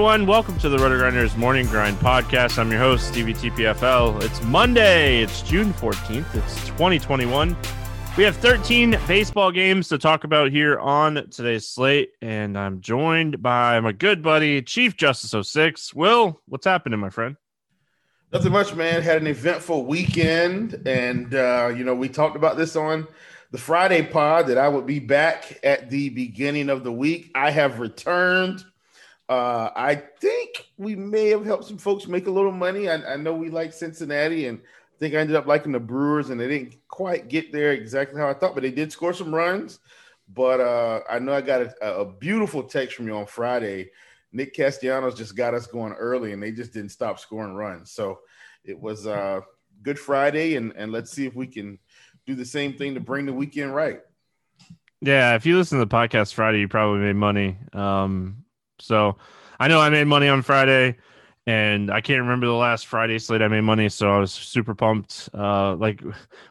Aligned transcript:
Everyone, 0.00 0.26
welcome 0.26 0.58
to 0.60 0.70
the 0.70 0.78
RotoGrinders 0.78 1.36
Morning 1.36 1.66
Grind 1.66 1.98
Podcast. 1.98 2.58
I'm 2.58 2.70
your 2.70 2.80
host, 2.80 3.08
Stevie 3.08 3.34
TPFL. 3.34 4.22
It's 4.22 4.42
Monday, 4.44 5.22
it's 5.22 5.42
June 5.42 5.74
14th, 5.74 6.34
it's 6.34 6.66
2021. 6.68 7.54
We 8.16 8.24
have 8.24 8.34
13 8.36 8.98
baseball 9.06 9.52
games 9.52 9.88
to 9.88 9.98
talk 9.98 10.24
about 10.24 10.52
here 10.52 10.78
on 10.78 11.28
today's 11.28 11.68
slate, 11.68 12.12
and 12.22 12.56
I'm 12.56 12.80
joined 12.80 13.42
by 13.42 13.78
my 13.80 13.92
good 13.92 14.22
buddy, 14.22 14.62
Chief 14.62 14.96
Justice 14.96 15.46
06. 15.46 15.92
Will, 15.92 16.40
what's 16.46 16.64
happening, 16.64 16.98
my 16.98 17.10
friend? 17.10 17.36
Nothing 18.32 18.52
much, 18.52 18.74
man. 18.74 19.02
Had 19.02 19.20
an 19.20 19.26
eventful 19.26 19.84
weekend, 19.84 20.80
and 20.86 21.34
uh, 21.34 21.74
you 21.76 21.84
know 21.84 21.94
we 21.94 22.08
talked 22.08 22.36
about 22.36 22.56
this 22.56 22.74
on 22.74 23.06
the 23.50 23.58
Friday 23.58 24.00
pod 24.00 24.46
that 24.46 24.56
I 24.56 24.66
would 24.66 24.86
be 24.86 24.98
back 24.98 25.58
at 25.62 25.90
the 25.90 26.08
beginning 26.08 26.70
of 26.70 26.84
the 26.84 26.92
week. 26.92 27.30
I 27.34 27.50
have 27.50 27.80
returned. 27.80 28.64
Uh, 29.30 29.70
I 29.76 29.94
think 29.94 30.66
we 30.76 30.96
may 30.96 31.28
have 31.28 31.46
helped 31.46 31.66
some 31.66 31.78
folks 31.78 32.08
make 32.08 32.26
a 32.26 32.32
little 32.32 32.50
money. 32.50 32.88
I, 32.88 32.96
I 33.12 33.16
know 33.16 33.32
we 33.32 33.48
like 33.48 33.72
Cincinnati, 33.72 34.48
and 34.48 34.58
I 34.58 34.98
think 34.98 35.14
I 35.14 35.18
ended 35.18 35.36
up 35.36 35.46
liking 35.46 35.70
the 35.70 35.78
Brewers, 35.78 36.30
and 36.30 36.40
they 36.40 36.48
didn't 36.48 36.74
quite 36.88 37.28
get 37.28 37.52
there 37.52 37.70
exactly 37.70 38.20
how 38.20 38.28
I 38.28 38.34
thought, 38.34 38.54
but 38.54 38.64
they 38.64 38.72
did 38.72 38.90
score 38.90 39.12
some 39.12 39.32
runs. 39.32 39.78
But 40.34 40.58
uh, 40.58 41.02
I 41.08 41.20
know 41.20 41.32
I 41.32 41.42
got 41.42 41.62
a, 41.62 42.00
a 42.00 42.04
beautiful 42.04 42.64
text 42.64 42.96
from 42.96 43.06
you 43.06 43.14
on 43.14 43.26
Friday. 43.26 43.90
Nick 44.32 44.52
Castellanos 44.52 45.14
just 45.14 45.36
got 45.36 45.54
us 45.54 45.68
going 45.68 45.92
early, 45.92 46.32
and 46.32 46.42
they 46.42 46.50
just 46.50 46.72
didn't 46.72 46.90
stop 46.90 47.20
scoring 47.20 47.54
runs. 47.54 47.92
So 47.92 48.18
it 48.64 48.80
was 48.80 49.06
uh, 49.06 49.42
Good 49.84 50.00
Friday, 50.00 50.56
and, 50.56 50.72
and 50.74 50.90
let's 50.90 51.12
see 51.12 51.26
if 51.26 51.36
we 51.36 51.46
can 51.46 51.78
do 52.26 52.34
the 52.34 52.44
same 52.44 52.72
thing 52.72 52.94
to 52.94 53.00
bring 53.00 53.26
the 53.26 53.32
weekend 53.32 53.76
right. 53.76 54.00
Yeah, 55.00 55.36
if 55.36 55.46
you 55.46 55.56
listen 55.56 55.78
to 55.78 55.84
the 55.84 55.96
podcast 55.96 56.34
Friday, 56.34 56.58
you 56.58 56.66
probably 56.66 56.98
made 56.98 57.14
money. 57.14 57.56
Um, 57.72 58.44
so 58.80 59.16
I 59.58 59.68
know 59.68 59.80
I 59.80 59.90
made 59.90 60.06
money 60.06 60.28
on 60.28 60.42
Friday, 60.42 60.96
and 61.46 61.90
I 61.90 62.00
can't 62.00 62.22
remember 62.22 62.46
the 62.46 62.52
last 62.52 62.86
Friday 62.86 63.18
slate 63.18 63.42
I 63.42 63.48
made 63.48 63.62
money, 63.62 63.88
so 63.88 64.10
I 64.10 64.18
was 64.18 64.32
super 64.32 64.74
pumped. 64.74 65.28
Uh, 65.34 65.74
like 65.76 66.02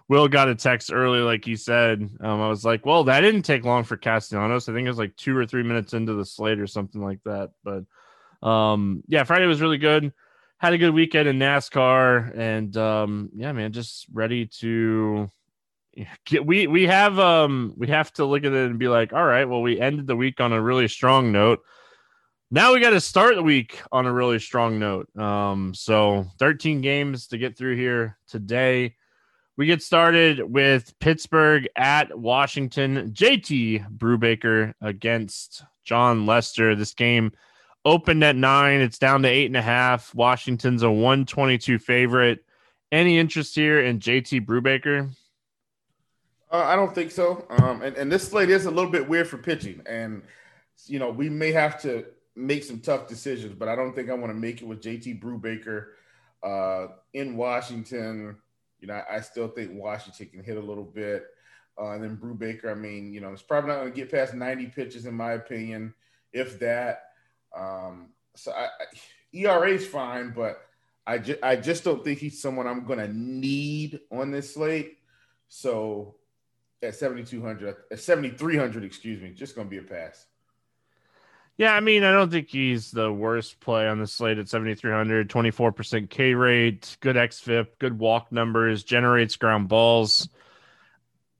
Will 0.08 0.28
got 0.28 0.50
a 0.50 0.56
text 0.56 0.92
early, 0.94 1.20
like 1.20 1.46
he 1.46 1.56
said. 1.56 2.02
Um, 2.20 2.42
I 2.42 2.50
was 2.50 2.66
like, 2.66 2.86
well, 2.86 3.04
that 3.06 3.22
didn't 3.22 3.44
take 3.44 3.64
long 3.64 3.84
for 3.84 3.98
Castellanos. 3.98 4.70
I 4.70 4.74
think 4.74 4.86
it 4.86 4.90
was 4.90 4.98
like 4.98 5.16
two 5.16 5.36
or 5.38 5.46
three 5.46 5.64
minutes 5.64 5.94
into 5.94 6.14
the 6.14 6.26
slate 6.26 6.60
or 6.60 6.68
something 6.68 7.02
like 7.02 7.20
that. 7.26 7.52
But 7.64 8.48
um, 8.48 9.04
yeah, 9.08 9.24
Friday 9.24 9.46
was 9.46 9.62
really 9.62 9.78
good. 9.78 10.14
Had 10.58 10.74
a 10.74 10.78
good 10.78 10.94
weekend 10.94 11.28
in 11.28 11.40
NASCAR, 11.40 12.38
and 12.38 12.76
um, 12.76 13.30
yeah, 13.34 13.54
man, 13.54 13.72
just 13.72 14.06
ready 14.12 14.48
to 14.60 15.30
get. 16.26 16.46
We 16.46 16.68
we 16.68 16.86
have 16.88 17.18
um 17.18 17.74
we 17.78 17.88
have 17.88 18.12
to 18.14 18.26
look 18.26 18.44
at 18.44 18.52
it 18.52 18.70
and 18.70 18.78
be 18.78 18.88
like, 18.88 19.14
all 19.14 19.26
right, 19.26 19.46
well, 19.46 19.62
we 19.62 19.80
ended 19.80 20.08
the 20.08 20.16
week 20.16 20.42
on 20.42 20.52
a 20.52 20.62
really 20.62 20.88
strong 20.88 21.32
note 21.32 21.64
now 22.52 22.74
we 22.74 22.80
got 22.80 22.92
to 22.92 23.02
start 23.02 23.36
the 23.36 23.44
week 23.44 23.82
on 23.92 24.08
a 24.08 24.14
really 24.14 24.40
strong 24.40 24.80
note. 24.80 25.16
Um, 25.18 25.74
so 25.74 26.26
13 26.40 26.82
games 26.82 27.28
to 27.28 27.38
get 27.38 27.58
through 27.58 27.76
here 27.76 28.18
today. 28.28 28.96
We 29.56 29.66
get 29.66 29.84
started 29.84 30.42
with 30.42 30.98
Pittsburgh 31.00 31.68
at 31.76 32.18
Washington. 32.18 33.12
JT 33.12 33.98
Brubaker 33.98 34.74
against 34.82 35.64
Jon 35.84 36.26
Lester. 36.26 36.76
This 36.76 36.94
game 36.94 37.34
opened 37.86 38.24
at 38.24 38.36
nine. 38.36 38.82
It's 38.82 38.98
down 38.98 39.22
to 39.24 39.28
eight 39.28 39.48
and 39.48 39.58
a 39.58 39.62
half. 39.62 40.16
Washington's 40.16 40.82
a 40.82 40.90
122 40.90 41.78
favorite. 41.78 42.44
Any 42.92 43.20
interest 43.20 43.54
here 43.54 43.82
in 43.82 44.00
JT 44.00 44.46
Brubaker? 44.46 45.14
Uh, 46.52 46.64
I 46.64 46.76
don't 46.76 46.96
think 46.96 47.12
so. 47.12 47.46
Um, 47.50 47.84
and, 47.84 47.96
and 47.96 48.12
this 48.12 48.28
slate 48.28 48.50
is 48.50 48.66
a 48.66 48.72
little 48.72 48.90
bit 48.90 49.08
weird 49.08 49.28
for 49.28 49.38
pitching. 49.38 49.84
And, 49.86 50.24
you 50.88 50.98
know, 50.98 51.12
we 51.12 51.30
may 51.30 51.52
have 51.52 51.80
to 51.84 52.06
make 52.36 52.64
some 52.64 52.80
tough 52.80 53.08
decisions, 53.08 53.54
but 53.54 53.68
I 53.68 53.76
don't 53.76 53.94
think 53.94 54.10
I 54.10 54.14
want 54.14 54.32
to 54.32 54.40
make 54.40 54.62
it 54.62 54.68
with 54.68 54.82
JT 54.82 55.22
Brubaker 55.22 55.88
uh, 56.44 56.94
in 57.14 57.36
Washington. 57.36 58.38
You 58.80 58.88
know, 58.88 58.94
I, 58.94 59.18
I, 59.18 59.22
still 59.22 59.50
think 59.50 59.72
Washington 59.74 60.28
can 60.28 60.44
hit 60.44 60.58
a 60.58 60.62
little 60.62 60.86
bit. 60.86 61.26
Uh, 61.80 61.92
and 61.92 62.04
then 62.04 62.18
Brubaker, 62.18 62.72
I 62.72 62.76
mean, 62.76 63.14
you 63.14 63.22
know, 63.22 63.32
it's 63.32 63.42
probably 63.42 63.70
not 63.70 63.80
going 63.80 63.92
to 63.92 63.96
get 63.96 64.12
past 64.12 64.34
90 64.34 64.68
pitches, 64.68 65.06
in 65.06 65.14
my 65.14 65.34
opinion, 65.34 65.94
if 66.34 66.60
that. 66.60 67.04
Um, 67.56 68.10
so 68.36 68.52
I, 68.52 68.66
I, 68.66 68.70
ERA 69.34 69.70
is 69.70 69.88
fine, 69.88 70.32
but 70.32 70.62
I, 71.06 71.18
ju- 71.18 71.40
I 71.42 71.56
just 71.56 71.84
don't 71.84 72.04
think 72.04 72.20
he's 72.20 72.42
someone 72.42 72.68
I'm 72.68 72.86
going 72.86 73.00
to 73.00 73.14
need 73.14 74.00
on 74.12 74.32
this 74.32 74.54
slate. 74.54 74.98
So 75.48 76.16
at 76.82 76.96
7,200, 76.96 77.76
at 77.92 78.00
7,300, 78.00 78.84
excuse 78.84 79.22
me, 79.22 79.32
just 79.32 79.56
going 79.56 79.68
to 79.68 79.72
be 79.72 79.78
a 79.78 79.82
pass. 79.82 80.26
Yeah, 81.60 81.74
I 81.74 81.82
mean, 81.82 82.06
I 82.06 82.14
don't 82.14 82.32
think 82.32 82.48
he's 82.48 82.90
the 82.90 83.12
worst 83.12 83.60
play 83.60 83.86
on 83.86 84.00
the 84.00 84.08
slate 84.08 84.38
at 84.38 84.48
7,300, 84.48 85.30
24% 85.30 86.10
K 86.10 86.34
rate, 86.34 86.96
good 87.02 87.18
XFIP, 87.18 87.68
good 87.80 88.00
walk 88.00 88.32
numbers, 88.32 88.86
generates 88.86 89.36
ground 89.36 89.68
balls. 89.68 90.30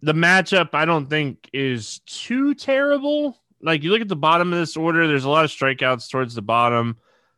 The 0.02 0.12
matchup, 0.12 0.72
I 0.74 0.84
don't 0.84 1.10
think, 1.10 1.50
is 1.54 2.00
too 2.00 2.54
terrible. 2.54 3.38
Like, 3.62 3.82
you 3.84 3.92
look 3.92 4.02
at 4.02 4.10
the 4.10 4.18
bottom 4.18 4.52
of 4.52 4.60
this 4.60 4.76
order, 4.76 5.08
there's 5.08 5.24
a 5.24 5.30
lot 5.30 5.46
of 5.46 5.52
strikeouts 5.52 6.10
towards 6.10 6.36
the 6.36 6.42
bottom. 6.42 6.98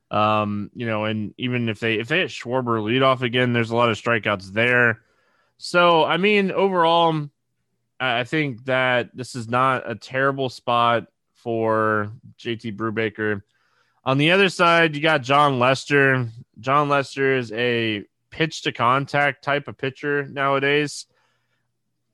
Um, 0.09 0.71
you 0.73 0.87
know, 0.87 1.05
and 1.05 1.35
even 1.37 1.69
if 1.69 1.79
they 1.79 1.99
if 1.99 2.07
they 2.07 2.21
hit 2.21 2.29
Schwarber 2.29 2.83
lead 2.83 3.03
off 3.03 3.21
again, 3.21 3.53
there's 3.53 3.69
a 3.69 3.75
lot 3.75 3.91
of 3.91 3.97
strikeouts 3.97 4.53
there. 4.53 5.01
So, 5.59 6.03
I 6.03 6.17
mean, 6.17 6.51
overall, 6.51 7.29
I 7.99 8.23
think 8.23 8.65
that 8.65 9.15
this 9.15 9.35
is 9.35 9.47
not 9.47 9.89
a 9.89 9.93
terrible 9.93 10.49
spot 10.49 11.05
for 11.41 12.11
JT 12.39 12.75
Brubaker. 12.77 13.41
On 14.03 14.17
the 14.17 14.31
other 14.31 14.49
side, 14.49 14.95
you 14.95 15.01
got 15.01 15.21
Jon 15.21 15.59
Lester. 15.59 16.27
Jon 16.59 16.89
Lester 16.89 17.37
is 17.37 17.51
a 17.51 18.03
pitch 18.29 18.63
to 18.63 18.71
contact 18.71 19.43
type 19.43 19.67
of 19.67 19.77
pitcher 19.77 20.25
nowadays. 20.27 21.05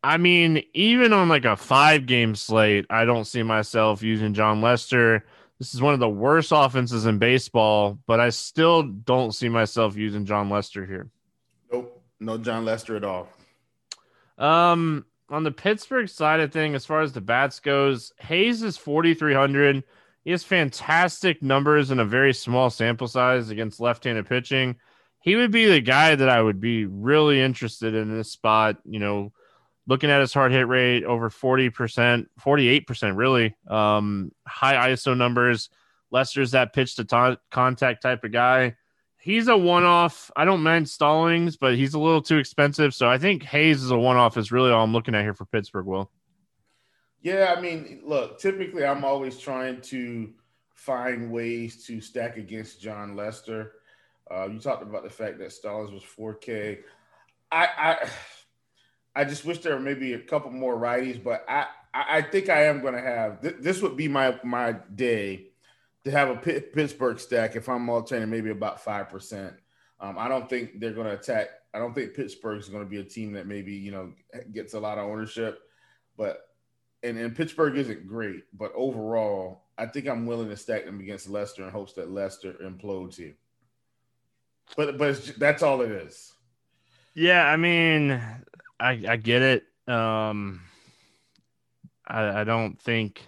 I 0.04 0.18
mean, 0.18 0.64
even 0.74 1.14
on 1.14 1.30
like 1.30 1.46
a 1.46 1.56
five 1.56 2.06
game 2.06 2.36
slate, 2.36 2.86
I 2.90 3.06
don't 3.06 3.26
see 3.26 3.44
myself 3.44 4.02
using 4.04 4.34
Jon 4.34 4.62
Lester. 4.62 5.26
This 5.60 5.74
is 5.74 5.82
one 5.82 5.94
of 5.94 6.00
the 6.00 6.10
worst 6.10 6.52
offenses 6.54 7.06
in 7.06 7.18
baseball, 7.18 7.98
but 8.06 8.20
I 8.20 8.30
still 8.30 8.84
don't 8.84 9.34
see 9.34 9.50
myself 9.50 9.96
using 9.96 10.26
Jon 10.26 10.50
Lester 10.50 10.86
here. 10.86 11.10
Nope, 11.72 12.04
no 12.20 12.38
John 12.38 12.64
Lester 12.64 12.96
at 12.96 13.04
all. 13.04 13.28
Um, 14.38 15.06
on 15.30 15.44
the 15.44 15.52
Pittsburgh 15.52 16.10
side 16.10 16.40
of 16.40 16.52
thing, 16.52 16.76
as 16.76 16.86
far 16.86 17.02
as 17.02 17.14
the 17.14 17.22
bats 17.22 17.60
goes, 17.60 18.14
Hayes 18.20 18.64
is 18.64 18.78
4,300. 18.78 19.84
He 20.24 20.32
has 20.32 20.44
fantastic 20.44 21.42
numbers 21.42 21.92
in 21.92 22.00
a 22.00 22.06
very 22.06 22.34
small 22.34 22.70
sample 22.70 23.08
size 23.08 23.50
against 23.50 23.80
left-handed 23.80 24.28
pitching. 24.28 24.78
He 25.22 25.36
would 25.36 25.52
be 25.52 25.66
the 25.66 25.82
guy 25.82 26.16
that 26.16 26.30
I 26.30 26.42
would 26.42 26.60
be 26.60 26.86
really 26.86 27.42
interested 27.42 27.94
in 27.94 28.16
this 28.16 28.32
spot. 28.32 28.78
You 28.86 29.00
know, 29.00 29.34
looking 29.88 30.10
at 30.10 30.22
his 30.22 30.34
hard 30.34 30.52
hit 30.52 30.68
rate 30.68 31.04
over 31.04 31.30
40%, 31.30 32.28
48% 32.40 33.18
really. 33.18 33.56
Um, 33.68 34.32
high 34.46 34.92
ISO 34.92 35.18
numbers. 35.18 35.70
Lester's 36.12 36.52
that 36.52 36.74
pitch 36.74 36.96
to 36.96 37.06
ta- 37.06 37.38
contact 37.52 38.02
type 38.02 38.24
of 38.24 38.32
guy. 38.32 38.76
He's 39.28 39.50
a 39.50 39.58
one 39.58 39.84
off. 39.84 40.32
I 40.38 40.46
don't 40.46 40.64
mind 40.64 40.88
Stallings, 40.88 41.58
but 41.58 41.76
he's 41.76 41.94
a 41.94 42.00
little 42.00 42.22
too 42.22 42.38
expensive. 42.38 42.94
So 42.94 43.10
I 43.10 43.18
think 43.18 43.44
Hayes 43.44 43.84
is 43.84 43.92
a 43.92 43.98
one 43.98 44.16
off, 44.16 44.38
is 44.38 44.54
really 44.54 44.72
all 44.72 44.86
I'm 44.86 44.94
looking 44.94 45.14
at 45.16 45.22
here 45.22 45.34
for 45.34 45.44
Pittsburgh, 45.44 45.86
Will. 45.86 46.10
Yeah, 47.22 47.54
I 47.54 47.60
mean, 47.60 48.04
look, 48.06 48.40
typically 48.40 48.86
I'm 48.86 49.04
always 49.04 49.38
trying 49.38 49.82
to 49.82 50.30
find 50.76 51.30
ways 51.30 51.86
to 51.88 52.00
stack 52.00 52.38
against 52.38 52.80
Jon 52.80 53.18
Lester. 53.18 53.74
Uh, 54.32 54.48
you 54.48 54.60
talked 54.60 54.84
about 54.84 55.04
the 55.04 55.10
fact 55.10 55.40
that 55.40 55.52
Stallings 55.52 55.92
was 55.92 56.04
4K. 56.04 56.78
I, 57.52 57.68
I 57.78 58.10
I 59.14 59.26
just 59.26 59.44
wish 59.44 59.58
there 59.58 59.74
were 59.74 59.82
maybe 59.82 60.14
a 60.14 60.20
couple 60.20 60.52
more 60.52 60.78
righties, 60.78 61.22
but 61.22 61.44
I 61.50 61.66
I 61.94 62.22
think 62.22 62.48
I 62.48 62.68
am 62.68 62.80
going 62.80 62.94
to 62.94 63.02
have 63.02 63.42
th- 63.42 63.58
this 63.60 63.82
would 63.82 63.98
be 63.98 64.08
my 64.08 64.40
my 64.46 64.78
day 64.96 65.48
to 66.08 66.18
have 66.18 66.30
a 66.30 66.36
Pittsburgh 66.36 67.20
stack 67.20 67.56
if 67.56 67.70
I'm 67.70 67.90
alternating 67.90 68.30
maybe 68.30 68.50
about 68.50 68.84
five 68.84 69.10
percent. 69.10 69.54
Um, 70.00 70.18
I 70.18 70.28
don't 70.28 70.50
think 70.50 70.80
they're 70.80 70.94
going 70.94 71.08
to 71.08 71.14
attack. 71.14 71.48
I 71.74 71.80
don't 71.80 71.94
think 71.94 72.14
Pittsburgh 72.14 72.60
is 72.60 72.70
going 72.70 72.84
to 72.84 72.90
be 72.90 73.00
a 73.00 73.04
team 73.04 73.34
that 73.34 73.48
maybe 73.48 73.74
you 73.74 73.92
know 73.92 74.14
gets 74.52 74.74
a 74.74 74.80
lot 74.80 74.98
of 74.98 75.06
ownership, 75.06 75.60
but 76.18 76.50
and, 77.04 77.18
and 77.18 77.36
Pittsburgh 77.36 77.78
isn't 77.78 78.08
great, 78.08 78.44
but 78.54 78.72
overall, 78.74 79.64
I 79.78 79.86
think 79.86 80.08
I'm 80.08 80.26
willing 80.26 80.50
to 80.50 80.58
stack 80.58 80.86
them 80.86 81.00
against 81.00 81.30
Lester 81.30 81.64
in 81.64 81.70
hopes 81.70 81.94
that 81.94 82.10
Lester 82.10 82.54
implodes 82.54 83.16
here. 83.16 83.36
But 84.76 84.98
but 84.98 85.34
that's 85.38 85.64
all 85.64 85.82
it 85.82 85.92
is. 85.92 86.34
Yeah, 87.14 87.46
I 87.46 87.58
mean, 87.58 88.12
I 88.80 89.04
I 89.08 89.16
get 89.18 89.42
it. 89.42 89.64
Um, 89.88 90.62
I 92.06 92.42
I 92.42 92.44
don't 92.44 92.80
think 92.82 93.28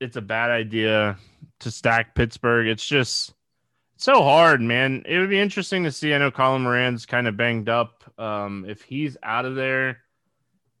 it's 0.00 0.16
a 0.16 0.22
bad 0.22 0.50
idea 0.50 1.16
to 1.60 1.70
stack 1.70 2.14
Pittsburgh. 2.14 2.66
It's 2.66 2.86
just 2.86 3.34
it's 3.94 4.04
so 4.04 4.22
hard, 4.22 4.60
man. 4.60 5.02
It 5.06 5.18
would 5.18 5.30
be 5.30 5.38
interesting 5.38 5.84
to 5.84 5.92
see. 5.92 6.14
I 6.14 6.18
know 6.18 6.30
Colin 6.30 6.62
Moran's 6.62 7.06
kind 7.06 7.26
of 7.26 7.36
banged 7.36 7.68
up. 7.68 8.04
Um, 8.18 8.64
if 8.68 8.82
he's 8.82 9.16
out 9.22 9.44
of 9.44 9.54
there, 9.54 9.98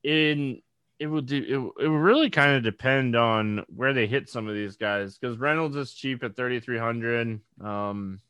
in 0.02 0.62
it 0.98 1.06
would 1.06 1.26
do 1.26 1.36
it, 1.78 1.84
it 1.84 1.88
would 1.88 2.00
really 2.00 2.30
kind 2.30 2.56
of 2.56 2.62
depend 2.62 3.16
on 3.16 3.64
where 3.74 3.92
they 3.92 4.06
hit 4.06 4.28
some 4.28 4.48
of 4.48 4.54
these 4.54 4.76
guys 4.76 5.18
because 5.18 5.38
Reynolds 5.38 5.76
is 5.76 5.92
cheap 5.92 6.22
at 6.24 6.36
3,300. 6.36 7.40
Um, 7.62 8.20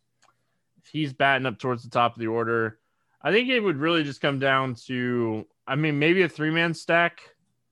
he's 0.90 1.12
batting 1.12 1.46
up 1.46 1.58
towards 1.58 1.82
the 1.82 1.90
top 1.90 2.14
of 2.14 2.20
the 2.20 2.26
order, 2.26 2.78
I 3.26 3.32
think 3.32 3.48
it 3.48 3.58
would 3.58 3.78
really 3.78 4.04
just 4.04 4.20
come 4.20 4.38
down 4.38 4.76
to, 4.86 5.46
I 5.66 5.74
mean, 5.74 5.98
maybe 5.98 6.22
a 6.22 6.28
three 6.28 6.52
man 6.52 6.74
stack. 6.74 7.22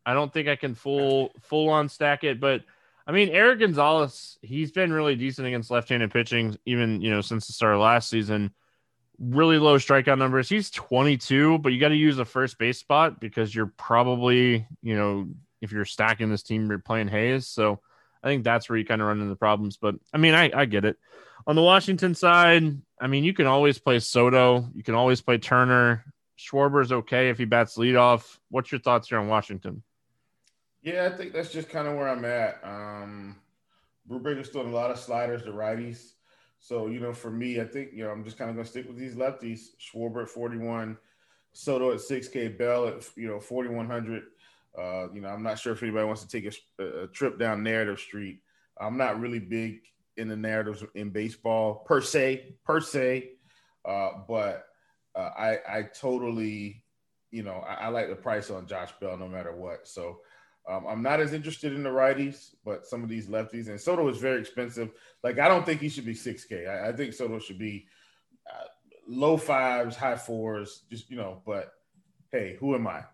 I 0.05 0.12
don't 0.12 0.32
think 0.32 0.49
I 0.49 0.56
can 0.56 0.75
full 0.75 1.31
full 1.43 1.70
on 1.70 1.88
stack 1.88 2.25
it, 2.25 2.40
but 2.40 2.62
I 3.06 3.12
mean, 3.12 3.28
Erik 3.28 3.60
Gonzalez, 3.60 4.38
he's 4.40 4.72
been 4.72 4.92
really 4.92 5.14
decent 5.14 5.46
against 5.46 5.70
left-handed 5.70 6.10
pitching, 6.10 6.56
even 6.64 7.00
you 7.00 7.10
know 7.10 7.20
since 7.20 7.46
the 7.46 7.52
start 7.52 7.74
of 7.74 7.80
last 7.80 8.08
season. 8.08 8.52
Really 9.18 9.58
low 9.58 9.76
strikeout 9.78 10.18
numbers. 10.18 10.48
He's 10.48 10.70
22, 10.70 11.58
but 11.58 11.72
you 11.72 11.80
got 11.80 11.90
to 11.90 11.96
use 11.96 12.18
a 12.18 12.24
first 12.24 12.58
base 12.58 12.78
spot 12.78 13.20
because 13.20 13.54
you're 13.54 13.72
probably 13.76 14.66
you 14.82 14.96
know 14.96 15.28
if 15.60 15.72
you're 15.72 15.84
stacking 15.84 16.30
this 16.30 16.42
team, 16.42 16.68
you're 16.68 16.78
playing 16.78 17.08
Hayes. 17.08 17.46
So 17.46 17.80
I 18.22 18.28
think 18.28 18.42
that's 18.42 18.68
where 18.68 18.78
you 18.78 18.84
kind 18.84 19.02
of 19.02 19.08
run 19.08 19.20
into 19.20 19.36
problems. 19.36 19.76
But 19.76 19.96
I 20.12 20.18
mean, 20.18 20.34
I, 20.34 20.50
I 20.54 20.64
get 20.64 20.84
it. 20.84 20.96
On 21.46 21.56
the 21.56 21.62
Washington 21.62 22.14
side, 22.14 22.80
I 22.98 23.06
mean, 23.06 23.24
you 23.24 23.34
can 23.34 23.46
always 23.46 23.78
play 23.78 23.98
Soto. 23.98 24.68
You 24.74 24.82
can 24.82 24.94
always 24.94 25.20
play 25.20 25.36
Turner. 25.36 26.04
Schwarber's 26.38 26.90
okay 26.90 27.28
if 27.28 27.38
he 27.38 27.44
bats 27.44 27.76
leadoff. 27.76 28.38
What's 28.48 28.72
your 28.72 28.80
thoughts 28.80 29.08
here 29.08 29.18
on 29.18 29.28
Washington? 29.28 29.82
Yeah, 30.84 31.06
I 31.10 31.16
think 31.16 31.32
that's 31.32 31.50
just 31.50 31.70
kind 31.70 31.88
of 31.88 31.96
where 31.96 32.08
I'm 32.08 32.26
at. 32.26 32.60
Um, 32.62 33.36
Brubaker's 34.08 34.50
throwing 34.50 34.69
a 34.69 34.75
lot 34.75 34.90
of 34.90 34.98
sliders 34.98 35.42
to 35.44 35.50
righties. 35.50 36.12
So, 36.58 36.88
you 36.88 37.00
know, 37.00 37.14
for 37.14 37.31
me, 37.31 37.58
I 37.58 37.64
think, 37.64 37.92
you 37.94 38.04
know, 38.04 38.10
I'm 38.10 38.22
just 38.22 38.36
kind 38.36 38.50
of 38.50 38.56
going 38.56 38.66
to 38.66 38.70
stick 38.70 38.86
with 38.86 38.98
these 38.98 39.14
lefties. 39.14 39.69
Schwarber 39.81 40.25
at 40.25 40.28
41, 40.28 40.98
Soto 41.54 41.90
at 41.90 42.00
6K, 42.00 42.58
Bell 42.58 42.86
at, 42.86 43.08
you 43.16 43.28
know, 43.28 43.40
4,100. 43.40 44.25
Uh, 44.78 45.10
you 45.14 45.22
know, 45.22 45.28
I'm 45.28 45.42
not 45.42 45.58
sure 45.58 45.72
if 45.72 45.82
anybody 45.82 46.04
wants 46.04 46.22
to 46.22 46.28
take 46.28 46.54
a, 46.78 47.04
a 47.04 47.06
trip 47.06 47.38
down 47.38 47.62
narrative 47.62 47.98
street. 47.98 48.40
I'm 48.78 48.98
not 48.98 49.20
really 49.20 49.38
big 49.38 49.81
in 50.19 50.28
the 50.28 50.36
narratives 50.36 50.84
in 50.94 51.08
baseball 51.08 51.76
per 51.86 52.02
se, 52.02 52.56
per 52.62 52.81
se. 52.81 53.31
Uh, 53.86 54.10
but 54.28 54.66
uh, 55.14 55.31
I, 55.36 55.58
I 55.66 55.82
totally, 55.98 56.84
you 57.31 57.42
know, 57.42 57.64
I, 57.66 57.75
I, 57.75 57.88
like 57.88 58.08
the 58.10 58.16
price 58.16 58.50
on 58.50 58.66
Josh 58.66 58.90
Bell 59.00 59.16
no 59.16 59.28
matter 59.28 59.54
what. 59.54 59.86
So 59.86 60.19
um, 60.69 60.87
I'm 60.87 61.02
not 61.02 61.20
as 61.20 61.32
interested 61.32 61.72
in 61.75 61.82
the 61.82 61.90
righties, 61.90 62.55
but 62.64 62.87
some 62.87 63.02
of 63.02 63.08
these 63.08 63.28
lefties 63.28 63.69
and 63.69 63.81
Soto 63.81 64.08
is 64.08 64.19
very 64.19 64.40
expensive. 64.40 64.90
Like 65.22 65.38
I 65.38 65.49
don't 65.49 65.66
think 65.66 65.81
he 65.81 65.88
should 65.88 66.06
be 66.06 66.14
6K. 66.14 66.69
I, 66.69 66.88
I 66.88 66.93
think 66.93 67.12
Soto 67.12 67.38
should 67.38 67.58
be 67.58 67.87
uh, 68.50 68.64
low 69.06 69.37
fives, 69.37 69.96
high 69.96 70.16
fours, 70.16 70.82
just 70.90 71.11
you 71.11 71.16
know. 71.16 71.43
But 71.44 71.72
hey, 72.32 72.56
who 72.58 72.75
am 72.75 72.87
I? 72.87 73.05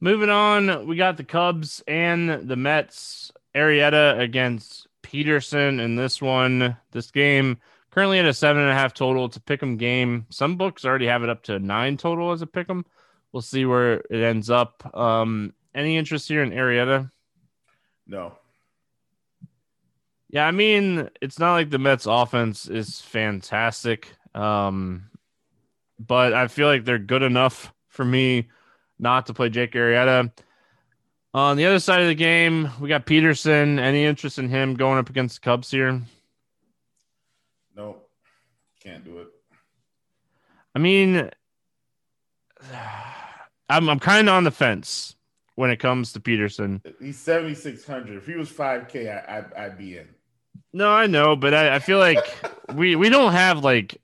Moving 0.00 0.30
on, 0.30 0.86
we 0.86 0.96
got 0.96 1.16
the 1.16 1.24
Cubs 1.24 1.82
and 1.88 2.48
the 2.48 2.56
Mets. 2.56 3.32
Arrieta 3.54 4.18
against 4.18 4.88
Peterson 5.02 5.78
in 5.80 5.96
this 5.96 6.20
one. 6.20 6.76
This 6.90 7.10
game 7.10 7.58
currently 7.90 8.18
at 8.18 8.24
a 8.24 8.34
seven 8.34 8.62
and 8.62 8.70
a 8.70 8.74
half 8.74 8.92
total. 8.92 9.26
It's 9.26 9.36
a 9.36 9.40
pick 9.40 9.62
'em 9.62 9.76
game. 9.76 10.26
Some 10.30 10.56
books 10.56 10.84
already 10.84 11.06
have 11.06 11.22
it 11.22 11.28
up 11.28 11.42
to 11.44 11.58
nine 11.58 11.96
total 11.96 12.32
as 12.32 12.42
a 12.42 12.46
pick 12.46 12.68
'em. 12.68 12.84
We'll 13.34 13.42
see 13.42 13.66
where 13.66 13.94
it 13.94 14.22
ends 14.22 14.48
up. 14.48 14.88
Um, 14.96 15.54
any 15.74 15.96
interest 15.96 16.28
here 16.28 16.44
in 16.44 16.52
Arrieta? 16.52 17.10
No. 18.06 18.38
Yeah, 20.28 20.46
I 20.46 20.52
mean, 20.52 21.10
it's 21.20 21.40
not 21.40 21.54
like 21.54 21.68
the 21.68 21.80
Mets 21.80 22.06
offense 22.06 22.68
is 22.68 23.00
fantastic. 23.00 24.14
Um, 24.36 25.10
but 25.98 26.32
I 26.32 26.46
feel 26.46 26.68
like 26.68 26.84
they're 26.84 26.96
good 27.00 27.24
enough 27.24 27.74
for 27.88 28.04
me 28.04 28.50
not 29.00 29.26
to 29.26 29.34
play 29.34 29.48
Jake 29.48 29.72
Arrieta. 29.72 30.30
On 31.34 31.56
the 31.56 31.66
other 31.66 31.80
side 31.80 32.02
of 32.02 32.06
the 32.06 32.14
game, 32.14 32.70
we 32.78 32.88
got 32.88 33.04
Peterson. 33.04 33.80
Any 33.80 34.04
interest 34.04 34.38
in 34.38 34.48
him 34.48 34.74
going 34.74 34.98
up 35.00 35.10
against 35.10 35.42
the 35.42 35.44
Cubs 35.44 35.72
here? 35.72 36.02
No, 37.74 37.96
can't 38.80 39.04
do 39.04 39.18
it. 39.18 39.28
I 40.72 40.78
mean, 40.78 41.30
I'm 43.68 43.88
I'm 43.88 44.00
kind 44.00 44.28
of 44.28 44.34
on 44.34 44.44
the 44.44 44.50
fence 44.50 45.14
when 45.54 45.70
it 45.70 45.78
comes 45.78 46.12
to 46.12 46.20
Peterson. 46.20 46.82
He's 47.00 47.18
7600. 47.18 48.16
If 48.16 48.26
he 48.26 48.34
was 48.34 48.50
5K, 48.50 49.08
I, 49.08 49.38
I'd, 49.38 49.52
I'd 49.54 49.78
be 49.78 49.98
in. 49.98 50.08
No, 50.72 50.90
I 50.90 51.06
know, 51.06 51.36
but 51.36 51.54
I, 51.54 51.76
I 51.76 51.78
feel 51.78 51.98
like 51.98 52.24
we 52.74 52.96
we 52.96 53.08
don't 53.08 53.32
have 53.32 53.62
like 53.64 54.00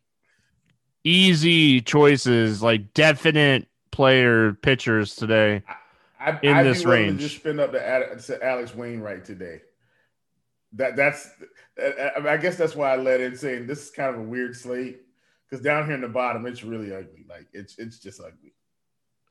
easy 1.04 1.80
choices, 1.80 2.62
like 2.62 2.94
definite 2.94 3.66
player 3.90 4.54
pitchers 4.54 5.14
today. 5.14 5.62
I, 6.20 6.30
I, 6.30 6.38
in 6.42 6.56
I'd 6.56 6.66
this 6.66 6.84
range. 6.84 7.20
Just 7.20 7.36
spin 7.36 7.58
up 7.58 7.72
to, 7.72 8.22
to 8.26 8.44
Alex 8.44 8.74
Wainwright 8.74 9.24
today. 9.24 9.62
That 10.74 10.94
that's 10.94 11.28
uh, 11.80 11.86
uh, 11.86 12.28
I 12.28 12.36
guess 12.36 12.56
that's 12.56 12.76
why 12.76 12.92
I 12.92 12.96
let 12.96 13.20
in 13.20 13.36
saying 13.36 13.66
this 13.66 13.86
is 13.86 13.90
kind 13.90 14.14
of 14.14 14.20
a 14.20 14.24
weird 14.24 14.54
slate 14.54 15.00
because 15.48 15.64
down 15.64 15.86
here 15.86 15.94
in 15.94 16.00
the 16.00 16.08
bottom 16.08 16.46
it's 16.46 16.62
really 16.62 16.94
ugly. 16.94 17.24
Like 17.28 17.48
it's 17.52 17.78
it's 17.78 17.98
just 17.98 18.20
ugly. 18.20 18.52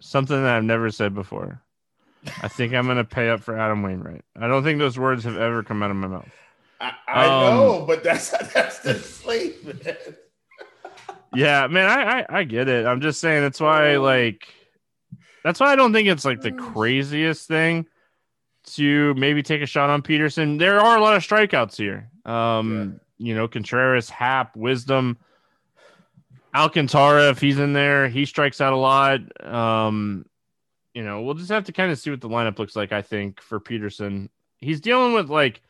Something 0.02 0.44
that 0.44 0.56
I've 0.56 0.64
never 0.64 0.92
said 0.92 1.14
before. 1.14 1.62
I 2.42 2.48
think 2.48 2.74
I'm 2.74 2.88
gonna 2.88 3.04
pay 3.04 3.30
up 3.30 3.42
for 3.42 3.58
Adam 3.58 3.82
Wainwright. 3.82 4.24
I 4.38 4.48
don't 4.48 4.64
think 4.64 4.80
those 4.80 5.00
words 5.00 5.24
have 5.24 5.38
ever 5.38 5.64
come 5.64 5.82
out 5.84 5.92
of 5.92 5.98
my 5.98 6.08
mouth. 6.08 6.30
I, 6.82 6.94
I 7.08 7.26
um, 7.26 7.56
know, 7.56 7.86
but 7.88 8.04
that's 8.04 8.30
that's 8.54 8.80
the 8.80 8.96
slate, 8.96 9.66
man. 9.66 9.96
yeah, 11.34 11.68
man, 11.68 11.90
I, 11.90 12.20
I 12.20 12.26
I 12.40 12.44
get 12.44 12.68
it. 12.68 12.86
I'm 12.86 13.02
just 13.02 13.20
saying 13.22 13.42
that's 13.42 13.60
why 13.60 13.98
like 13.98 14.48
that's 15.44 15.60
why 15.60 15.72
I 15.72 15.76
don't 15.76 15.94
think 15.94 16.08
it's 16.08 16.26
like 16.26 16.42
the 16.42 16.52
craziest 16.52 17.48
thing 17.48 17.86
to 18.66 19.14
maybe 19.16 19.42
take 19.42 19.62
a 19.62 19.66
shot 19.66 19.90
on 19.90 20.02
Peterson. 20.02 20.58
There 20.58 20.80
are 20.80 20.98
a 20.98 21.02
lot 21.02 21.16
of 21.16 21.24
strikeouts 21.24 21.76
here. 21.76 22.10
Um, 22.26 23.00
yeah. 23.18 23.28
you 23.28 23.36
know, 23.36 23.48
Contreras, 23.48 24.10
Happ, 24.10 24.56
Wisdom, 24.56 25.18
Alcantara, 26.54 27.30
if 27.30 27.40
he's 27.40 27.60
in 27.60 27.74
there, 27.74 28.10
he 28.10 28.26
strikes 28.26 28.62
out 28.62 28.74
a 28.74 28.78
lot. 28.78 29.20
Um, 29.46 30.26
you 30.94 31.04
know, 31.04 31.22
we'll 31.22 31.36
just 31.36 31.52
have 31.52 31.66
to 31.66 31.72
kind 31.72 31.92
of 31.92 32.00
see 32.00 32.10
what 32.10 32.22
the 32.22 32.30
lineup 32.30 32.60
looks 32.60 32.76
like, 32.76 32.92
I 32.92 33.02
think, 33.02 33.42
for 33.42 33.60
Peterson. 33.60 34.30
He's 34.58 34.82
dealing 34.82 35.14
with 35.14 35.30
like 35.30 35.62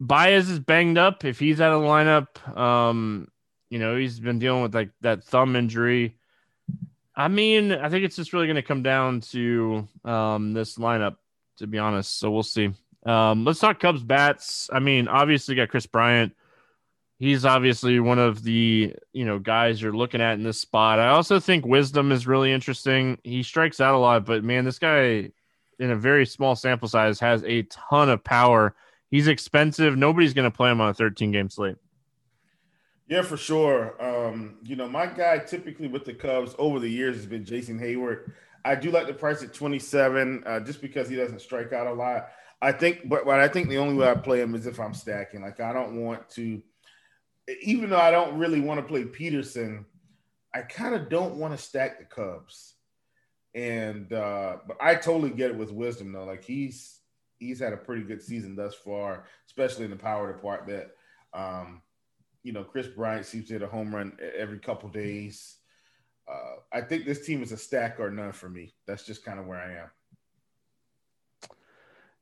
Baez 0.00 0.48
is 0.48 0.58
banged 0.58 0.98
up. 0.98 1.24
If 1.24 1.38
he's 1.38 1.60
out 1.60 1.72
of 1.72 1.82
the 1.82 1.88
lineup, 1.88 2.56
um, 2.56 3.28
you 3.70 3.78
know, 3.78 3.96
he's 3.96 4.20
been 4.20 4.38
dealing 4.38 4.62
with 4.62 4.74
like 4.74 4.90
that 5.00 5.24
thumb 5.24 5.56
injury. 5.56 6.16
I 7.14 7.28
mean, 7.28 7.72
I 7.72 7.88
think 7.88 8.04
it's 8.04 8.16
just 8.16 8.32
really 8.32 8.46
going 8.46 8.56
to 8.56 8.62
come 8.62 8.82
down 8.82 9.20
to 9.32 9.86
um, 10.04 10.54
this 10.54 10.78
lineup, 10.78 11.16
to 11.58 11.66
be 11.66 11.78
honest. 11.78 12.18
So 12.18 12.30
we'll 12.30 12.42
see. 12.42 12.72
Um, 13.04 13.44
let's 13.44 13.60
talk 13.60 13.80
Cubs 13.80 14.02
bats. 14.02 14.70
I 14.72 14.78
mean, 14.78 15.08
obviously 15.08 15.54
got 15.54 15.68
Kris 15.68 15.86
Bryant. 15.86 16.34
He's 17.22 17.44
obviously 17.44 18.00
one 18.00 18.18
of 18.18 18.42
the 18.42 18.96
you 19.12 19.24
know 19.24 19.38
guys 19.38 19.80
you're 19.80 19.92
looking 19.92 20.20
at 20.20 20.32
in 20.32 20.42
this 20.42 20.60
spot. 20.60 20.98
I 20.98 21.10
also 21.10 21.38
think 21.38 21.64
Wisdom 21.64 22.10
is 22.10 22.26
really 22.26 22.50
interesting. 22.50 23.16
He 23.22 23.44
strikes 23.44 23.80
out 23.80 23.94
a 23.94 23.98
lot, 23.98 24.26
but 24.26 24.42
man, 24.42 24.64
this 24.64 24.80
guy 24.80 25.30
in 25.78 25.90
a 25.92 25.94
very 25.94 26.26
small 26.26 26.56
sample 26.56 26.88
size 26.88 27.20
has 27.20 27.44
a 27.44 27.62
ton 27.62 28.10
of 28.10 28.24
power. 28.24 28.74
He's 29.08 29.28
expensive. 29.28 29.96
Nobody's 29.96 30.34
going 30.34 30.50
to 30.50 30.56
play 30.56 30.72
him 30.72 30.80
on 30.80 30.88
a 30.88 30.94
13 30.94 31.30
game 31.30 31.48
slate. 31.48 31.76
Yeah, 33.06 33.22
for 33.22 33.36
sure. 33.36 33.94
Um, 34.02 34.56
you 34.64 34.74
know, 34.74 34.88
my 34.88 35.06
guy 35.06 35.38
typically 35.38 35.86
with 35.86 36.04
the 36.04 36.14
Cubs 36.14 36.56
over 36.58 36.80
the 36.80 36.90
years 36.90 37.14
has 37.14 37.26
been 37.26 37.44
Jason 37.44 37.78
Heyward. 37.78 38.32
I 38.64 38.74
do 38.74 38.90
like 38.90 39.06
the 39.06 39.14
price 39.14 39.44
at 39.44 39.54
27 39.54 40.42
uh, 40.44 40.58
just 40.58 40.80
because 40.80 41.08
he 41.08 41.14
doesn't 41.14 41.40
strike 41.40 41.72
out 41.72 41.86
a 41.86 41.92
lot. 41.92 42.30
I 42.60 42.72
think, 42.72 43.08
but, 43.08 43.24
but 43.24 43.38
I 43.38 43.46
think 43.46 43.68
the 43.68 43.78
only 43.78 43.94
way 43.94 44.08
I 44.08 44.14
play 44.16 44.40
him 44.40 44.56
is 44.56 44.66
if 44.66 44.80
I'm 44.80 44.94
stacking. 44.94 45.42
Like, 45.42 45.60
I 45.60 45.72
don't 45.72 46.02
want 46.02 46.28
to, 46.30 46.60
even 47.62 47.90
though 47.90 47.98
I 47.98 48.10
don't 48.10 48.38
really 48.38 48.60
want 48.60 48.80
to 48.80 48.86
play 48.86 49.04
Peterson, 49.04 49.84
I 50.54 50.62
kind 50.62 50.94
of 50.94 51.08
don't 51.08 51.36
want 51.36 51.56
to 51.56 51.62
stack 51.62 51.98
the 51.98 52.04
Cubs. 52.04 52.74
And, 53.54 54.12
uh, 54.12 54.58
but 54.66 54.76
I 54.80 54.94
totally 54.94 55.30
get 55.30 55.50
it 55.50 55.56
with 55.56 55.72
wisdom, 55.72 56.12
though. 56.12 56.24
Like, 56.24 56.44
he's, 56.44 57.00
he's 57.38 57.60
had 57.60 57.72
a 57.72 57.78
pretty 57.78 58.02
good 58.02 58.22
season 58.22 58.56
thus 58.56 58.74
far, 58.74 59.24
especially 59.46 59.84
in 59.84 59.90
the 59.90 59.96
power 59.96 60.32
department. 60.32 60.88
Um, 61.34 61.82
you 62.42 62.52
know, 62.52 62.64
Kris 62.64 62.88
Bryant 62.88 63.26
seems 63.26 63.46
to 63.48 63.54
hit 63.54 63.62
a 63.62 63.66
home 63.66 63.94
run 63.94 64.16
every 64.36 64.58
couple 64.58 64.88
days. 64.88 65.56
Uh, 66.28 66.56
I 66.72 66.80
think 66.80 67.04
this 67.04 67.26
team 67.26 67.42
is 67.42 67.52
a 67.52 67.56
stack 67.56 67.98
or 67.98 68.10
none 68.10 68.32
for 68.32 68.48
me. 68.48 68.74
That's 68.86 69.04
just 69.04 69.24
kind 69.24 69.38
of 69.38 69.46
where 69.46 69.58
I 69.58 69.82
am. 69.82 69.90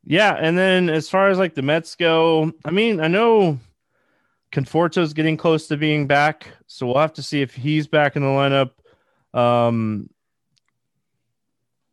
Yeah, 0.04 0.34
and 0.34 0.56
then 0.56 0.88
as 0.88 1.10
far 1.10 1.28
as 1.28 1.38
like 1.38 1.54
the 1.54 1.62
Mets 1.62 1.94
go, 1.94 2.52
I 2.64 2.70
mean, 2.70 3.00
I 3.00 3.08
know 3.08 3.58
Conforto's 4.52 5.12
getting 5.12 5.37
close 5.37 5.69
to 5.69 5.76
being 5.76 6.07
back, 6.07 6.49
so 6.66 6.87
we'll 6.87 6.99
have 6.99 7.12
to 7.14 7.23
see 7.23 7.40
if 7.42 7.54
he's 7.54 7.87
back 7.87 8.16
in 8.16 8.23
the 8.23 8.28
lineup. 8.28 8.71
Um, 9.38 10.11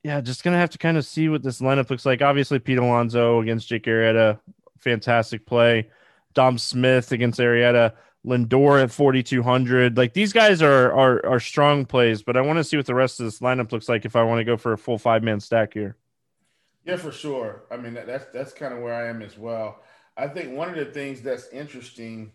yeah, 0.03 0.21
just 0.21 0.43
gonna 0.43 0.57
have 0.57 0.71
to 0.71 0.77
kind 0.77 0.97
of 0.97 1.05
see 1.05 1.29
what 1.29 1.43
this 1.43 1.61
lineup 1.61 1.89
looks 1.89 2.05
like. 2.05 2.21
Obviously, 2.21 2.59
Pete 2.59 2.79
Alonso 2.79 3.41
against 3.41 3.67
Jake 3.67 3.83
Arrieta, 3.83 4.39
fantastic 4.79 5.45
play. 5.45 5.89
Dom 6.33 6.57
Smith 6.57 7.11
against 7.11 7.39
Arrieta. 7.39 7.93
Lindor 8.25 8.83
at 8.83 8.91
4200. 8.91 9.97
Like 9.97 10.13
these 10.13 10.33
guys 10.33 10.61
are 10.61 10.91
are 10.91 11.25
are 11.25 11.39
strong 11.39 11.85
plays, 11.85 12.21
but 12.21 12.35
I 12.35 12.41
want 12.41 12.57
to 12.57 12.63
see 12.63 12.75
what 12.75 12.85
the 12.85 12.95
rest 12.95 13.19
of 13.19 13.25
this 13.25 13.39
lineup 13.39 13.71
looks 13.71 13.87
like 13.87 14.05
if 14.05 14.15
I 14.15 14.23
want 14.23 14.39
to 14.39 14.43
go 14.43 14.57
for 14.57 14.73
a 14.73 14.77
full 14.77 14.97
five 14.97 15.23
man 15.23 15.39
stack 15.39 15.73
here. 15.73 15.95
Yeah, 16.83 16.97
for 16.97 17.11
sure. 17.11 17.63
I 17.71 17.77
mean 17.77 17.93
that, 17.93 18.05
that's 18.07 18.25
that's 18.33 18.53
kind 18.53 18.73
of 18.73 18.81
where 18.81 18.93
I 18.93 19.07
am 19.07 19.21
as 19.21 19.37
well. 19.37 19.81
I 20.17 20.27
think 20.27 20.57
one 20.57 20.69
of 20.69 20.75
the 20.75 20.85
things 20.85 21.21
that's 21.21 21.47
interesting 21.49 22.31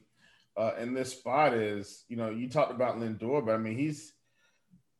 uh, 0.56 0.72
in 0.78 0.94
this 0.94 1.12
spot 1.12 1.54
is, 1.54 2.04
you 2.08 2.16
know, 2.16 2.30
you 2.30 2.48
talked 2.48 2.72
about 2.72 2.96
Lindor, 2.96 3.44
but 3.44 3.54
I 3.54 3.58
mean 3.58 3.76
he's 3.76 4.12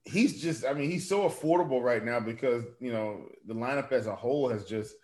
he's 0.04 0.42
just 0.42 0.64
I 0.64 0.73
mean 0.73 0.90
he's 0.90 1.09
so 1.09 1.28
affordable 1.28 1.82
right 1.82 2.04
now 2.04 2.21
because 2.21 2.64
you 2.80 2.92
know 2.92 3.26
the 3.47 3.54
lineup 3.54 3.92
as 3.92 4.06
a 4.06 4.16
whole 4.16 4.49
has 4.49 4.64
just 4.64 4.94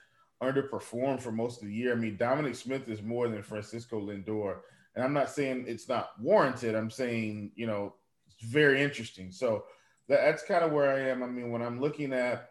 underperformed 0.42 1.20
for 1.20 1.32
most 1.32 1.62
of 1.62 1.68
the 1.68 1.74
year. 1.74 1.92
I 1.92 1.96
mean 1.96 2.16
Dominic 2.16 2.54
Smith 2.54 2.88
is 2.88 3.02
more 3.02 3.28
than 3.28 3.42
Francisco 3.42 4.00
Lindor 4.00 4.58
and 4.98 5.04
I'm 5.04 5.12
not 5.12 5.30
saying 5.30 5.66
it's 5.68 5.88
not 5.88 6.10
warranted. 6.20 6.74
I'm 6.74 6.90
saying, 6.90 7.52
you 7.54 7.68
know, 7.68 7.94
it's 8.26 8.50
very 8.50 8.82
interesting. 8.82 9.30
So 9.30 9.62
that, 10.08 10.22
that's 10.22 10.42
kind 10.42 10.64
of 10.64 10.72
where 10.72 10.90
I 10.92 11.08
am. 11.08 11.22
I 11.22 11.26
mean, 11.26 11.52
when 11.52 11.62
I'm 11.62 11.80
looking 11.80 12.12
at 12.12 12.50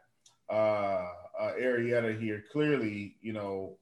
uh, 0.50 1.08
uh, 1.38 1.52
Arrieta 1.60 2.18
here, 2.18 2.46
clearly, 2.50 3.18
you 3.20 3.34
know, 3.34 3.78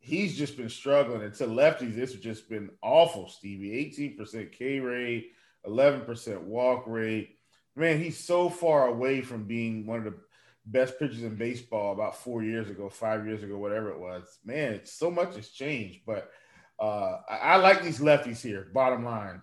he's 0.00 0.36
just 0.36 0.56
been 0.56 0.68
struggling. 0.68 1.22
And 1.22 1.34
to 1.34 1.46
lefties, 1.46 1.94
this 1.94 2.12
has 2.12 2.20
just 2.20 2.48
been 2.48 2.70
awful, 2.82 3.28
Stevie. 3.28 3.70
18% 4.18 4.50
K 4.50 4.80
rate, 4.80 5.32
11% 5.66 6.42
walk 6.42 6.84
rate. 6.86 7.36
Man, 7.76 8.02
he's 8.02 8.18
so 8.18 8.48
far 8.48 8.88
away 8.88 9.20
from 9.20 9.44
being 9.44 9.86
one 9.86 9.98
of 9.98 10.04
the 10.04 10.18
best 10.66 10.98
pitchers 10.98 11.22
in 11.22 11.36
baseball 11.36 11.92
about 11.92 12.16
four 12.16 12.42
years 12.42 12.68
ago, 12.68 12.88
five 12.88 13.26
years 13.26 13.42
ago, 13.42 13.58
whatever 13.58 13.90
it 13.90 13.98
was. 13.98 14.38
Man, 14.44 14.80
so 14.84 15.10
much 15.10 15.36
has 15.36 15.50
changed. 15.50 16.00
But 16.06 16.30
uh, 16.78 17.18
I, 17.28 17.36
I, 17.36 17.56
like 17.56 17.82
these 17.82 18.00
lefties 18.00 18.40
here. 18.40 18.68
Bottom 18.72 19.04
line, 19.04 19.42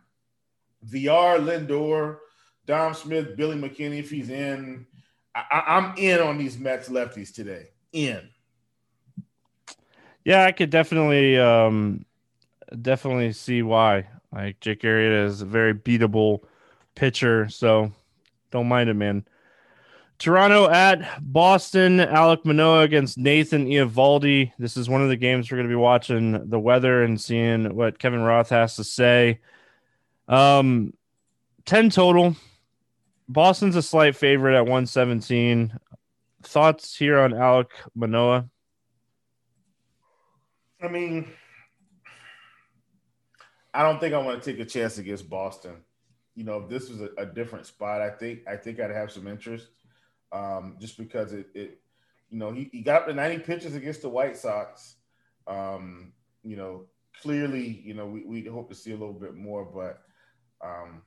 VR, 0.89 1.39
Lindor, 1.39 2.17
Dom 2.65 2.93
Smith, 2.93 3.37
Billy 3.37 3.57
McKinney. 3.57 3.99
If 3.99 4.09
he's 4.09 4.29
in, 4.29 4.85
I, 5.35 5.63
I'm 5.67 5.97
in 5.97 6.19
on 6.19 6.37
these 6.37 6.57
Mets 6.57 6.89
lefties 6.89 7.33
today. 7.33 7.67
In. 7.93 8.29
Yeah, 10.27 10.43
I 10.43 10.51
could 10.51 10.69
definitely, 10.69 11.39
um, 11.39 12.05
definitely 12.81 13.31
see 13.31 13.61
why. 13.61 14.09
Like 14.33 14.59
Jake 14.59 14.81
Arrieta 14.81 15.25
is 15.25 15.41
a 15.41 15.45
very 15.45 15.73
beatable 15.73 16.41
pitcher, 16.95 17.47
so 17.47 17.93
don't 18.51 18.67
mind 18.67 18.89
him, 18.89 18.97
man. 18.97 19.25
Toronto 20.19 20.69
at 20.69 21.21
Boston. 21.21 21.99
Alek 21.99 22.43
Manoah 22.43 22.81
against 22.81 23.17
Nathan 23.17 23.67
Eovaldi. 23.67 24.51
This 24.59 24.75
is 24.75 24.89
one 24.89 25.01
of 25.01 25.07
the 25.07 25.15
games 25.15 25.49
we're 25.49 25.59
going 25.59 25.69
to 25.69 25.71
be 25.71 25.77
watching 25.77 26.49
the 26.49 26.59
weather 26.59 27.03
and 27.03 27.21
seeing 27.21 27.73
what 27.73 27.97
Kevin 27.97 28.19
Roth 28.19 28.49
has 28.49 28.75
to 28.75 28.83
say. 28.83 29.39
Um, 30.27 30.93
10 31.67 31.89
total. 31.89 32.35
Boston's 33.29 33.77
a 33.77 33.81
slight 33.81 34.17
favorite 34.17 34.57
at 34.57 34.65
117. 34.65 35.71
Thoughts 36.43 36.97
here 36.97 37.17
on 37.17 37.31
Alek 37.31 37.69
Manoah? 37.95 38.49
I 40.81 40.87
mean, 40.87 41.27
I 43.73 43.83
don't 43.83 43.99
think 43.99 44.13
I 44.13 44.19
want 44.19 44.41
to 44.41 44.51
take 44.51 44.59
a 44.59 44.65
chance 44.65 44.97
against 44.97 45.29
Boston. 45.29 45.83
You 46.35 46.43
know, 46.43 46.59
if 46.59 46.69
this 46.69 46.89
was 46.89 47.01
a, 47.01 47.09
a 47.17 47.25
different 47.25 47.65
spot, 47.65 48.01
I 48.01 48.09
think 48.09 48.47
I 48.47 48.55
think 48.55 48.79
I'd 48.79 48.91
have 48.91 49.11
some 49.11 49.27
interest 49.27 49.67
um, 50.31 50.77
just 50.79 50.97
because 50.97 51.33
it, 51.33 51.47
it, 51.53 51.79
you 52.29 52.37
know, 52.37 52.51
he, 52.51 52.69
he 52.71 52.81
got 52.81 53.01
up 53.01 53.07
to 53.07 53.13
90 53.13 53.39
pitches 53.39 53.75
against 53.75 54.01
the 54.01 54.09
White 54.09 54.37
Sox. 54.37 54.95
Um, 55.47 56.13
you 56.43 56.57
know, 56.57 56.85
clearly, 57.21 57.81
you 57.83 57.93
know, 57.93 58.05
we, 58.05 58.23
we 58.25 58.45
hope 58.45 58.69
to 58.69 58.75
see 58.75 58.91
a 58.91 58.97
little 58.97 59.13
bit 59.13 59.35
more, 59.35 59.65
but 59.65 60.01
um, 60.61 61.01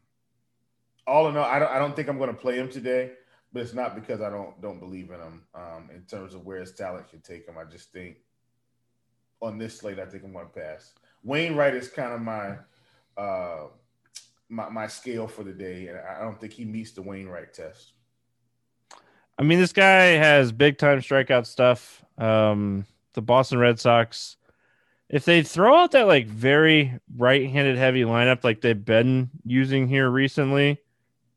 all 1.06 1.28
in 1.28 1.36
all, 1.36 1.44
I 1.44 1.58
don't, 1.58 1.70
I 1.70 1.78
don't 1.78 1.94
think 1.94 2.08
I'm 2.08 2.18
going 2.18 2.30
to 2.30 2.40
play 2.40 2.56
him 2.56 2.70
today, 2.70 3.12
but 3.52 3.62
it's 3.62 3.74
not 3.74 3.94
because 3.94 4.20
I 4.20 4.30
don't, 4.30 4.60
don't 4.62 4.80
believe 4.80 5.10
in 5.10 5.20
him 5.20 5.42
um, 5.54 5.90
in 5.94 6.02
terms 6.02 6.34
of 6.34 6.46
where 6.46 6.60
his 6.60 6.72
talent 6.72 7.08
can 7.08 7.20
take 7.20 7.46
him. 7.46 7.56
I 7.58 7.64
just 7.64 7.92
think 7.92 8.16
on 9.40 9.58
this 9.58 9.78
slate, 9.78 9.98
I 9.98 10.06
think 10.06 10.24
I'm 10.24 10.32
going 10.32 10.46
to 10.46 10.52
pass. 10.52 10.92
Wainwright 11.24 11.74
is 11.74 11.88
kind 11.88 12.12
of 12.12 12.20
my, 12.20 12.56
uh, 13.16 13.66
my, 14.48 14.68
my 14.68 14.86
scale 14.86 15.26
for 15.26 15.44
the 15.44 15.52
day, 15.52 15.88
and 15.88 15.98
I 15.98 16.22
don't 16.22 16.40
think 16.40 16.52
he 16.52 16.64
meets 16.64 16.92
the 16.92 17.02
Wainwright 17.02 17.54
test. 17.54 17.92
I 19.38 19.42
mean, 19.42 19.58
this 19.58 19.72
guy 19.72 20.04
has 20.16 20.52
big 20.52 20.76
time 20.76 21.00
strikeout 21.00 21.46
stuff. 21.46 22.04
Um, 22.18 22.84
the 23.14 23.22
Boston 23.22 23.58
Red 23.58 23.80
Sox, 23.80 24.36
if 25.08 25.24
they 25.24 25.42
throw 25.42 25.76
out 25.76 25.92
that 25.92 26.06
like 26.06 26.26
very 26.26 26.98
right 27.16 27.48
handed 27.48 27.78
heavy 27.78 28.02
lineup 28.02 28.44
like 28.44 28.60
they've 28.60 28.84
been 28.84 29.30
using 29.44 29.88
here 29.88 30.10
recently, 30.10 30.78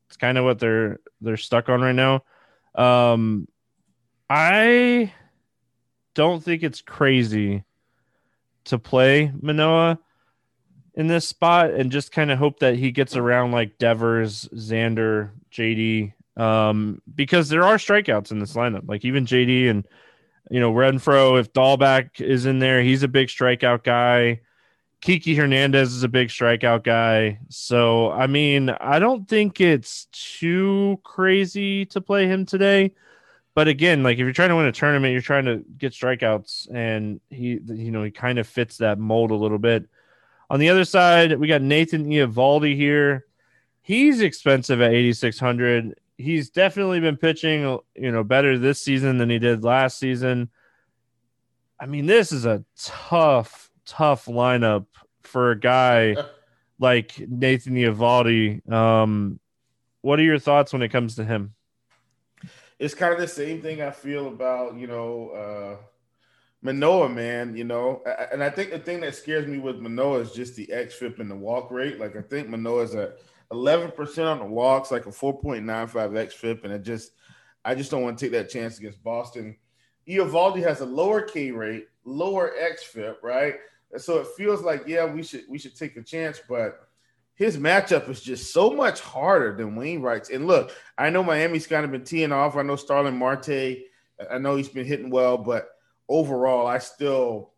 it's 0.06 0.16
kind 0.18 0.36
of 0.36 0.44
what 0.44 0.58
they're 0.58 1.00
they're 1.22 1.38
stuck 1.38 1.68
on 1.70 1.80
right 1.80 1.94
now. 1.94 2.22
Um, 2.74 3.48
I 4.28 5.12
don't 6.14 6.42
think 6.42 6.62
it's 6.62 6.82
crazy 6.82 7.64
to 8.64 8.78
play 8.78 9.32
Manoah 9.40 9.98
in 10.94 11.06
this 11.06 11.26
spot 11.26 11.70
and 11.70 11.90
just 11.90 12.12
kind 12.12 12.30
of 12.30 12.38
hope 12.38 12.60
that 12.60 12.76
he 12.76 12.90
gets 12.90 13.16
around 13.16 13.52
like 13.52 13.78
Devers, 13.78 14.48
Xander, 14.54 15.30
JD, 15.52 16.12
um, 16.36 17.02
because 17.14 17.48
there 17.48 17.64
are 17.64 17.76
strikeouts 17.76 18.30
in 18.30 18.38
this 18.38 18.54
lineup. 18.54 18.88
Like 18.88 19.04
even 19.04 19.26
JD 19.26 19.70
and 19.70 19.86
you 20.50 20.60
know 20.60 20.72
Renfroe, 20.72 21.38
if 21.40 21.52
Dalbec 21.52 22.20
is 22.20 22.46
in 22.46 22.58
there, 22.58 22.82
he's 22.82 23.02
a 23.02 23.08
big 23.08 23.28
strikeout 23.28 23.84
guy. 23.84 24.40
Kiki 25.00 25.34
Hernandez 25.34 25.92
is 25.92 26.02
a 26.02 26.08
big 26.08 26.28
strikeout 26.28 26.82
guy. 26.84 27.38
So 27.48 28.10
I 28.10 28.26
mean, 28.26 28.70
I 28.70 28.98
don't 28.98 29.28
think 29.28 29.60
it's 29.60 30.06
too 30.12 31.00
crazy 31.04 31.86
to 31.86 32.00
play 32.00 32.26
him 32.26 32.46
today. 32.46 32.92
But 33.54 33.68
again, 33.68 34.02
like 34.02 34.14
if 34.14 34.20
you're 34.20 34.32
trying 34.32 34.48
to 34.48 34.56
win 34.56 34.66
a 34.66 34.72
tournament, 34.72 35.12
you're 35.12 35.22
trying 35.22 35.44
to 35.44 35.64
get 35.78 35.92
strikeouts, 35.92 36.68
and 36.74 37.20
he, 37.30 37.60
you 37.64 37.92
know, 37.92 38.02
he 38.02 38.10
kind 38.10 38.38
of 38.38 38.48
fits 38.48 38.78
that 38.78 38.98
mold 38.98 39.30
a 39.30 39.36
little 39.36 39.58
bit. 39.58 39.88
On 40.50 40.58
the 40.58 40.68
other 40.68 40.84
side, 40.84 41.38
we 41.38 41.46
got 41.46 41.62
Nathan 41.62 42.06
Eovaldi 42.06 42.76
here. 42.76 43.26
He's 43.82 44.20
expensive 44.20 44.80
at 44.80 44.92
8600. 44.92 45.98
He's 46.18 46.50
definitely 46.50 47.00
been 47.00 47.16
pitching, 47.16 47.78
you 47.94 48.12
know, 48.12 48.24
better 48.24 48.58
this 48.58 48.80
season 48.80 49.18
than 49.18 49.30
he 49.30 49.38
did 49.38 49.64
last 49.64 49.98
season. 49.98 50.50
I 51.80 51.86
mean, 51.86 52.06
this 52.06 52.32
is 52.32 52.46
a 52.46 52.64
tough, 52.76 53.70
tough 53.84 54.26
lineup 54.26 54.86
for 55.22 55.52
a 55.52 55.58
guy 55.58 56.16
like 56.78 57.18
Nathan 57.18 57.74
Eovaldi. 57.74 58.68
Um, 58.70 59.38
what 60.02 60.18
are 60.18 60.24
your 60.24 60.38
thoughts 60.38 60.72
when 60.72 60.82
it 60.82 60.90
comes 60.90 61.16
to 61.16 61.24
him? 61.24 61.53
It's 62.78 62.94
kind 62.94 63.12
of 63.12 63.20
the 63.20 63.28
same 63.28 63.62
thing 63.62 63.82
I 63.82 63.90
feel 63.90 64.28
about, 64.28 64.76
you 64.76 64.86
know, 64.86 65.28
uh, 65.30 65.84
Manoah, 66.62 67.10
man, 67.10 67.56
you 67.56 67.64
know, 67.64 68.02
and 68.32 68.42
I 68.42 68.48
think 68.48 68.70
the 68.70 68.78
thing 68.78 69.00
that 69.00 69.14
scares 69.14 69.46
me 69.46 69.58
with 69.58 69.80
Manoah 69.80 70.20
is 70.20 70.32
just 70.32 70.56
the 70.56 70.66
xFIP 70.66 71.20
and 71.20 71.30
the 71.30 71.36
walk 71.36 71.70
rate. 71.70 72.00
Like 72.00 72.16
I 72.16 72.22
think 72.22 72.48
Manoah 72.48 72.82
is 72.82 72.94
at 72.94 73.18
11% 73.52 74.26
on 74.26 74.38
the 74.38 74.46
walks, 74.46 74.90
like 74.90 75.06
a 75.06 75.10
4.95 75.10 75.92
xFIP, 75.92 76.64
and 76.64 76.72
it 76.72 76.82
just, 76.82 77.12
I 77.64 77.74
just 77.74 77.90
don't 77.90 78.02
want 78.02 78.18
to 78.18 78.24
take 78.24 78.32
that 78.32 78.48
chance 78.48 78.78
against 78.78 79.02
Boston. 79.04 79.56
Eovaldi 80.08 80.62
has 80.62 80.80
a 80.80 80.86
lower 80.86 81.22
K 81.22 81.50
rate, 81.50 81.88
lower 82.04 82.52
xFIP, 82.58 83.16
right? 83.22 83.56
And 83.92 84.00
so 84.00 84.18
it 84.18 84.26
feels 84.36 84.62
like, 84.62 84.84
yeah, 84.86 85.04
we 85.04 85.22
should 85.22 85.44
we 85.48 85.58
should 85.58 85.76
take 85.76 85.96
a 85.96 86.02
chance, 86.02 86.40
but 86.48 86.88
his 87.34 87.56
matchup 87.56 88.08
is 88.08 88.20
just 88.20 88.52
so 88.52 88.70
much 88.70 89.00
harder 89.00 89.56
than 89.56 89.76
Wainwright's. 89.76 90.30
And 90.30 90.46
look, 90.46 90.72
I 90.96 91.10
know 91.10 91.24
Miami's 91.24 91.66
kind 91.66 91.84
of 91.84 91.90
been 91.90 92.04
teeing 92.04 92.32
off. 92.32 92.56
I 92.56 92.62
know 92.62 92.76
Starling 92.76 93.18
Marte, 93.18 93.78
I 94.30 94.38
know 94.38 94.56
he's 94.56 94.68
been 94.68 94.86
hitting 94.86 95.10
well, 95.10 95.36
but 95.36 95.68
overall, 96.08 96.66
I 96.66 96.78
still 96.78 97.52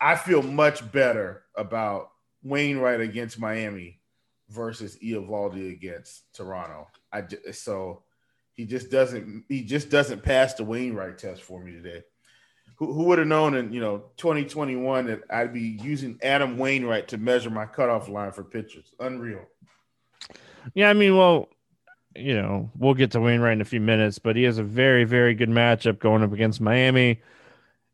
I 0.00 0.16
feel 0.16 0.42
much 0.42 0.90
better 0.90 1.44
about 1.56 2.10
Wainwright 2.42 3.00
against 3.00 3.38
Miami 3.38 4.00
versus 4.48 4.98
Eovaldi 5.02 5.70
against 5.72 6.34
Toronto. 6.34 6.88
I 7.12 7.22
just, 7.22 7.62
so 7.62 8.02
he 8.54 8.64
just 8.64 8.90
doesn't 8.90 9.44
he 9.48 9.62
just 9.64 9.90
doesn't 9.90 10.22
pass 10.22 10.54
the 10.54 10.64
Wainwright 10.64 11.18
test 11.18 11.42
for 11.42 11.62
me 11.62 11.72
today. 11.72 12.02
Who, 12.76 12.92
who 12.92 13.04
would 13.04 13.18
have 13.18 13.28
known 13.28 13.54
in 13.54 13.72
you 13.72 13.80
know 13.80 14.04
2021 14.16 15.06
that 15.06 15.22
I'd 15.30 15.52
be 15.52 15.78
using 15.82 16.18
Adam 16.22 16.58
Wainwright 16.58 17.08
to 17.08 17.18
measure 17.18 17.50
my 17.50 17.66
cutoff 17.66 18.08
line 18.08 18.32
for 18.32 18.44
pitchers? 18.44 18.92
Unreal. 18.98 19.42
Yeah, 20.74 20.90
I 20.90 20.92
mean, 20.92 21.16
well, 21.16 21.48
you 22.14 22.34
know, 22.34 22.70
we'll 22.76 22.94
get 22.94 23.10
to 23.12 23.20
Wainwright 23.20 23.54
in 23.54 23.60
a 23.60 23.66
few 23.66 23.80
minutes, 23.80 24.18
but 24.18 24.36
he 24.36 24.42
has 24.44 24.58
a 24.58 24.62
very, 24.62 25.04
very 25.04 25.34
good 25.34 25.48
matchup 25.48 25.98
going 25.98 26.22
up 26.22 26.32
against 26.32 26.60
Miami. 26.60 27.20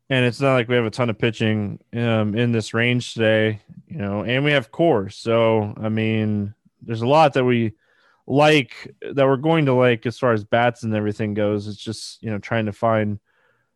And 0.09 0.25
it's 0.25 0.41
not 0.41 0.53
like 0.53 0.67
we 0.67 0.75
have 0.75 0.85
a 0.85 0.89
ton 0.89 1.09
of 1.09 1.19
pitching 1.19 1.79
um, 1.93 2.35
in 2.35 2.51
this 2.51 2.73
range 2.73 3.13
today, 3.13 3.61
you 3.87 3.97
know, 3.97 4.23
and 4.23 4.43
we 4.43 4.51
have 4.51 4.71
core. 4.71 5.09
So, 5.09 5.73
I 5.79 5.89
mean, 5.89 6.55
there's 6.81 7.03
a 7.03 7.07
lot 7.07 7.33
that 7.33 7.45
we 7.45 7.73
like 8.25 8.95
that 9.01 9.25
we're 9.25 9.37
going 9.37 9.65
to 9.65 9.73
like 9.73 10.05
as 10.05 10.17
far 10.17 10.33
as 10.33 10.43
bats 10.43 10.83
and 10.83 10.95
everything 10.95 11.35
goes. 11.35 11.67
It's 11.67 11.77
just, 11.77 12.23
you 12.23 12.31
know, 12.31 12.39
trying 12.39 12.65
to 12.65 12.73
find 12.73 13.19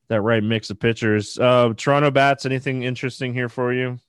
that 0.07 0.21
right 0.21 0.43
mix 0.43 0.69
of 0.69 0.79
pitchers. 0.79 1.39
Uh, 1.39 1.73
Toronto 1.75 2.11
bats, 2.11 2.45
anything 2.45 2.83
interesting 2.83 3.33
here 3.33 3.49
for 3.49 3.73
you? 3.73 3.99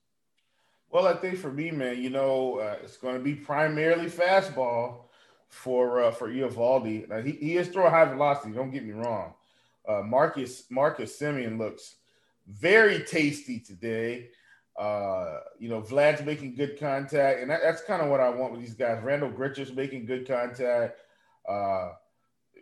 Well, 0.90 1.06
I 1.06 1.14
think 1.14 1.38
for 1.38 1.52
me, 1.52 1.70
man, 1.70 2.00
you 2.00 2.10
know, 2.10 2.58
uh, 2.58 2.76
it's 2.82 2.96
going 2.96 3.16
to 3.16 3.20
be 3.20 3.34
primarily 3.34 4.06
fastball 4.06 5.06
for 5.48 6.04
uh, 6.04 6.10
for 6.10 6.28
Eovaldi. 6.28 7.08
Now, 7.08 7.20
he, 7.20 7.32
he 7.32 7.56
is 7.56 7.68
throwing 7.68 7.90
high 7.90 8.04
velocity. 8.04 8.52
Don't 8.52 8.70
get 8.70 8.84
me 8.84 8.92
wrong. 8.92 9.34
Uh, 9.88 10.02
Marcus 10.02 10.64
Marcus 10.70 11.18
Semien 11.18 11.58
looks 11.58 11.96
very 12.46 13.04
tasty 13.04 13.58
today. 13.58 14.28
Uh, 14.78 15.40
you 15.58 15.68
know, 15.68 15.80
Vlad's 15.80 16.24
making 16.24 16.54
good 16.54 16.78
contact, 16.78 17.40
and 17.40 17.50
that, 17.50 17.60
that's 17.62 17.82
kind 17.82 18.02
of 18.02 18.08
what 18.08 18.20
I 18.20 18.28
want 18.28 18.52
with 18.52 18.60
these 18.60 18.74
guys. 18.74 19.02
Randall 19.02 19.30
Grichuk's 19.30 19.72
making 19.72 20.06
good 20.06 20.26
contact. 20.26 21.00
Uh, 21.48 21.90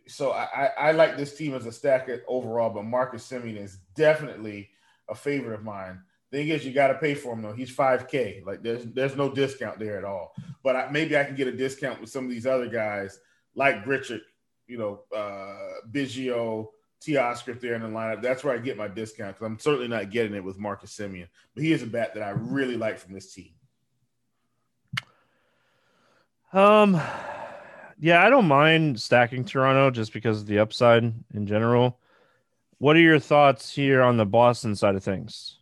so 0.06 0.32
I, 0.32 0.70
I, 0.78 0.92
like 0.92 1.16
this 1.16 1.36
team 1.36 1.54
as 1.54 1.66
a 1.66 1.72
stack 1.72 2.08
overall, 2.26 2.70
but 2.70 2.84
Marcus 2.84 3.28
Semien 3.28 3.56
is 3.56 3.78
definitely 3.94 4.70
a 5.08 5.14
favorite 5.14 5.54
of 5.54 5.64
mine. 5.64 6.00
Thing 6.30 6.48
is, 6.48 6.64
you 6.64 6.72
got 6.72 6.88
to 6.88 6.94
pay 6.94 7.14
for 7.14 7.34
him 7.34 7.42
though. 7.42 7.52
He's 7.52 7.70
five 7.70 8.08
K. 8.08 8.42
Like 8.44 8.62
there's 8.62 8.84
there's 8.86 9.16
no 9.16 9.30
discount 9.30 9.78
there 9.78 9.98
at 9.98 10.04
all. 10.04 10.34
But 10.62 10.76
I, 10.76 10.90
maybe 10.90 11.16
I 11.16 11.24
can 11.24 11.36
get 11.36 11.46
a 11.46 11.52
discount 11.52 12.00
with 12.00 12.10
some 12.10 12.24
of 12.24 12.30
these 12.30 12.46
other 12.46 12.68
guys 12.68 13.20
like 13.54 13.84
Grichuk, 13.84 14.20
you 14.66 14.78
know, 14.78 15.02
uh, 15.14 15.86
Biggio, 15.90 16.68
Teoscar 17.02 17.60
there 17.60 17.74
in 17.74 17.82
the 17.82 17.88
lineup. 17.88 18.22
That's 18.22 18.44
where 18.44 18.54
I 18.54 18.58
get 18.58 18.78
my 18.78 18.88
discount 18.88 19.36
because 19.36 19.46
I'm 19.46 19.58
certainly 19.58 19.88
not 19.88 20.10
getting 20.10 20.34
it 20.34 20.44
with 20.44 20.58
Marcus 20.58 20.96
Semien. 20.96 21.28
But 21.54 21.64
he 21.64 21.72
is 21.72 21.82
a 21.82 21.86
bat 21.86 22.14
that 22.14 22.22
I 22.22 22.30
really 22.30 22.76
like 22.76 22.98
from 22.98 23.12
this 23.12 23.32
team. 23.34 23.50
Um, 26.52 27.00
yeah, 28.02 28.26
I 28.26 28.30
don't 28.30 28.48
mind 28.48 29.00
stacking 29.00 29.44
Toronto 29.44 29.92
just 29.92 30.12
because 30.12 30.40
of 30.40 30.46
the 30.46 30.58
upside 30.58 31.04
in 31.04 31.46
general. 31.46 32.00
What 32.78 32.96
are 32.96 33.00
your 33.00 33.20
thoughts 33.20 33.72
here 33.72 34.02
on 34.02 34.16
the 34.16 34.26
Boston 34.26 34.74
side 34.74 34.96
of 34.96 35.04
things? 35.04 35.58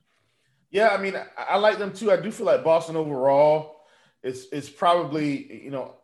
Yeah, 0.70 0.88
I 0.88 0.96
mean, 0.96 1.16
I, 1.37 1.59
like 1.59 1.79
them 1.79 1.92
too. 1.92 2.11
I 2.11 2.16
do 2.16 2.31
feel 2.31 2.46
like 2.46 2.64
Boston 2.64 2.96
overall, 2.96 3.83
it's 4.22 4.46
it's 4.53 4.70
probably 4.70 5.62
you 5.62 5.70
know 5.70 5.96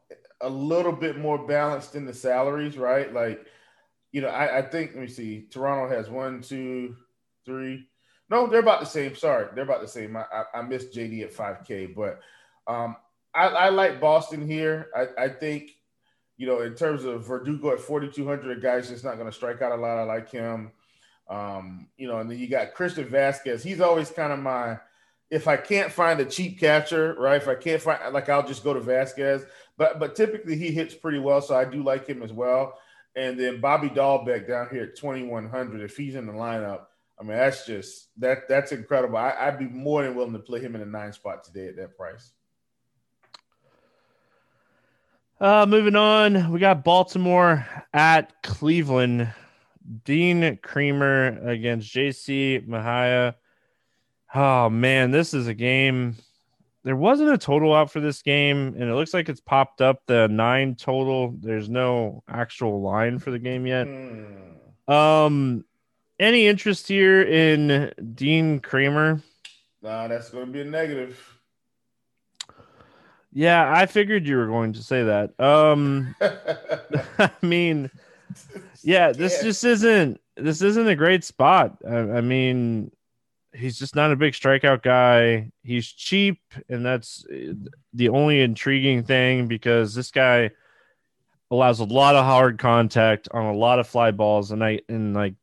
a 0.43 0.49
little 0.49 0.93
bit 0.93 1.17
more 1.17 1.39
balanced 1.39 1.95
in 1.95 2.05
the 2.05 2.13
salaries, 2.13 2.77
right? 2.77 3.15
Like, 3.15 3.47
you 4.13 4.21
know, 4.21 4.29
I, 4.29 4.59
I 4.59 4.63
think 4.63 4.91
let 4.93 5.01
me 5.01 5.09
see, 5.09 5.47
Toronto 5.51 5.89
has 5.89 6.11
one, 6.11 6.43
two, 6.43 6.97
three. 7.47 7.89
No, 8.29 8.47
they're 8.47 8.61
about 8.61 8.81
the 8.81 8.87
same. 8.87 9.15
Sorry, 9.15 9.47
they're 9.55 9.65
about 9.65 9.81
the 9.81 9.89
same. 9.89 10.15
I, 10.19 10.25
I, 10.31 10.59
I 10.59 10.63
missed 10.63 10.93
JD 10.93 11.23
at 11.23 11.35
5K, 11.35 11.95
but 11.95 12.21
um, 12.67 12.95
I, 13.35 13.47
I 13.47 13.69
like 13.71 14.03
Boston 14.03 14.47
here. 14.47 14.91
I, 14.95 15.25
I 15.25 15.29
think, 15.31 15.71
you 16.37 16.47
know, 16.47 16.61
in 16.61 16.75
terms 16.75 17.05
of 17.05 17.27
Verdugo 17.27 17.73
at 17.73 17.81
4,200, 17.81 18.59
a 18.59 18.61
guy's 18.61 18.89
just 18.89 19.05
not 19.05 19.15
going 19.15 19.27
to 19.27 19.33
strike 19.33 19.63
out 19.63 19.73
a 19.73 19.77
lot. 19.77 19.99
I 19.99 20.03
like 20.03 20.31
him. 20.31 20.71
Um, 21.29 21.89
you 21.97 22.07
know, 22.07 22.19
and 22.19 22.31
then 22.31 22.39
you 22.39 22.49
got 22.49 22.75
Christian 22.75 23.07
Vazquez. 23.07 23.63
He's 23.63 23.81
always 23.81 24.11
kind 24.11 24.33
of 24.33 24.39
my 24.39 24.79
if 25.31 25.49
I 25.49 25.57
can't 25.57 25.91
find 25.91 26.21
a 26.21 26.25
cheap 26.25 26.61
catcher, 26.61 27.17
right? 27.19 27.43
If 27.43 27.49
I 27.49 27.57
can't 27.57 27.83
find 27.83 28.13
like 28.13 28.29
I'll 28.29 28.47
just 28.47 28.63
go 28.63 28.75
to 28.75 28.81
Vasquez. 28.81 29.45
But 29.77 29.99
but 29.99 30.15
typically 30.15 30.57
he 30.57 30.71
hits 30.71 30.95
pretty 30.95 31.19
well, 31.19 31.41
so 31.41 31.57
I 31.57 31.65
do 31.65 31.83
like 31.83 32.07
him 32.07 32.23
as 32.23 32.33
well. 32.33 32.79
And 33.17 33.39
then 33.41 33.61
Bobby 33.61 33.89
Dalbec 33.89 34.47
down 34.47 34.69
here 34.71 34.85
at 34.85 34.97
2100, 34.97 35.81
if 35.81 35.97
he's 35.97 36.15
in 36.15 36.27
the 36.27 36.33
lineup, 36.33 36.83
I 37.19 37.25
mean 37.25 37.37
that's 37.37 37.67
just 37.67 38.09
that 38.19 38.49
that's 38.49 38.73
incredible. 38.73 39.17
I, 39.17 39.51
would 39.51 39.59
be 39.59 39.67
more 39.67 40.03
than 40.03 40.15
willing 40.15 40.33
to 40.35 40.39
play 40.39 40.61
him 40.61 40.77
in 40.77 40.83
a 40.83 40.87
nine 40.87 41.13
spot 41.13 41.43
today 41.43 41.69
at 41.69 41.77
that 41.77 41.97
price. 41.97 42.33
Uh, 45.39 45.67
moving 45.69 45.97
on, 45.97 46.51
we 46.51 46.59
got 46.59 46.83
Baltimore 46.83 47.67
at 47.93 48.43
Cleveland. 48.43 49.33
Dean 50.05 50.59
Kremer 50.63 51.39
against 51.47 51.95
JC 51.95 52.67
Mejia. 52.67 53.37
Oh 54.35 54.71
man, 54.71 55.11
this 55.11 55.35
is 55.35 55.47
a 55.47 55.55
game. 55.55 56.17
There 56.85 56.97
wasn't 56.97 57.33
a 57.33 57.39
total 57.39 57.75
out 57.75 57.91
for 57.91 58.01
this 58.01 58.23
game, 58.23 58.75
and 58.79 58.85
it 58.85 58.95
looks 58.95 59.13
like 59.13 59.29
it's 59.29 59.41
popped 59.41 59.81
up 59.81 60.03
the 60.07 60.29
nine 60.29 60.75
total. 60.75 61.35
There's 61.41 61.69
no 61.69 62.23
actual 62.29 62.81
line 62.81 63.19
for 63.19 63.31
the 63.31 63.39
game 63.39 63.67
yet. 63.67 63.87
Mm. 63.87 64.91
Um, 64.91 65.65
any 66.19 66.47
interest 66.47 66.89
here 66.89 67.23
in 67.23 67.93
Dean 68.15 68.61
Kremer? 68.61 69.21
Nah, 69.83 70.09
that's 70.09 70.31
going 70.31 70.47
to 70.47 70.53
be 70.53 70.63
a 70.63 70.65
negative. 70.65 71.36
Yeah, 73.37 73.71
I 73.71 73.85
figured 73.85 74.27
you 74.27 74.39
were 74.39 74.47
going 74.47 74.73
to 74.73 74.83
say 74.83 75.03
that. 75.03 75.39
Um, 75.39 76.17
I 77.19 77.31
mean, 77.43 77.91
yeah, 78.83 79.13
this 79.13 79.43
just 79.43 79.63
isn't 79.63 80.19
this 80.39 80.63
isn't 80.63 80.89
a 80.89 80.97
great 80.97 81.23
spot. 81.23 81.77
I, 81.87 81.97
I, 81.97 82.21
mean, 82.23 82.91
he's 83.53 83.79
just 83.79 83.95
not 83.95 84.11
a 84.11 84.17
big 84.17 84.33
strikeout 84.33 84.83
guy. 84.83 85.53
He's 85.63 85.87
cheap, 85.87 86.41
and 86.71 86.85
that's 86.85 87.27
uh, 87.31 87.53
the 87.93 88.09
only 88.09 88.41
intriguing 88.41 89.03
thing 89.03 89.49
because 89.49 89.95
this 89.95 90.11
guy 90.11 90.51
allows 91.51 91.81
a 91.81 91.85
lot 91.85 92.17
of 92.17 92.25
hard 92.25 92.59
contact 92.59 93.29
on 93.33 93.45
a 93.45 93.55
lot 93.55 93.79
of 93.79 93.87
fly 93.87 94.13
balls, 94.13 94.51
and 94.51 94.65
I 94.65 94.81
and 94.89 95.13
like 95.13 95.35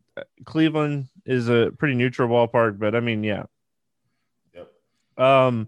Cleveland 0.46 1.10
is 1.28 1.48
a 1.48 1.72
pretty 1.78 1.94
neutral 1.94 2.28
ballpark, 2.28 2.80
but 2.80 2.96
I 2.96 3.02
mean, 3.02 3.24
yeah. 3.24 3.44
Yep. 4.56 4.72
Um, 5.24 5.68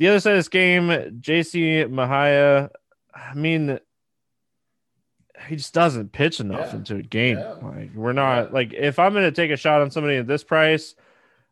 the 0.00 0.08
other 0.08 0.18
side 0.18 0.32
of 0.32 0.38
this 0.38 0.48
game, 0.48 0.88
JC 1.20 1.88
Mejia, 1.90 2.70
I 3.14 3.34
mean, 3.34 3.78
he 5.46 5.56
just 5.56 5.74
doesn't 5.74 6.12
pitch 6.12 6.40
enough 6.40 6.68
yeah. 6.70 6.76
into 6.76 6.96
a 6.96 7.02
game. 7.02 7.36
Yeah. 7.36 7.52
Like 7.62 7.94
we're 7.94 8.14
not 8.14 8.46
yeah. 8.46 8.54
like 8.54 8.72
if 8.72 8.98
I'm 8.98 9.12
going 9.12 9.26
to 9.26 9.30
take 9.30 9.50
a 9.50 9.58
shot 9.58 9.82
on 9.82 9.90
somebody 9.90 10.16
at 10.16 10.26
this 10.26 10.42
price, 10.42 10.94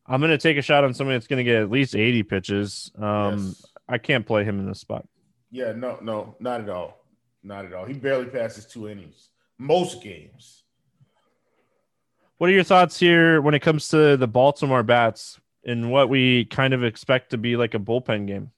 I'm 0.06 0.20
going 0.20 0.30
to 0.30 0.38
take 0.38 0.56
a 0.56 0.62
shot 0.62 0.82
on 0.82 0.94
somebody 0.94 1.16
that's 1.16 1.26
going 1.26 1.38
to 1.38 1.44
get 1.44 1.60
at 1.60 1.70
least 1.70 1.94
80 1.94 2.22
pitches. 2.22 2.90
Um, 2.98 3.48
yes. 3.48 3.66
I 3.86 3.98
can't 3.98 4.26
play 4.26 4.44
him 4.44 4.58
in 4.58 4.66
this 4.66 4.80
spot. 4.80 5.06
Yeah, 5.50 5.72
no, 5.72 5.98
no, 6.00 6.34
not 6.40 6.62
at 6.62 6.70
all, 6.70 7.04
not 7.42 7.66
at 7.66 7.74
all. 7.74 7.84
He 7.84 7.92
barely 7.92 8.26
passes 8.26 8.64
two 8.64 8.88
innings 8.88 9.28
most 9.58 10.02
games. 10.02 10.64
What 12.38 12.48
are 12.48 12.54
your 12.54 12.64
thoughts 12.64 12.98
here 12.98 13.42
when 13.42 13.52
it 13.52 13.60
comes 13.60 13.88
to 13.88 14.16
the 14.16 14.28
Baltimore 14.28 14.82
bats 14.82 15.38
and 15.64 15.90
what 15.90 16.08
we 16.08 16.44
kind 16.46 16.74
of 16.74 16.84
expect 16.84 17.30
to 17.30 17.38
be 17.38 17.56
like 17.56 17.74
a 17.74 17.78
bullpen 17.78 18.26
game? 18.26 18.50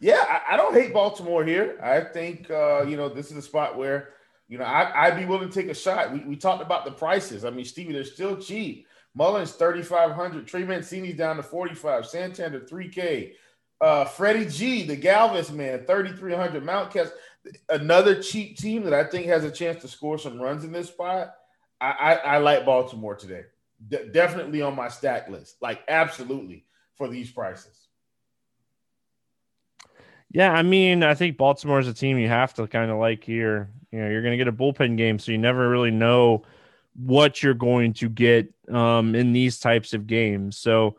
Yeah, 0.00 0.24
I, 0.28 0.54
I 0.54 0.56
don't 0.56 0.74
hate 0.74 0.92
Baltimore 0.92 1.44
here. 1.44 1.78
I 1.82 2.00
think 2.00 2.50
uh, 2.50 2.82
you 2.82 2.96
know 2.96 3.08
this 3.08 3.30
is 3.30 3.36
a 3.36 3.42
spot 3.42 3.76
where 3.76 4.10
you 4.48 4.58
know 4.58 4.64
I, 4.64 5.10
would 5.10 5.18
be 5.18 5.26
willing 5.26 5.48
to 5.48 5.54
take 5.54 5.70
a 5.70 5.74
shot. 5.74 6.12
We, 6.12 6.20
we 6.20 6.36
talked 6.36 6.62
about 6.62 6.84
the 6.84 6.92
prices. 6.92 7.44
I 7.44 7.50
mean, 7.50 7.64
Stevie, 7.64 7.92
they're 7.92 8.04
still 8.04 8.36
cheap. 8.36 8.86
Mullins 9.14 9.52
thirty 9.52 9.82
five 9.82 10.12
hundred. 10.12 10.46
Trey 10.46 10.64
Mancini's 10.64 11.16
down 11.16 11.36
to 11.36 11.42
forty 11.42 11.74
five. 11.74 12.06
Santander 12.06 12.64
three 12.66 12.88
K. 12.88 13.34
Uh, 13.80 14.04
Freddie 14.04 14.48
G, 14.48 14.84
the 14.84 14.96
Galvis 14.96 15.52
man, 15.52 15.84
thirty 15.84 16.12
three 16.12 16.34
hundred. 16.34 16.64
Mountcastle, 16.64 17.12
another 17.68 18.20
cheap 18.22 18.56
team 18.56 18.84
that 18.84 18.94
I 18.94 19.04
think 19.04 19.26
has 19.26 19.44
a 19.44 19.50
chance 19.50 19.82
to 19.82 19.88
score 19.88 20.18
some 20.18 20.40
runs 20.40 20.64
in 20.64 20.72
this 20.72 20.88
spot. 20.88 21.34
I, 21.80 21.90
I, 21.90 22.12
I 22.14 22.38
like 22.38 22.64
Baltimore 22.64 23.14
today. 23.14 23.44
De- 23.86 24.08
definitely 24.08 24.62
on 24.62 24.74
my 24.74 24.88
stack 24.88 25.28
list. 25.28 25.56
Like 25.60 25.80
absolutely 25.88 26.66
for 26.96 27.08
these 27.08 27.30
prices. 27.30 27.88
Yeah, 30.30 30.52
I 30.52 30.62
mean, 30.62 31.02
I 31.02 31.14
think 31.14 31.38
Baltimore 31.38 31.78
is 31.78 31.88
a 31.88 31.94
team 31.94 32.18
you 32.18 32.28
have 32.28 32.52
to 32.54 32.66
kind 32.66 32.90
of 32.90 32.98
like 32.98 33.24
here. 33.24 33.70
You 33.90 34.00
know, 34.00 34.10
you're 34.10 34.22
going 34.22 34.32
to 34.32 34.36
get 34.36 34.48
a 34.48 34.52
bullpen 34.52 34.96
game, 34.98 35.18
so 35.18 35.32
you 35.32 35.38
never 35.38 35.68
really 35.68 35.90
know 35.90 36.44
what 36.94 37.42
you're 37.42 37.54
going 37.54 37.94
to 37.94 38.08
get 38.08 38.52
um, 38.70 39.14
in 39.14 39.32
these 39.32 39.58
types 39.58 39.94
of 39.94 40.06
games. 40.06 40.58
So, 40.58 40.96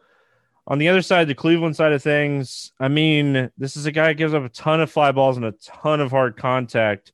on 0.65 0.77
the 0.77 0.87
other 0.87 1.01
side, 1.01 1.27
the 1.27 1.35
Cleveland 1.35 1.75
side 1.75 1.93
of 1.93 2.01
things, 2.01 2.71
I 2.79 2.87
mean, 2.87 3.51
this 3.57 3.75
is 3.75 3.85
a 3.85 3.91
guy 3.91 4.07
that 4.07 4.15
gives 4.15 4.33
up 4.33 4.43
a 4.43 4.49
ton 4.49 4.81
of 4.81 4.91
fly 4.91 5.11
balls 5.11 5.35
and 5.35 5.45
a 5.45 5.53
ton 5.63 5.99
of 5.99 6.11
hard 6.11 6.37
contact. 6.37 7.11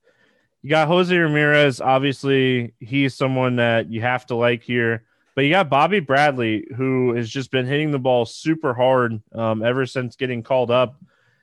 You 0.61 0.69
got 0.69 0.87
Jose 0.87 1.15
Ramirez. 1.15 1.79
Obviously, 1.79 2.73
he's 2.79 3.13
someone 3.13 3.57
that 3.57 3.91
you 3.91 4.01
have 4.01 4.25
to 4.27 4.35
like 4.35 4.63
here. 4.63 5.03
But 5.35 5.43
you 5.43 5.51
got 5.51 5.69
Bobby 5.69 5.99
Bradley, 5.99 6.65
who 6.75 7.13
has 7.13 7.29
just 7.29 7.51
been 7.51 7.65
hitting 7.65 7.91
the 7.91 7.99
ball 7.99 8.25
super 8.25 8.73
hard 8.73 9.21
um, 9.33 9.63
ever 9.63 9.85
since 9.85 10.15
getting 10.15 10.41
called 10.43 10.71
up. 10.71 10.99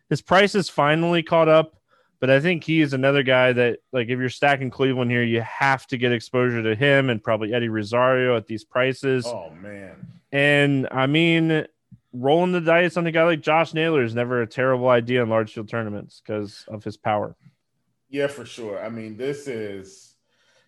His 0.08 0.22
price 0.22 0.54
is 0.54 0.70
finally 0.70 1.22
caught 1.22 1.48
up, 1.48 1.76
but 2.18 2.30
I 2.30 2.40
think 2.40 2.64
he 2.64 2.80
is 2.80 2.94
another 2.94 3.22
guy 3.22 3.52
that, 3.52 3.80
like, 3.92 4.08
if 4.08 4.18
you're 4.18 4.30
stacking 4.30 4.70
Cleveland 4.70 5.10
here, 5.10 5.22
you 5.22 5.42
have 5.42 5.86
to 5.88 5.98
get 5.98 6.12
exposure 6.12 6.62
to 6.62 6.74
him 6.74 7.10
and 7.10 7.22
probably 7.22 7.52
Eddie 7.52 7.68
Rosario 7.68 8.36
at 8.36 8.46
these 8.46 8.64
prices. 8.64 9.26
Oh, 9.26 9.50
man. 9.50 10.06
And 10.32 10.88
I 10.90 11.06
mean, 11.06 11.66
rolling 12.14 12.52
the 12.52 12.60
dice 12.60 12.96
on 12.96 13.06
a 13.06 13.12
guy 13.12 13.24
like 13.24 13.42
Josh 13.42 13.74
Naylor 13.74 14.02
is 14.02 14.14
never 14.14 14.40
a 14.40 14.46
terrible 14.46 14.88
idea 14.88 15.22
in 15.22 15.28
large 15.28 15.52
field 15.52 15.68
tournaments 15.68 16.22
because 16.24 16.64
of 16.68 16.82
his 16.84 16.96
power. 16.96 17.36
Yeah, 18.08 18.26
for 18.28 18.46
sure. 18.46 18.82
I 18.82 18.88
mean, 18.88 19.16
this 19.16 19.46
is 19.48 20.11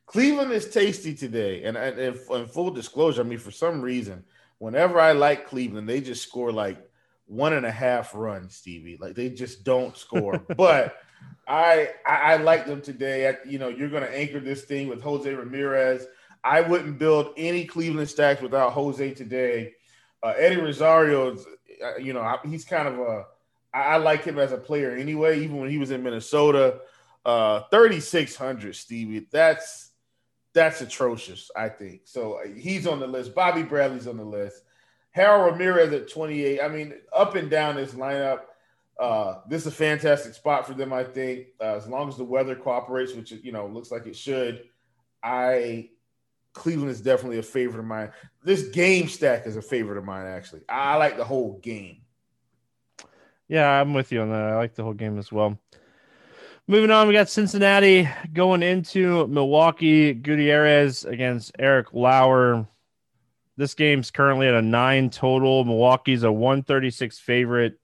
Cleveland 0.07 0.53
is 0.53 0.69
tasty 0.69 1.15
today, 1.15 1.65
and, 1.65 1.77
and, 1.77 1.99
and 1.99 2.51
full 2.51 2.71
disclosure, 2.71 3.23
I 3.23 3.25
mean, 3.25 3.39
for 3.39 3.51
some 3.51 3.81
reason, 3.81 4.25
whenever 4.59 5.01
I 5.01 5.13
like 5.13 5.47
Cleveland, 5.47 5.89
they 5.89 6.01
just 6.01 6.23
score 6.23 6.53
like 6.53 6.79
one 7.27 7.55
and 7.55 7.67
a 7.67 7.71
half 7.71 8.15
runs, 8.15 8.57
Stevie. 8.57 8.99
Like 9.01 9.15
they 9.15 9.31
just 9.31 9.65
don't 9.65 9.97
score. 9.97 10.39
but 10.57 10.97
I, 11.47 11.91
I, 12.07 12.35
I 12.35 12.37
like 12.37 12.67
them 12.67 12.81
today. 12.81 13.29
I, 13.29 13.37
you 13.47 13.59
know, 13.59 13.69
you're 13.69 13.89
going 13.89 14.03
to 14.03 14.17
anchor 14.17 14.41
this 14.41 14.65
thing 14.65 14.89
with 14.89 15.03
Jose 15.03 15.33
Ramirez. 15.33 16.07
I 16.43 16.61
wouldn't 16.61 16.99
build 16.99 17.33
any 17.37 17.65
Cleveland 17.65 18.09
stacks 18.09 18.43
without 18.43 18.73
Jose 18.73 19.15
today. 19.15 19.73
Uh, 20.23 20.35
Eddie 20.37 20.61
Rosario, 20.61 21.37
uh, 21.37 21.97
you 21.97 22.13
know, 22.13 22.39
he's 22.45 22.65
kind 22.65 22.89
of 22.89 22.99
a. 22.99 23.25
I 23.73 23.97
like 23.97 24.23
him 24.23 24.39
as 24.39 24.53
a 24.53 24.57
player 24.57 24.95
anyway. 24.95 25.43
Even 25.43 25.57
when 25.57 25.69
he 25.69 25.79
was 25.79 25.91
in 25.91 26.03
Minnesota, 26.03 26.81
uh, 27.25 27.63
thirty 27.73 27.99
six 27.99 28.37
hundred, 28.37 28.77
Stevie. 28.77 29.27
That's 29.33 29.91
that's 30.55 30.81
atrocious. 30.81 31.51
I 31.55 31.69
think 31.69 32.03
so. 32.05 32.35
Uh, 32.35 32.49
he's 32.57 32.87
on 32.87 33.01
the 33.01 33.07
list. 33.07 33.35
Bobby 33.35 33.63
Bradley's 33.63 34.07
on 34.07 34.17
the 34.17 34.25
list. 34.25 34.63
Harold 35.11 35.53
Ramirez 35.53 35.93
at 35.93 36.11
twenty 36.11 36.45
eight. 36.45 36.61
I 36.61 36.69
mean, 36.69 36.95
up 37.15 37.35
and 37.35 37.51
down 37.51 37.77
this 37.77 37.93
lineup. 37.93 38.41
Uh, 38.99 39.41
this 39.49 39.63
is 39.63 39.67
a 39.67 39.73
fantastic 39.73 40.35
spot 40.35 40.67
for 40.67 40.75
them. 40.75 40.93
I 40.93 41.03
think 41.03 41.49
uh, 41.61 41.75
as 41.75 41.89
long 41.89 42.09
as 42.09 42.17
the 42.17 42.25
weather 42.25 42.55
cooperates, 42.55 43.13
which 43.13 43.33
you 43.33 43.53
know 43.53 43.67
looks 43.67 43.91
like 43.91 44.07
it 44.07 44.17
should. 44.17 44.69
I 45.23 45.91
Cleveland 46.55 46.91
is 46.91 47.01
definitely 47.01 47.39
a 47.39 47.43
favorite 47.43 47.81
of 47.81 47.87
mine. 47.87 48.13
This 48.43 48.69
game 48.69 49.09
stack 49.09 49.47
is 49.47 49.57
a 49.57 49.63
favorite 49.63 49.99
of 49.99 50.05
mine, 50.05 50.27
actually. 50.27 50.63
I 50.69 50.97
like 50.97 51.17
the 51.17 51.25
whole 51.25 51.59
game. 51.59 52.03
Yeah, 53.49 53.69
I'm 53.69 53.93
with 53.93 54.13
you 54.13 54.23
on 54.23 54.31
that. 54.31 54.41
I 54.41 54.57
like 54.57 54.75
the 54.75 54.85
whole 54.85 54.95
game 54.95 55.19
as 55.19 55.31
well. 55.31 55.59
Moving 56.67 56.91
on, 56.91 57.09
we 57.09 57.13
got 57.13 57.29
Cincinnati 57.29 58.09
going 58.33 58.63
into 58.63 59.27
Milwaukee. 59.27 60.15
Gutierrez 60.15 61.05
against 61.05 61.53
Eric 61.59 61.93
Lauer. 61.93 62.67
This 63.57 63.75
game's 63.75 64.11
currently 64.11 64.49
at 64.49 64.55
a 64.55 64.63
nine 64.63 65.11
total. 65.11 65.65
Milwaukee's 65.65 66.23
a 66.23 66.33
136 66.33 67.19
favorite. 67.19 67.79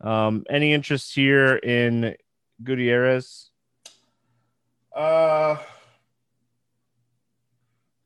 Um, 0.00 0.44
any 0.48 0.72
interest 0.72 1.14
here 1.14 1.56
in 1.56 2.16
Gutierrez? 2.62 3.50
Uh, 4.96 5.56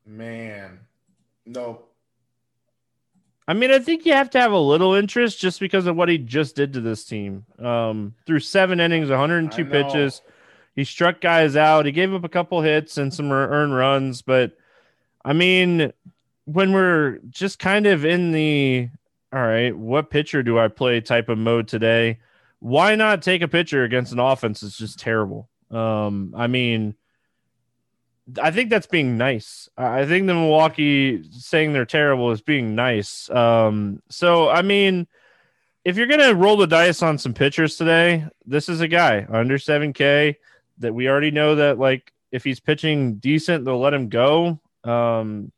Man, 0.06 0.78
no. 1.44 1.82
I 3.48 3.54
mean, 3.54 3.70
I 3.70 3.78
think 3.78 4.04
you 4.04 4.12
have 4.12 4.30
to 4.30 4.40
have 4.40 4.52
a 4.52 4.58
little 4.58 4.94
interest 4.94 5.38
just 5.38 5.60
because 5.60 5.86
of 5.86 5.96
what 5.96 6.08
he 6.08 6.18
just 6.18 6.56
did 6.56 6.72
to 6.72 6.80
this 6.80 7.04
team. 7.04 7.46
Um, 7.60 8.14
through 8.26 8.40
seven 8.40 8.80
innings, 8.80 9.08
102 9.08 9.64
pitches, 9.64 10.20
he 10.74 10.84
struck 10.84 11.20
guys 11.20 11.54
out. 11.54 11.86
He 11.86 11.92
gave 11.92 12.12
up 12.12 12.24
a 12.24 12.28
couple 12.28 12.60
hits 12.60 12.98
and 12.98 13.14
some 13.14 13.30
earned 13.30 13.74
runs, 13.74 14.22
but 14.22 14.56
I 15.24 15.32
mean, 15.32 15.92
when 16.44 16.72
we're 16.72 17.18
just 17.30 17.58
kind 17.58 17.86
of 17.86 18.04
in 18.04 18.32
the 18.32 18.88
all 19.32 19.42
right, 19.42 19.76
what 19.76 20.10
pitcher 20.10 20.42
do 20.42 20.58
I 20.58 20.68
play 20.68 21.00
type 21.00 21.28
of 21.28 21.36
mode 21.36 21.68
today? 21.68 22.20
Why 22.60 22.94
not 22.94 23.22
take 23.22 23.42
a 23.42 23.48
pitcher 23.48 23.84
against 23.84 24.12
an 24.12 24.18
offense 24.18 24.60
that's 24.60 24.78
just 24.78 24.98
terrible? 24.98 25.48
Um, 25.70 26.32
I 26.36 26.46
mean, 26.46 26.94
I 28.42 28.50
think 28.50 28.70
that's 28.70 28.86
being 28.86 29.16
nice. 29.16 29.68
I 29.76 30.04
think 30.04 30.26
the 30.26 30.34
Milwaukee 30.34 31.22
saying 31.30 31.72
they're 31.72 31.84
terrible 31.84 32.32
is 32.32 32.40
being 32.40 32.74
nice. 32.74 33.30
Um, 33.30 34.02
so 34.08 34.48
I 34.48 34.62
mean, 34.62 35.06
if 35.84 35.96
you're 35.96 36.08
gonna 36.08 36.34
roll 36.34 36.56
the 36.56 36.66
dice 36.66 37.02
on 37.02 37.18
some 37.18 37.34
pitchers 37.34 37.76
today, 37.76 38.26
this 38.44 38.68
is 38.68 38.80
a 38.80 38.88
guy 38.88 39.26
under 39.30 39.58
7K 39.58 40.36
that 40.78 40.94
we 40.94 41.08
already 41.08 41.30
know 41.30 41.54
that 41.54 41.78
like 41.78 42.12
if 42.32 42.42
he's 42.42 42.58
pitching 42.58 43.16
decent, 43.16 43.64
they'll 43.64 43.78
let 43.78 43.94
him 43.94 44.08
go. 44.08 44.60
Um, 44.82 45.52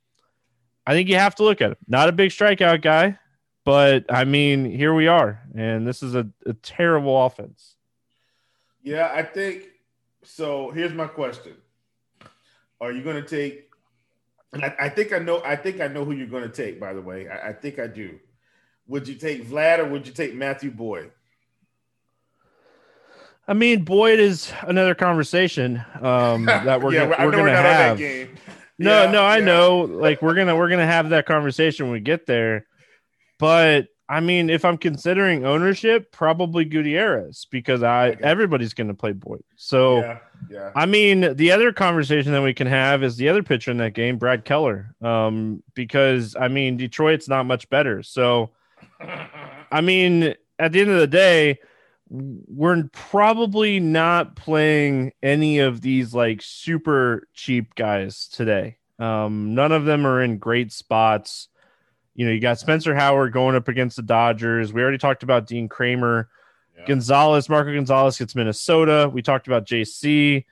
I 0.86 0.92
think 0.92 1.08
you 1.08 1.16
have 1.16 1.34
to 1.36 1.44
look 1.44 1.60
at 1.60 1.70
him. 1.70 1.76
Not 1.86 2.08
a 2.08 2.12
big 2.12 2.30
strikeout 2.30 2.82
guy, 2.82 3.18
but 3.64 4.04
I 4.10 4.24
mean, 4.24 4.64
here 4.70 4.92
we 4.92 5.06
are, 5.06 5.42
and 5.54 5.86
this 5.86 6.02
is 6.02 6.14
a, 6.14 6.28
a 6.44 6.52
terrible 6.52 7.24
offense. 7.24 7.76
Yeah, 8.82 9.10
I 9.12 9.22
think 9.22 9.64
so. 10.22 10.70
Here's 10.70 10.92
my 10.92 11.06
question 11.06 11.54
are 12.80 12.92
you 12.92 13.02
going 13.02 13.22
to 13.22 13.28
take? 13.28 13.70
And 14.52 14.64
I, 14.64 14.74
I, 14.80 14.88
think 14.88 15.12
I 15.12 15.18
know. 15.18 15.42
I 15.44 15.56
think 15.56 15.80
I 15.80 15.88
know 15.88 16.04
who 16.04 16.12
you're 16.12 16.26
going 16.26 16.44
to 16.44 16.48
take. 16.48 16.80
By 16.80 16.94
the 16.94 17.02
way, 17.02 17.28
I, 17.28 17.48
I, 17.48 17.52
think 17.52 17.78
I 17.78 17.86
do. 17.86 18.18
Would 18.86 19.06
you 19.06 19.14
take 19.14 19.46
Vlad 19.46 19.78
or 19.78 19.86
would 19.86 20.06
you 20.06 20.12
take 20.12 20.34
Matthew 20.34 20.70
Boyd? 20.70 21.12
I 23.46 23.54
mean, 23.54 23.84
Boyd 23.84 24.18
is 24.18 24.52
another 24.62 24.94
conversation 24.94 25.82
um, 26.00 26.44
that 26.46 26.80
we're 26.80 26.92
yeah, 26.92 27.06
gonna, 27.06 27.26
we're 27.26 27.32
going 27.32 27.46
to 27.46 27.56
have. 27.56 27.98
No, 28.78 29.04
yeah, 29.04 29.10
no, 29.10 29.22
I 29.22 29.38
yeah. 29.38 29.44
know. 29.44 29.80
Like 29.80 30.22
we're 30.22 30.34
gonna 30.34 30.54
we're 30.54 30.68
gonna 30.68 30.86
have 30.86 31.08
that 31.08 31.26
conversation 31.26 31.86
when 31.86 31.94
we 31.94 32.00
get 32.00 32.26
there. 32.26 32.66
But 33.38 33.88
I 34.08 34.20
mean, 34.20 34.48
if 34.48 34.64
I'm 34.64 34.78
considering 34.78 35.44
ownership, 35.44 36.12
probably 36.12 36.64
Gutierrez 36.64 37.46
because 37.50 37.82
I 37.82 38.16
everybody's 38.22 38.72
going 38.72 38.88
to 38.88 38.94
play 38.94 39.12
Boyd. 39.12 39.44
So, 39.56 39.98
yeah, 39.98 40.18
yeah. 40.50 40.70
I 40.74 40.86
mean, 40.86 41.36
the 41.36 41.52
other 41.52 41.72
conversation 41.72 42.32
that 42.32 42.42
we 42.42 42.54
can 42.54 42.66
have 42.66 43.02
is 43.02 43.16
the 43.16 43.28
other 43.28 43.42
pitcher 43.42 43.70
in 43.70 43.76
that 43.78 43.92
game, 43.92 44.16
Brad 44.16 44.44
Keller, 44.44 44.94
um, 45.02 45.62
because 45.74 46.36
I 46.40 46.48
mean, 46.48 46.76
Detroit's 46.78 47.28
not 47.28 47.44
much 47.44 47.68
better. 47.68 48.02
So, 48.02 48.50
I 49.70 49.80
mean, 49.82 50.34
at 50.58 50.72
the 50.72 50.80
end 50.80 50.90
of 50.90 51.00
the 51.00 51.06
day, 51.06 51.58
we're 52.10 52.88
probably 52.92 53.80
not 53.80 54.36
playing 54.36 55.12
any 55.22 55.58
of 55.58 55.80
these 55.80 56.14
like 56.14 56.40
super 56.42 57.28
cheap 57.34 57.74
guys 57.74 58.28
today. 58.28 58.78
Um, 58.98 59.54
none 59.54 59.72
of 59.72 59.84
them 59.84 60.06
are 60.06 60.22
in 60.22 60.38
great 60.38 60.72
spots. 60.72 61.48
You 62.18 62.26
know, 62.26 62.32
you 62.32 62.40
got 62.40 62.58
Spencer 62.58 62.96
Howard 62.96 63.32
going 63.32 63.54
up 63.54 63.68
against 63.68 63.94
the 63.94 64.02
Dodgers. 64.02 64.72
We 64.72 64.82
already 64.82 64.98
talked 64.98 65.22
about 65.22 65.46
Dean 65.46 65.68
Kremer. 65.68 66.28
Yeah. 66.76 66.84
Gonzalez, 66.84 67.48
Marco 67.48 67.72
Gonzalez 67.72 68.18
gets 68.18 68.34
Minnesota. 68.34 69.08
We 69.08 69.22
talked 69.22 69.46
about 69.46 69.66
JC. 69.66 70.44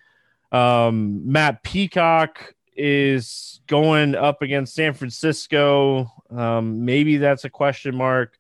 Um, 0.53 1.29
Matt 1.29 1.65
Peacock 1.65 2.55
is 2.77 3.61
going 3.67 4.15
up 4.15 4.43
against 4.43 4.77
San 4.77 4.95
Francisco. 4.95 6.13
Um, 6.31 6.85
maybe 6.85 7.17
that's 7.17 7.45
a 7.45 7.51
question 7.51 7.97
mark. 7.97 8.39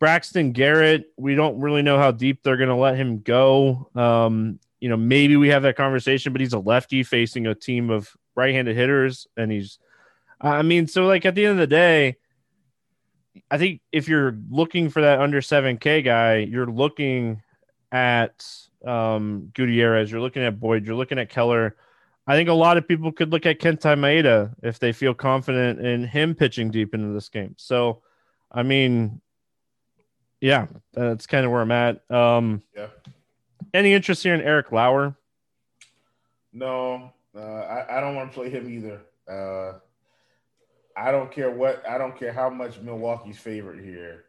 Braxton 0.00 0.50
Garrett, 0.50 1.12
we 1.16 1.36
don't 1.36 1.60
really 1.60 1.82
know 1.82 1.96
how 1.96 2.10
deep 2.10 2.42
they're 2.42 2.56
going 2.56 2.70
to 2.70 2.74
let 2.74 2.96
him 2.96 3.20
go. 3.20 3.88
Um, 3.94 4.58
you 4.80 4.88
know, 4.88 4.96
maybe 4.96 5.36
we 5.36 5.46
have 5.50 5.62
that 5.62 5.76
conversation, 5.76 6.32
but 6.32 6.40
he's 6.40 6.52
a 6.52 6.58
lefty 6.58 7.04
facing 7.04 7.46
a 7.46 7.54
team 7.54 7.90
of 7.90 8.16
right 8.34 8.52
handed 8.52 8.74
hitters, 8.74 9.28
and 9.36 9.52
he's 9.52 9.78
I 10.40 10.62
mean, 10.62 10.88
so 10.88 11.06
like 11.06 11.24
at 11.24 11.36
the 11.36 11.44
end 11.46 11.52
of 11.52 11.58
the 11.58 11.68
day, 11.68 12.16
I 13.50 13.58
think 13.58 13.80
if 13.92 14.08
you're 14.08 14.36
looking 14.50 14.90
for 14.90 15.02
that 15.02 15.20
under 15.20 15.40
7K 15.40 16.04
guy, 16.04 16.36
you're 16.38 16.66
looking 16.66 17.42
at 17.92 18.46
um, 18.84 19.50
Gutierrez, 19.54 20.10
you're 20.10 20.20
looking 20.20 20.42
at 20.42 20.60
Boyd, 20.60 20.86
you're 20.86 20.96
looking 20.96 21.18
at 21.18 21.30
Keller. 21.30 21.76
I 22.26 22.36
think 22.36 22.48
a 22.48 22.54
lot 22.54 22.76
of 22.76 22.88
people 22.88 23.12
could 23.12 23.30
look 23.30 23.44
at 23.46 23.60
Kenta 23.60 23.98
Maeda 23.98 24.54
if 24.62 24.78
they 24.78 24.92
feel 24.92 25.14
confident 25.14 25.80
in 25.80 26.04
him 26.04 26.34
pitching 26.34 26.70
deep 26.70 26.94
into 26.94 27.12
this 27.12 27.28
game. 27.28 27.54
So, 27.58 28.02
I 28.50 28.62
mean, 28.62 29.20
yeah, 30.40 30.66
that's 30.92 31.26
kind 31.26 31.44
of 31.44 31.52
where 31.52 31.60
I'm 31.60 31.72
at. 31.72 32.10
Um, 32.10 32.62
yeah. 32.74 32.88
Any 33.72 33.92
interest 33.92 34.22
here 34.22 34.34
in 34.34 34.40
Eric 34.40 34.72
Lauer? 34.72 35.16
No, 36.52 37.12
uh, 37.34 37.40
I, 37.40 37.98
I 37.98 38.00
don't 38.00 38.14
want 38.14 38.30
to 38.30 38.34
play 38.34 38.48
him 38.48 38.70
either. 38.70 39.00
Uh, 39.28 39.78
I 40.96 41.10
don't 41.10 41.30
care 41.30 41.50
what. 41.50 41.86
I 41.88 41.98
don't 41.98 42.16
care 42.18 42.32
how 42.32 42.50
much 42.50 42.80
Milwaukee's 42.80 43.38
favorite 43.38 43.84
here. 43.84 44.24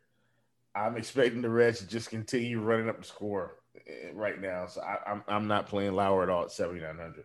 I'm 0.75 0.97
expecting 0.97 1.41
the 1.41 1.49
Reds 1.49 1.79
to 1.79 1.87
just 1.87 2.09
continue 2.09 2.59
running 2.59 2.89
up 2.89 2.99
the 2.99 3.05
score 3.05 3.55
eh, 3.87 4.09
right 4.13 4.41
now. 4.41 4.67
So 4.67 4.81
I, 4.81 5.11
am 5.11 5.23
I'm, 5.27 5.35
I'm 5.35 5.47
not 5.47 5.67
playing 5.67 5.93
Lauer 5.93 6.23
at 6.23 6.29
all 6.29 6.43
at 6.43 6.51
7,900. 6.51 7.23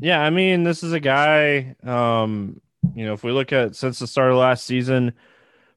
Yeah, 0.00 0.20
I 0.20 0.30
mean, 0.30 0.64
this 0.64 0.82
is 0.82 0.92
a 0.92 1.00
guy. 1.00 1.74
Um, 1.82 2.60
you 2.94 3.04
know, 3.06 3.14
if 3.14 3.24
we 3.24 3.32
look 3.32 3.52
at 3.52 3.74
since 3.74 3.98
the 3.98 4.06
start 4.06 4.30
of 4.30 4.36
last 4.36 4.64
season, 4.64 5.12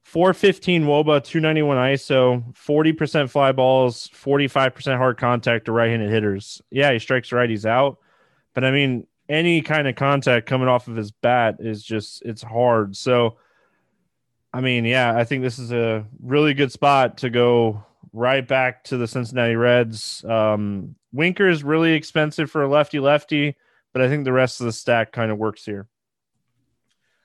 415 0.04 0.84
wOBA, 0.84 1.24
291 1.24 1.76
ISO, 1.76 2.54
40% 2.54 3.30
fly 3.30 3.52
balls, 3.52 4.08
45% 4.08 4.96
hard 4.96 5.16
contact 5.18 5.66
to 5.66 5.72
right 5.72 5.90
handed 5.90 6.10
hitters. 6.10 6.60
Yeah, 6.70 6.92
he 6.92 6.98
strikes 6.98 7.30
righties 7.30 7.64
out. 7.64 7.98
But 8.54 8.64
I 8.64 8.70
mean, 8.70 9.06
any 9.32 9.62
kind 9.62 9.88
of 9.88 9.96
contact 9.96 10.46
coming 10.46 10.68
off 10.68 10.88
of 10.88 10.94
his 10.94 11.10
bat 11.10 11.56
is 11.58 11.82
just 11.82 12.22
it's 12.22 12.42
hard. 12.42 12.94
So 12.94 13.38
I 14.52 14.60
mean, 14.60 14.84
yeah, 14.84 15.16
I 15.16 15.24
think 15.24 15.42
this 15.42 15.58
is 15.58 15.72
a 15.72 16.04
really 16.22 16.52
good 16.52 16.70
spot 16.70 17.18
to 17.18 17.30
go 17.30 17.82
right 18.12 18.46
back 18.46 18.84
to 18.84 18.98
the 18.98 19.08
Cincinnati 19.08 19.56
Reds. 19.56 20.22
Um, 20.26 20.94
Winker 21.10 21.48
is 21.48 21.64
really 21.64 21.94
expensive 21.94 22.50
for 22.50 22.62
a 22.62 22.68
lefty 22.68 23.00
lefty, 23.00 23.56
but 23.94 24.02
I 24.02 24.08
think 24.08 24.24
the 24.24 24.32
rest 24.32 24.60
of 24.60 24.66
the 24.66 24.72
stack 24.72 25.10
kind 25.10 25.32
of 25.32 25.38
works 25.38 25.64
here. 25.64 25.88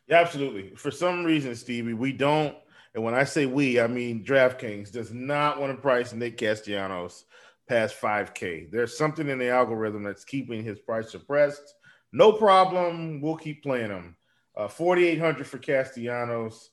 Yeah, 0.07 0.21
absolutely. 0.21 0.73
For 0.77 0.89
some 0.89 1.25
reason, 1.25 1.53
Stevie, 1.55 1.93
we 1.93 2.13
don't, 2.13 2.55
and 2.95 3.03
when 3.03 3.13
I 3.13 3.25
say 3.25 3.45
we, 3.45 3.81
I 3.81 3.87
mean 3.87 4.23
DraftKings 4.23 4.89
does 4.93 5.11
not 5.11 5.59
want 5.59 5.75
to 5.75 5.81
price 5.81 6.13
Nick 6.13 6.37
Castellanos 6.37 7.25
past 7.67 7.99
5K. 7.99 8.71
There's 8.71 8.97
something 8.97 9.27
in 9.27 9.37
the 9.37 9.49
algorithm 9.49 10.03
that's 10.03 10.23
keeping 10.23 10.63
his 10.63 10.79
price 10.79 11.11
suppressed. 11.11 11.75
No 12.11 12.31
problem. 12.31 13.21
We'll 13.21 13.35
keep 13.35 13.63
playing 13.63 13.89
them. 13.89 14.15
Uh, 14.55 14.67
4,800 14.67 15.45
for 15.45 15.57
Castellanos. 15.59 16.71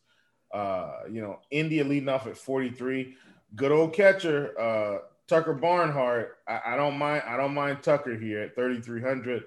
Uh, 0.53 1.01
you 1.11 1.21
know, 1.21 1.41
India 1.51 1.85
leading 1.85 2.09
off 2.09 2.27
at 2.27 2.39
43. 2.39 3.17
Good 3.57 3.73
old 3.73 3.93
catcher, 3.93 4.59
uh, 4.59 4.99
Tucker 5.27 5.55
Barnhart. 5.55 6.39
I, 6.47 6.61
I, 6.67 6.77
don't 6.77 6.97
mind. 6.97 7.25
I 7.27 7.37
don't 7.37 7.55
mind 7.55 7.83
Tucker 7.83 8.17
here 8.17 8.41
at 8.43 8.55
3,300. 8.55 9.45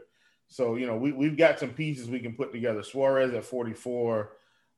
So 0.49 0.75
you 0.75 0.85
know, 0.85 0.95
we 0.95 1.11
we've 1.11 1.37
got 1.37 1.59
some 1.59 1.69
pieces 1.69 2.09
we 2.09 2.19
can 2.19 2.33
put 2.33 2.51
together. 2.51 2.83
Suarez 2.83 3.33
at 3.33 3.43
44. 3.43 4.31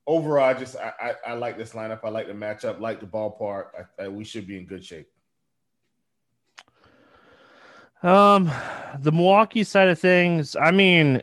Overall, 0.06 0.44
I 0.44 0.54
just 0.54 0.76
I, 0.76 0.92
I, 1.00 1.30
I 1.30 1.32
like 1.34 1.58
this 1.58 1.72
lineup. 1.72 2.00
I 2.04 2.08
like 2.08 2.26
the 2.26 2.32
matchup. 2.32 2.80
Like 2.80 3.00
the 3.00 3.06
ballpark. 3.06 3.66
I, 3.98 4.08
we 4.08 4.24
should 4.24 4.46
be 4.46 4.58
in 4.58 4.66
good 4.66 4.84
shape. 4.84 5.08
Um, 8.02 8.50
the 8.98 9.12
Milwaukee 9.12 9.64
side 9.64 9.88
of 9.88 9.98
things, 9.98 10.56
I 10.56 10.70
mean, 10.70 11.22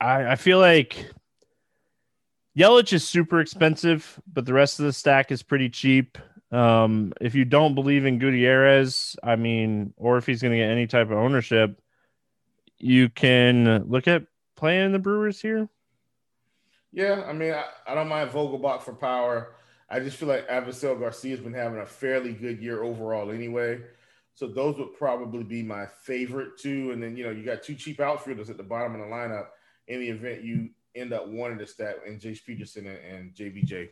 I, 0.00 0.32
I 0.32 0.36
feel 0.36 0.58
like 0.58 1.10
Yelich 2.56 2.92
is 2.92 3.06
super 3.06 3.40
expensive, 3.40 4.20
but 4.32 4.46
the 4.46 4.52
rest 4.52 4.78
of 4.78 4.86
the 4.86 4.92
stack 4.92 5.32
is 5.32 5.42
pretty 5.42 5.68
cheap. 5.68 6.18
Um, 6.52 7.12
if 7.20 7.34
you 7.34 7.44
don't 7.44 7.74
believe 7.74 8.06
in 8.06 8.18
Gutierrez, 8.18 9.16
I 9.22 9.36
mean, 9.36 9.92
or 9.96 10.16
if 10.16 10.26
he's 10.26 10.40
going 10.40 10.52
to 10.52 10.58
get 10.58 10.70
any 10.70 10.86
type 10.86 11.10
of 11.10 11.18
ownership, 11.18 11.80
you 12.78 13.08
can 13.08 13.84
look 13.88 14.06
at 14.06 14.24
playing 14.54 14.92
the 14.92 14.98
Brewers 14.98 15.40
here. 15.40 15.68
Yeah, 16.92 17.24
I 17.26 17.32
mean, 17.32 17.52
I, 17.52 17.64
I 17.86 17.94
don't 17.94 18.08
mind 18.08 18.30
Vogelbach 18.30 18.82
for 18.82 18.94
power. 18.94 19.54
I 19.90 20.00
just 20.00 20.16
feel 20.16 20.28
like 20.28 20.48
Avisail 20.48 20.98
Garcia's 20.98 21.40
been 21.40 21.52
having 21.52 21.80
a 21.80 21.86
fairly 21.86 22.32
good 22.32 22.60
year 22.62 22.82
overall 22.82 23.30
anyway. 23.30 23.80
So 24.36 24.46
those 24.46 24.76
would 24.76 24.92
probably 24.98 25.42
be 25.42 25.62
my 25.62 25.86
favorite 26.02 26.58
two. 26.58 26.92
And 26.92 27.02
then, 27.02 27.16
you 27.16 27.24
know, 27.24 27.30
you 27.30 27.42
got 27.42 27.62
two 27.62 27.74
cheap 27.74 28.00
outfielders 28.00 28.50
at 28.50 28.58
the 28.58 28.62
bottom 28.62 28.94
of 28.94 29.00
the 29.00 29.06
lineup 29.06 29.46
in 29.88 30.00
the 30.00 30.10
event 30.10 30.44
you 30.44 30.68
end 30.94 31.14
up 31.14 31.26
wanting 31.26 31.58
to 31.58 31.66
stack 31.66 31.96
in 32.06 32.18
Jace 32.18 32.44
Peterson 32.44 32.86
and, 32.86 32.98
and 32.98 33.34
JBJ. 33.34 33.88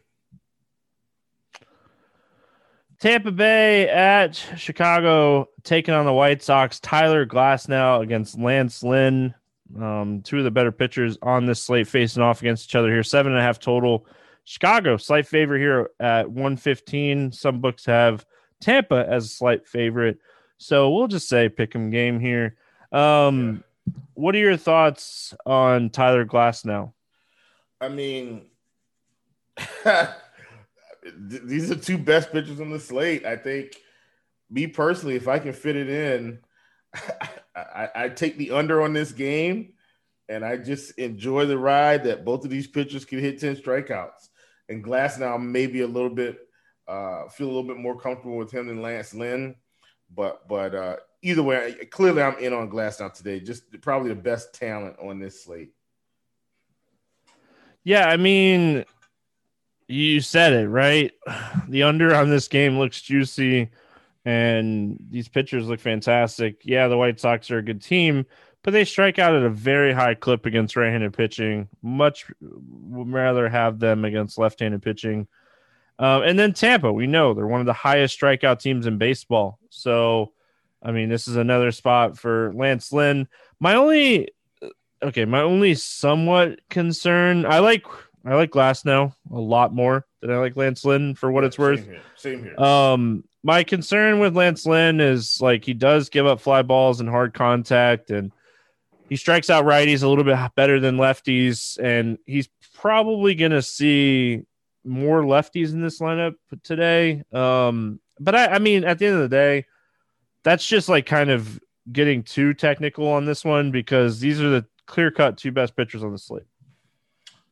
Tampa 3.00 3.32
Bay 3.32 3.88
at 3.88 4.34
Chicago 4.34 5.48
taking 5.62 5.94
on 5.94 6.04
the 6.04 6.12
White 6.12 6.42
Sox. 6.42 6.78
Tyler 6.78 7.26
Glasnow 7.26 8.02
against 8.02 8.38
Lance 8.38 8.82
Lynn. 8.82 9.34
Um, 9.80 10.20
two 10.22 10.38
of 10.38 10.44
the 10.44 10.50
better 10.50 10.72
pitchers 10.72 11.16
on 11.22 11.46
this 11.46 11.62
slate 11.62 11.88
facing 11.88 12.22
off 12.22 12.40
against 12.40 12.68
each 12.68 12.74
other 12.74 12.88
here. 12.88 13.02
Seven 13.02 13.32
and 13.32 13.40
a 13.40 13.42
half 13.42 13.58
total. 13.58 14.06
Chicago, 14.44 14.98
slight 14.98 15.26
favorite 15.26 15.60
here 15.60 15.90
at 15.98 16.30
115. 16.30 17.32
Some 17.32 17.60
books 17.62 17.86
have 17.86 18.26
Tampa 18.60 19.06
as 19.08 19.24
a 19.24 19.28
slight 19.28 19.66
favorite. 19.66 20.18
So 20.58 20.90
we'll 20.90 21.08
just 21.08 21.28
say 21.28 21.48
pick 21.48 21.74
'em 21.74 21.90
game 21.90 22.20
here. 22.20 22.56
Um, 22.92 23.62
yeah. 23.86 23.92
What 24.14 24.34
are 24.34 24.38
your 24.38 24.56
thoughts 24.56 25.34
on 25.44 25.90
Tyler 25.90 26.24
Glasnow? 26.24 26.92
I 27.80 27.88
mean, 27.88 28.46
these 31.16 31.70
are 31.70 31.76
two 31.76 31.98
best 31.98 32.32
pitchers 32.32 32.60
on 32.60 32.70
the 32.70 32.80
slate. 32.80 33.26
I 33.26 33.36
think, 33.36 33.76
me 34.50 34.66
personally, 34.66 35.16
if 35.16 35.28
I 35.28 35.38
can 35.38 35.52
fit 35.52 35.76
it 35.76 35.88
in, 35.88 36.38
I, 37.56 37.88
I, 37.94 38.08
take 38.08 38.38
the 38.38 38.52
under 38.52 38.82
on 38.82 38.92
this 38.92 39.12
game, 39.12 39.72
and 40.28 40.44
I 40.44 40.56
just 40.56 40.96
enjoy 40.98 41.46
the 41.46 41.58
ride 41.58 42.04
that 42.04 42.24
both 42.24 42.44
of 42.44 42.50
these 42.50 42.66
pitchers 42.66 43.04
can 43.04 43.18
hit 43.18 43.40
ten 43.40 43.56
strikeouts. 43.56 44.28
And 44.68 44.84
Glasnow 44.84 45.42
maybe 45.42 45.82
a 45.82 45.86
little 45.86 46.10
bit 46.10 46.38
uh, 46.88 47.28
feel 47.28 47.46
a 47.46 47.52
little 47.52 47.68
bit 47.68 47.76
more 47.76 47.98
comfortable 47.98 48.36
with 48.36 48.50
him 48.50 48.68
than 48.68 48.82
Lance 48.82 49.14
Lynn. 49.14 49.56
But 50.14 50.46
but 50.48 50.74
uh, 50.74 50.96
either 51.22 51.42
way, 51.42 51.74
clearly 51.90 52.22
I'm 52.22 52.38
in 52.38 52.52
on 52.52 52.70
Glasnow 52.70 53.12
today. 53.12 53.40
Just 53.40 53.64
probably 53.80 54.10
the 54.10 54.14
best 54.14 54.54
talent 54.54 54.96
on 55.00 55.18
this 55.18 55.44
slate. 55.44 55.72
Yeah, 57.82 58.08
I 58.08 58.16
mean, 58.16 58.84
you 59.88 60.20
said 60.20 60.52
it 60.52 60.68
right. 60.68 61.12
The 61.68 61.82
under 61.82 62.14
on 62.14 62.30
this 62.30 62.48
game 62.48 62.78
looks 62.78 63.02
juicy, 63.02 63.70
and 64.24 64.98
these 65.10 65.28
pitchers 65.28 65.66
look 65.66 65.80
fantastic. 65.80 66.62
Yeah, 66.64 66.88
the 66.88 66.96
White 66.96 67.20
Sox 67.20 67.50
are 67.50 67.58
a 67.58 67.62
good 67.62 67.82
team, 67.82 68.24
but 68.62 68.72
they 68.72 68.84
strike 68.86 69.18
out 69.18 69.34
at 69.34 69.42
a 69.42 69.50
very 69.50 69.92
high 69.92 70.14
clip 70.14 70.46
against 70.46 70.76
right-handed 70.76 71.12
pitching. 71.12 71.68
Much 71.82 72.24
rather 72.40 73.48
have 73.48 73.78
them 73.78 74.06
against 74.06 74.38
left-handed 74.38 74.80
pitching. 74.80 75.26
Um, 75.98 76.22
and 76.22 76.38
then 76.38 76.52
Tampa, 76.52 76.92
we 76.92 77.06
know 77.06 77.34
they're 77.34 77.46
one 77.46 77.60
of 77.60 77.66
the 77.66 77.72
highest 77.72 78.18
strikeout 78.18 78.58
teams 78.58 78.86
in 78.86 78.98
baseball. 78.98 79.58
So, 79.70 80.32
I 80.82 80.90
mean, 80.90 81.08
this 81.08 81.28
is 81.28 81.36
another 81.36 81.70
spot 81.70 82.18
for 82.18 82.52
Lance 82.54 82.92
Lynn. 82.92 83.28
My 83.60 83.76
only, 83.76 84.30
okay, 85.02 85.24
my 85.24 85.40
only 85.40 85.74
somewhat 85.74 86.60
concern, 86.68 87.46
I 87.46 87.60
like, 87.60 87.86
I 88.24 88.34
like 88.34 88.50
Glasnow 88.50 89.14
a 89.30 89.38
lot 89.38 89.72
more 89.72 90.06
than 90.20 90.30
I 90.30 90.38
like 90.38 90.56
Lance 90.56 90.84
Lynn 90.84 91.14
for 91.14 91.30
what 91.30 91.44
it's 91.44 91.58
worth. 91.58 91.80
Same 91.80 91.90
here. 91.90 92.02
Same 92.16 92.42
here. 92.42 92.58
Um, 92.58 93.24
my 93.44 93.62
concern 93.62 94.18
with 94.18 94.34
Lance 94.34 94.64
Lynn 94.64 95.00
is 95.00 95.40
like 95.40 95.64
he 95.64 95.74
does 95.74 96.08
give 96.08 96.26
up 96.26 96.40
fly 96.40 96.62
balls 96.62 97.00
and 97.00 97.08
hard 97.08 97.34
contact, 97.34 98.10
and 98.10 98.32
he 99.10 99.16
strikes 99.16 99.50
out 99.50 99.66
righties 99.66 100.02
a 100.02 100.08
little 100.08 100.24
bit 100.24 100.38
better 100.56 100.80
than 100.80 100.96
lefties, 100.96 101.78
and 101.78 102.18
he's 102.24 102.48
probably 102.72 103.34
going 103.34 103.50
to 103.52 103.60
see 103.60 104.42
more 104.84 105.22
lefties 105.22 105.72
in 105.72 105.80
this 105.80 106.00
lineup 106.00 106.34
today. 106.62 107.22
Um, 107.32 108.00
but 108.20 108.34
I, 108.34 108.46
I 108.46 108.58
mean, 108.58 108.84
at 108.84 108.98
the 108.98 109.06
end 109.06 109.16
of 109.16 109.22
the 109.22 109.28
day, 109.28 109.66
that's 110.42 110.66
just 110.66 110.88
like 110.88 111.06
kind 111.06 111.30
of 111.30 111.60
getting 111.92 112.22
too 112.22 112.54
technical 112.54 113.06
on 113.08 113.24
this 113.24 113.44
one 113.44 113.70
because 113.70 114.20
these 114.20 114.40
are 114.40 114.48
the 114.48 114.66
clear 114.86 115.10
cut 115.10 115.36
two 115.36 115.52
best 115.52 115.76
pitchers 115.76 116.02
on 116.02 116.12
the 116.12 116.18
slate. 116.18 116.44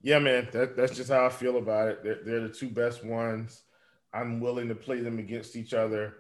Yeah, 0.02 0.18
man, 0.18 0.48
that, 0.52 0.76
that's 0.76 0.96
just 0.96 1.10
how 1.10 1.24
I 1.24 1.28
feel 1.28 1.58
about 1.58 1.88
it. 1.88 2.02
They're, 2.02 2.18
they're, 2.24 2.40
the 2.40 2.48
two 2.48 2.68
best 2.68 3.04
ones. 3.04 3.62
I'm 4.12 4.40
willing 4.40 4.68
to 4.68 4.74
play 4.74 5.00
them 5.00 5.18
against 5.18 5.54
each 5.54 5.74
other. 5.74 6.14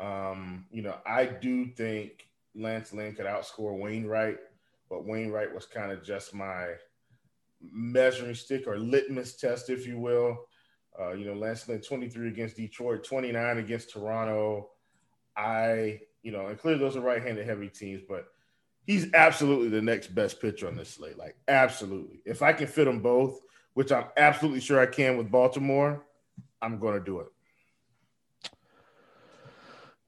Um, 0.00 0.66
you 0.72 0.82
know, 0.82 0.96
I 1.06 1.26
do 1.26 1.66
think 1.66 2.26
Lance 2.54 2.92
Lynn 2.92 3.14
could 3.14 3.26
outscore 3.26 3.78
Wainwright, 3.78 4.38
but 4.90 5.06
Wainwright 5.06 5.54
was 5.54 5.66
kind 5.66 5.92
of 5.92 6.02
just 6.02 6.34
my 6.34 6.72
measuring 7.70 8.34
stick 8.34 8.66
or 8.66 8.78
litmus 8.78 9.36
test, 9.36 9.70
if 9.70 9.86
you 9.86 9.98
will. 9.98 10.46
Uh, 10.98 11.12
you 11.12 11.24
know, 11.24 11.34
Lance 11.34 11.68
Lynn 11.68 11.80
23 11.80 12.28
against 12.28 12.56
Detroit, 12.56 13.04
29 13.04 13.58
against 13.58 13.90
Toronto. 13.90 14.70
I, 15.36 16.00
you 16.22 16.32
know, 16.32 16.46
and 16.46 16.58
clearly 16.58 16.78
those 16.78 16.96
are 16.96 17.00
right-handed 17.00 17.46
heavy 17.46 17.68
teams, 17.68 18.02
but 18.06 18.26
He's 18.84 19.12
absolutely 19.14 19.68
the 19.68 19.80
next 19.80 20.08
best 20.08 20.40
pitcher 20.40 20.66
on 20.66 20.76
this 20.76 20.90
slate. 20.90 21.16
Like, 21.16 21.36
absolutely. 21.46 22.20
If 22.24 22.42
I 22.42 22.52
can 22.52 22.66
fit 22.66 22.84
them 22.84 23.00
both, 23.00 23.40
which 23.74 23.92
I'm 23.92 24.06
absolutely 24.16 24.60
sure 24.60 24.80
I 24.80 24.86
can 24.86 25.16
with 25.16 25.30
Baltimore, 25.30 26.04
I'm 26.60 26.78
going 26.78 26.98
to 26.98 27.04
do 27.04 27.20
it. 27.20 27.28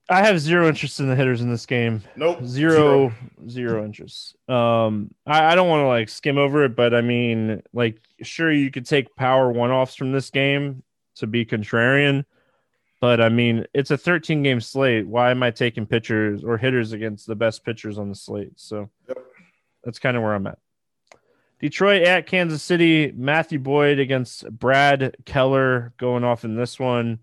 I 0.09 0.23
have 0.27 0.39
zero 0.39 0.69
interest 0.69 1.01
in 1.01 1.09
the 1.09 1.17
hitters 1.17 1.41
in 1.41 1.51
this 1.51 1.65
game. 1.65 2.03
Nope. 2.15 2.45
Zero, 2.45 2.75
zero, 2.75 3.13
zero 3.49 3.85
interest. 3.85 4.37
Um, 4.49 5.15
I, 5.27 5.53
I 5.53 5.55
don't 5.55 5.69
want 5.69 5.83
to 5.83 5.87
like 5.87 6.11
skim 6.11 6.37
over 6.37 6.65
it, 6.65 6.77
but 6.77 6.93
I 6.93 7.01
mean, 7.01 7.63
like, 7.73 8.01
sure, 8.23 8.53
you 8.53 8.71
could 8.71 8.85
take 8.85 9.17
power 9.17 9.51
one 9.51 9.71
offs 9.71 9.95
from 9.95 10.13
this 10.13 10.29
game 10.29 10.83
to 11.17 11.27
be 11.27 11.47
contrarian, 11.47 12.25
but 13.01 13.21
I 13.21 13.31
mean, 13.31 13.67
it's 13.73 13.91
a 13.91 13.97
13 13.97 14.43
game 14.43 14.61
slate. 14.61 15.07
Why 15.07 15.31
am 15.31 15.43
I 15.43 15.51
taking 15.51 15.87
pitchers 15.87 16.45
or 16.45 16.59
hitters 16.59 16.93
against 16.93 17.27
the 17.27 17.37
best 17.37 17.65
pitchers 17.65 17.99
on 17.99 18.11
the 18.11 18.15
slate? 18.15 18.53
So 18.57 18.91
yep. 19.09 19.19
that's 19.85 19.99
kind 19.99 20.17
of 20.17 20.23
where 20.23 20.35
I'm 20.35 20.47
at. 20.47 20.59
Detroit 21.61 22.03
at 22.03 22.27
Kansas 22.27 22.63
City. 22.63 23.11
Matthew 23.17 23.59
Boyd 23.59 23.99
against 23.99 24.51
Brad 24.51 25.17
Keller 25.25 25.95
going 25.97 26.25
off 26.25 26.45
in 26.45 26.57
this 26.57 26.79
one. 26.79 27.21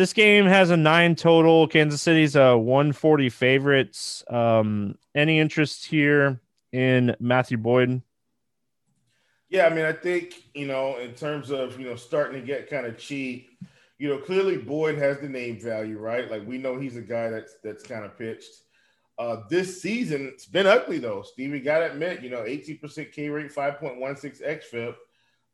This 0.00 0.14
game 0.14 0.46
has 0.46 0.70
a 0.70 0.78
nine 0.78 1.14
total. 1.14 1.68
Kansas 1.68 2.00
City's 2.00 2.34
a 2.34 2.56
140 2.56 3.28
favorites. 3.28 4.24
Um, 4.30 4.96
any 5.14 5.38
interest 5.38 5.84
here 5.84 6.40
in 6.72 7.14
Matthew 7.20 7.58
Boyd? 7.58 8.00
Yeah, 9.50 9.66
I 9.66 9.68
mean, 9.74 9.84
I 9.84 9.92
think, 9.92 10.42
you 10.54 10.66
know, 10.66 10.96
in 10.96 11.12
terms 11.12 11.50
of, 11.50 11.78
you 11.78 11.84
know, 11.84 11.96
starting 11.96 12.40
to 12.40 12.46
get 12.46 12.70
kind 12.70 12.86
of 12.86 12.96
cheap, 12.96 13.50
you 13.98 14.08
know, 14.08 14.16
clearly 14.16 14.56
Boyd 14.56 14.96
has 14.96 15.20
the 15.20 15.28
name 15.28 15.60
value, 15.60 15.98
right? 15.98 16.30
Like 16.30 16.48
we 16.48 16.56
know 16.56 16.80
he's 16.80 16.96
a 16.96 17.02
guy 17.02 17.28
that's 17.28 17.56
that's 17.62 17.82
kind 17.82 18.06
of 18.06 18.16
pitched. 18.16 18.54
Uh, 19.18 19.42
this 19.50 19.82
season, 19.82 20.30
it's 20.32 20.46
been 20.46 20.66
ugly 20.66 20.96
though. 20.96 21.20
Stevie 21.20 21.60
got 21.60 21.80
to 21.80 21.92
admit, 21.92 22.22
you 22.22 22.30
know, 22.30 22.44
18% 22.44 23.12
K 23.12 23.28
rate, 23.28 23.54
5.16 23.54 24.62
xFIP 24.72 24.94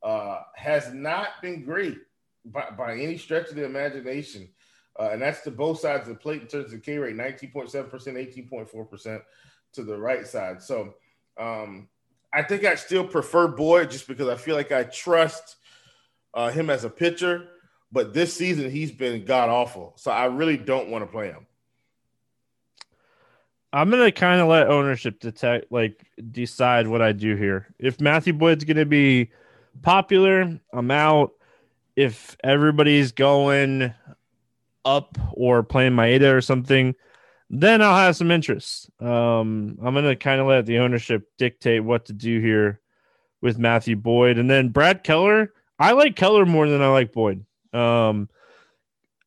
uh, 0.04 0.42
has 0.54 0.94
not 0.94 1.42
been 1.42 1.64
great 1.64 1.98
by, 2.46 2.70
by 2.76 2.94
any 2.94 3.18
stretch 3.18 3.48
of 3.48 3.56
the 3.56 3.64
imagination. 3.64 4.48
Uh, 4.98 5.10
and 5.12 5.20
that's 5.20 5.42
to 5.42 5.50
both 5.50 5.80
sides 5.80 6.08
of 6.08 6.14
the 6.14 6.20
plate 6.20 6.42
in 6.42 6.48
terms 6.48 6.72
of 6.72 6.82
K 6.82 6.98
rate 6.98 7.16
19.7%, 7.16 7.90
18.4% 7.90 9.22
to 9.74 9.82
the 9.82 9.96
right 9.96 10.26
side. 10.26 10.62
So 10.62 10.94
um, 11.38 11.88
I 12.32 12.42
think 12.42 12.64
I 12.64 12.74
still 12.74 13.06
prefer 13.06 13.48
Boyd 13.48 13.90
just 13.90 14.08
because 14.08 14.28
I 14.28 14.36
feel 14.36 14.56
like 14.56 14.72
I 14.72 14.84
trust 14.84 15.56
uh, 16.34 16.50
him 16.50 16.70
as 16.70 16.84
a 16.84 16.90
pitcher. 16.90 17.48
But 17.92 18.14
this 18.14 18.34
season, 18.34 18.70
he's 18.70 18.90
been 18.90 19.24
god 19.24 19.48
awful. 19.48 19.94
So 19.96 20.10
I 20.10 20.26
really 20.26 20.56
don't 20.56 20.90
want 20.90 21.04
to 21.04 21.10
play 21.10 21.28
him. 21.28 21.46
I'm 23.72 23.90
gonna 23.90 24.10
kind 24.10 24.40
of 24.40 24.48
let 24.48 24.68
ownership 24.68 25.20
detect 25.20 25.70
like 25.70 26.02
decide 26.30 26.88
what 26.88 27.02
I 27.02 27.12
do 27.12 27.36
here. 27.36 27.74
If 27.78 28.00
Matthew 28.00 28.32
Boyd's 28.32 28.64
gonna 28.64 28.86
be 28.86 29.30
popular, 29.82 30.58
I'm 30.72 30.90
out 30.90 31.32
if 31.96 32.36
everybody's 32.44 33.12
going 33.12 33.92
up 34.84 35.18
or 35.32 35.62
playing 35.62 35.92
Maeda 35.92 36.32
or 36.32 36.40
something, 36.40 36.94
then 37.50 37.80
I'll 37.80 37.96
have 37.96 38.16
some 38.16 38.30
interest. 38.30 38.90
Um, 39.00 39.78
I'm 39.82 39.94
gonna 39.94 40.16
kind 40.16 40.40
of 40.40 40.46
let 40.46 40.66
the 40.66 40.78
ownership 40.78 41.28
dictate 41.38 41.82
what 41.82 42.06
to 42.06 42.12
do 42.12 42.40
here 42.40 42.80
with 43.40 43.58
Matthew 43.58 43.96
Boyd, 43.96 44.38
and 44.38 44.50
then 44.50 44.68
Brad 44.68 45.02
Keller. 45.02 45.52
I 45.78 45.92
like 45.92 46.16
Keller 46.16 46.46
more 46.46 46.68
than 46.68 46.82
I 46.82 46.88
like 46.88 47.12
Boyd. 47.12 47.44
Um, 47.72 48.28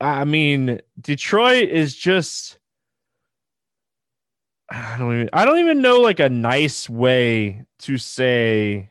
I 0.01 0.25
mean, 0.25 0.79
Detroit 0.99 1.69
is 1.69 1.95
just. 1.95 2.57
I 4.71 4.97
don't 4.97 5.13
even. 5.13 5.29
I 5.33 5.45
don't 5.45 5.59
even 5.59 5.81
know 5.81 5.99
like 5.99 6.19
a 6.19 6.29
nice 6.29 6.89
way 6.89 7.65
to 7.79 7.97
say 7.97 8.89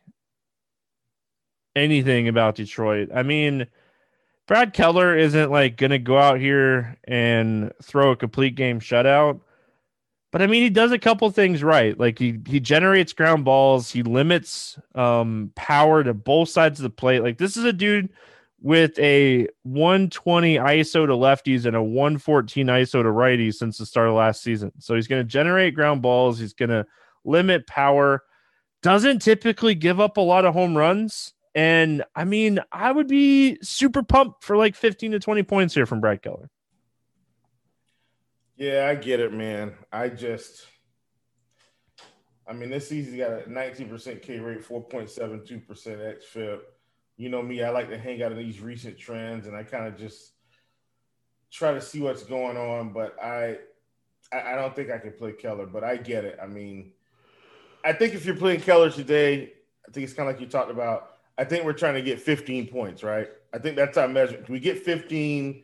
anything 1.75 2.27
about 2.27 2.55
Detroit. 2.55 3.09
I 3.13 3.23
mean, 3.23 3.67
Brad 4.47 4.73
Keller 4.73 5.17
isn't 5.17 5.51
like 5.51 5.77
going 5.77 5.91
to 5.91 5.99
go 5.99 6.17
out 6.17 6.39
here 6.39 6.97
and 7.03 7.71
throw 7.83 8.11
a 8.11 8.15
complete 8.15 8.55
game 8.55 8.79
shutout. 8.79 9.41
But 10.31 10.41
I 10.41 10.47
mean, 10.47 10.61
he 10.61 10.69
does 10.69 10.91
a 10.91 10.99
couple 10.99 11.29
things 11.31 11.63
right. 11.63 11.99
Like 11.99 12.19
he 12.19 12.39
he 12.47 12.59
generates 12.59 13.13
ground 13.13 13.45
balls, 13.45 13.91
he 13.91 14.03
limits 14.03 14.77
um, 14.93 15.51
power 15.55 16.03
to 16.03 16.13
both 16.13 16.49
sides 16.49 16.79
of 16.79 16.83
the 16.83 16.89
plate. 16.89 17.23
Like 17.23 17.37
this 17.37 17.57
is 17.57 17.63
a 17.63 17.73
dude 17.73 18.09
with 18.61 18.97
a 18.99 19.47
120 19.63 20.55
ISO 20.57 21.05
to 21.05 21.13
lefties 21.13 21.65
and 21.65 21.75
a 21.75 21.81
114 21.81 22.67
ISO 22.67 23.03
to 23.03 23.09
righties 23.09 23.55
since 23.55 23.77
the 23.77 23.85
start 23.85 24.07
of 24.07 24.15
last 24.15 24.43
season. 24.43 24.71
So 24.79 24.95
he's 24.95 25.07
going 25.07 25.21
to 25.21 25.27
generate 25.27 25.75
ground 25.75 26.01
balls. 26.01 26.39
He's 26.39 26.53
going 26.53 26.69
to 26.69 26.85
limit 27.23 27.67
power. 27.67 28.23
Doesn't 28.81 29.19
typically 29.19 29.75
give 29.75 29.99
up 29.99 30.17
a 30.17 30.21
lot 30.21 30.45
of 30.45 30.53
home 30.53 30.77
runs. 30.77 31.33
And 31.55 32.03
I 32.15 32.25
mean, 32.25 32.59
I 32.71 32.91
would 32.91 33.07
be 33.07 33.57
super 33.61 34.03
pumped 34.03 34.43
for 34.43 34.55
like 34.55 34.75
15 34.75 35.11
to 35.11 35.19
20 35.19 35.43
points 35.43 35.73
here 35.73 35.85
from 35.85 35.99
Brad 35.99 36.21
Keller. 36.21 36.49
Yeah, 38.55 38.87
I 38.89 38.95
get 38.95 39.19
it, 39.19 39.33
man. 39.33 39.73
I 39.91 40.09
just, 40.09 40.65
I 42.47 42.53
mean, 42.53 42.69
this 42.69 42.89
season's 42.89 43.17
got 43.17 43.31
a 43.31 43.43
19% 43.49 44.21
K 44.21 44.39
rate, 44.39 44.67
4.72% 44.67 45.65
XFIP. 45.65 46.59
You 47.17 47.29
know 47.29 47.41
me, 47.41 47.63
I 47.63 47.69
like 47.69 47.89
to 47.89 47.97
hang 47.97 48.21
out 48.21 48.31
in 48.31 48.37
these 48.37 48.59
recent 48.59 48.97
trends 48.97 49.47
and 49.47 49.55
I 49.55 49.63
kind 49.63 49.87
of 49.87 49.97
just 49.97 50.33
try 51.51 51.73
to 51.73 51.81
see 51.81 52.01
what's 52.01 52.23
going 52.23 52.57
on. 52.57 52.93
But 52.93 53.21
I, 53.23 53.57
I 54.31 54.55
don't 54.55 54.75
think 54.75 54.91
I 54.91 54.97
can 54.97 55.13
play 55.13 55.31
Keller, 55.31 55.65
but 55.65 55.83
I 55.83 55.97
get 55.97 56.25
it. 56.25 56.37
I 56.41 56.45
mean, 56.45 56.91
I 57.83 57.93
think 57.93 58.13
if 58.13 58.25
you're 58.25 58.35
playing 58.35 58.61
Keller 58.61 58.89
today, 58.91 59.53
I 59.87 59.91
think 59.91 60.03
it's 60.03 60.13
kind 60.13 60.29
of 60.29 60.35
like 60.35 60.41
you 60.41 60.47
talked 60.47 60.69
about 60.69 61.18
I 61.39 61.45
think 61.45 61.63
we're 61.63 61.71
trying 61.71 61.93
to 61.93 62.01
get 62.01 62.19
15 62.19 62.67
points, 62.67 63.01
right? 63.01 63.29
I 63.53 63.59
think 63.59 63.77
that's 63.77 63.97
our 63.97 64.09
measure. 64.09 64.35
If 64.35 64.49
we 64.49 64.59
get 64.59 64.83
15 64.83 65.63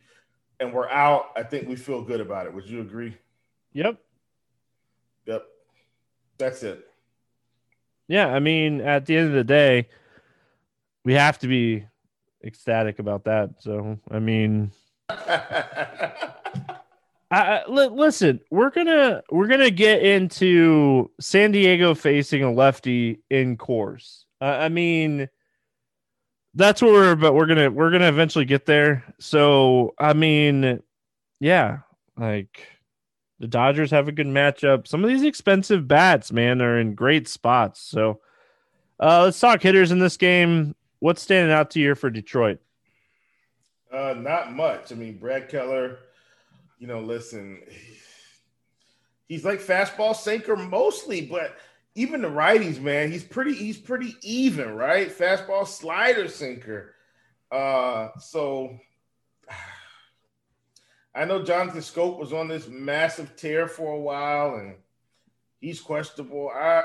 and 0.58 0.72
we're 0.72 0.88
out, 0.88 1.32
I 1.36 1.42
think 1.42 1.68
we 1.68 1.76
feel 1.76 2.00
good 2.00 2.22
about 2.22 2.46
it. 2.46 2.54
Would 2.54 2.66
you 2.66 2.80
agree? 2.80 3.14
Yep. 3.74 3.98
Yep. 5.26 5.46
That's 6.38 6.62
it. 6.62 6.88
Yeah, 8.08 8.28
I 8.28 8.40
mean, 8.40 8.80
at 8.80 9.04
the 9.04 9.18
end 9.18 9.28
of 9.28 9.34
the 9.34 9.44
day, 9.44 9.88
we 11.04 11.12
have 11.12 11.38
to 11.40 11.46
be 11.46 11.84
ecstatic 12.42 12.98
about 12.98 13.24
that. 13.24 13.50
So, 13.58 13.98
I 14.10 14.18
mean, 14.18 14.72
I, 17.30 17.64
listen, 17.68 18.40
we're 18.50 18.70
gonna 18.70 19.22
we're 19.30 19.48
gonna 19.48 19.70
get 19.70 20.02
into 20.02 21.10
San 21.20 21.52
Diego 21.52 21.94
facing 21.94 22.44
a 22.44 22.52
lefty 22.52 23.20
in 23.28 23.58
Coors. 23.58 24.24
Uh, 24.40 24.44
I 24.44 24.68
mean, 24.68 25.28
that's 26.56 26.80
where 26.80 26.92
we're 26.92 27.14
but 27.14 27.34
we're 27.34 27.46
gonna 27.46 27.70
we're 27.70 27.90
gonna 27.90 28.08
eventually 28.08 28.46
get 28.46 28.66
there. 28.66 29.04
So 29.18 29.94
i 29.98 30.12
mean 30.12 30.82
yeah 31.38 31.78
like 32.16 32.66
the 33.38 33.46
dodgers 33.46 33.90
have 33.90 34.08
a 34.08 34.12
good 34.12 34.26
matchup. 34.26 34.88
Some 34.88 35.04
of 35.04 35.10
these 35.10 35.22
expensive 35.22 35.86
bats 35.86 36.32
man 36.32 36.62
are 36.62 36.78
in 36.80 36.94
great 36.94 37.28
spots. 37.28 37.80
So 37.80 38.20
uh 38.98 39.24
let's 39.24 39.38
talk 39.38 39.62
hitters 39.62 39.92
in 39.92 39.98
this 39.98 40.16
game. 40.16 40.74
What's 40.98 41.22
standing 41.22 41.52
out 41.52 41.70
to 41.72 41.80
you 41.80 41.94
for 41.94 42.08
detroit? 42.08 42.58
Uh 43.92 44.14
not 44.16 44.52
much. 44.52 44.90
I 44.90 44.94
mean 44.94 45.18
brad 45.18 45.48
keller 45.50 45.98
you 46.78 46.86
know 46.86 47.00
listen 47.00 47.60
he's 49.28 49.44
like 49.44 49.60
fastball 49.60 50.16
sinker 50.16 50.56
mostly 50.56 51.20
but 51.20 51.56
even 51.96 52.20
the 52.20 52.28
righties, 52.28 52.80
man, 52.80 53.10
he's 53.10 53.24
pretty 53.24 53.54
he's 53.54 53.78
pretty 53.78 54.14
even, 54.22 54.76
right? 54.76 55.08
Fastball 55.08 55.66
slider 55.66 56.28
sinker. 56.28 56.94
Uh 57.50 58.10
so 58.20 58.78
I 61.14 61.24
know 61.24 61.42
Jonathan 61.42 61.80
Schoop 61.80 62.18
was 62.18 62.34
on 62.34 62.48
this 62.48 62.68
massive 62.68 63.34
tear 63.34 63.66
for 63.66 63.94
a 63.94 64.00
while 64.00 64.56
and 64.56 64.76
he's 65.58 65.80
questionable. 65.80 66.50
I 66.54 66.84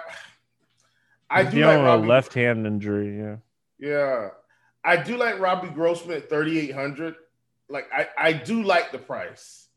I 1.30 1.43
do 1.43 1.65
like 1.65 1.78
Robbie, 1.78 2.06
a 2.06 2.10
left 2.10 2.34
hand 2.34 2.66
injury, 2.66 3.20
yeah. 3.20 3.36
Yeah. 3.78 4.30
I 4.84 4.97
do 4.97 5.18
like 5.18 5.39
Robbie 5.39 5.70
Grossman 5.70 6.18
at 6.18 6.30
3,800. 6.30 7.16
Like 7.70 7.88
I, 7.93 8.07
I 8.18 8.34
do 8.34 8.64
like 8.64 8.91
the 8.91 8.97
price. 8.97 9.68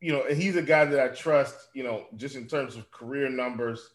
You 0.00 0.12
know, 0.12 0.22
and 0.22 0.40
he's 0.40 0.56
a 0.56 0.62
guy 0.62 0.86
that 0.86 1.00
I 1.00 1.14
trust, 1.14 1.56
you 1.74 1.82
know, 1.82 2.06
just 2.16 2.34
in 2.34 2.46
terms 2.46 2.76
of 2.76 2.90
career 2.90 3.28
numbers 3.28 3.90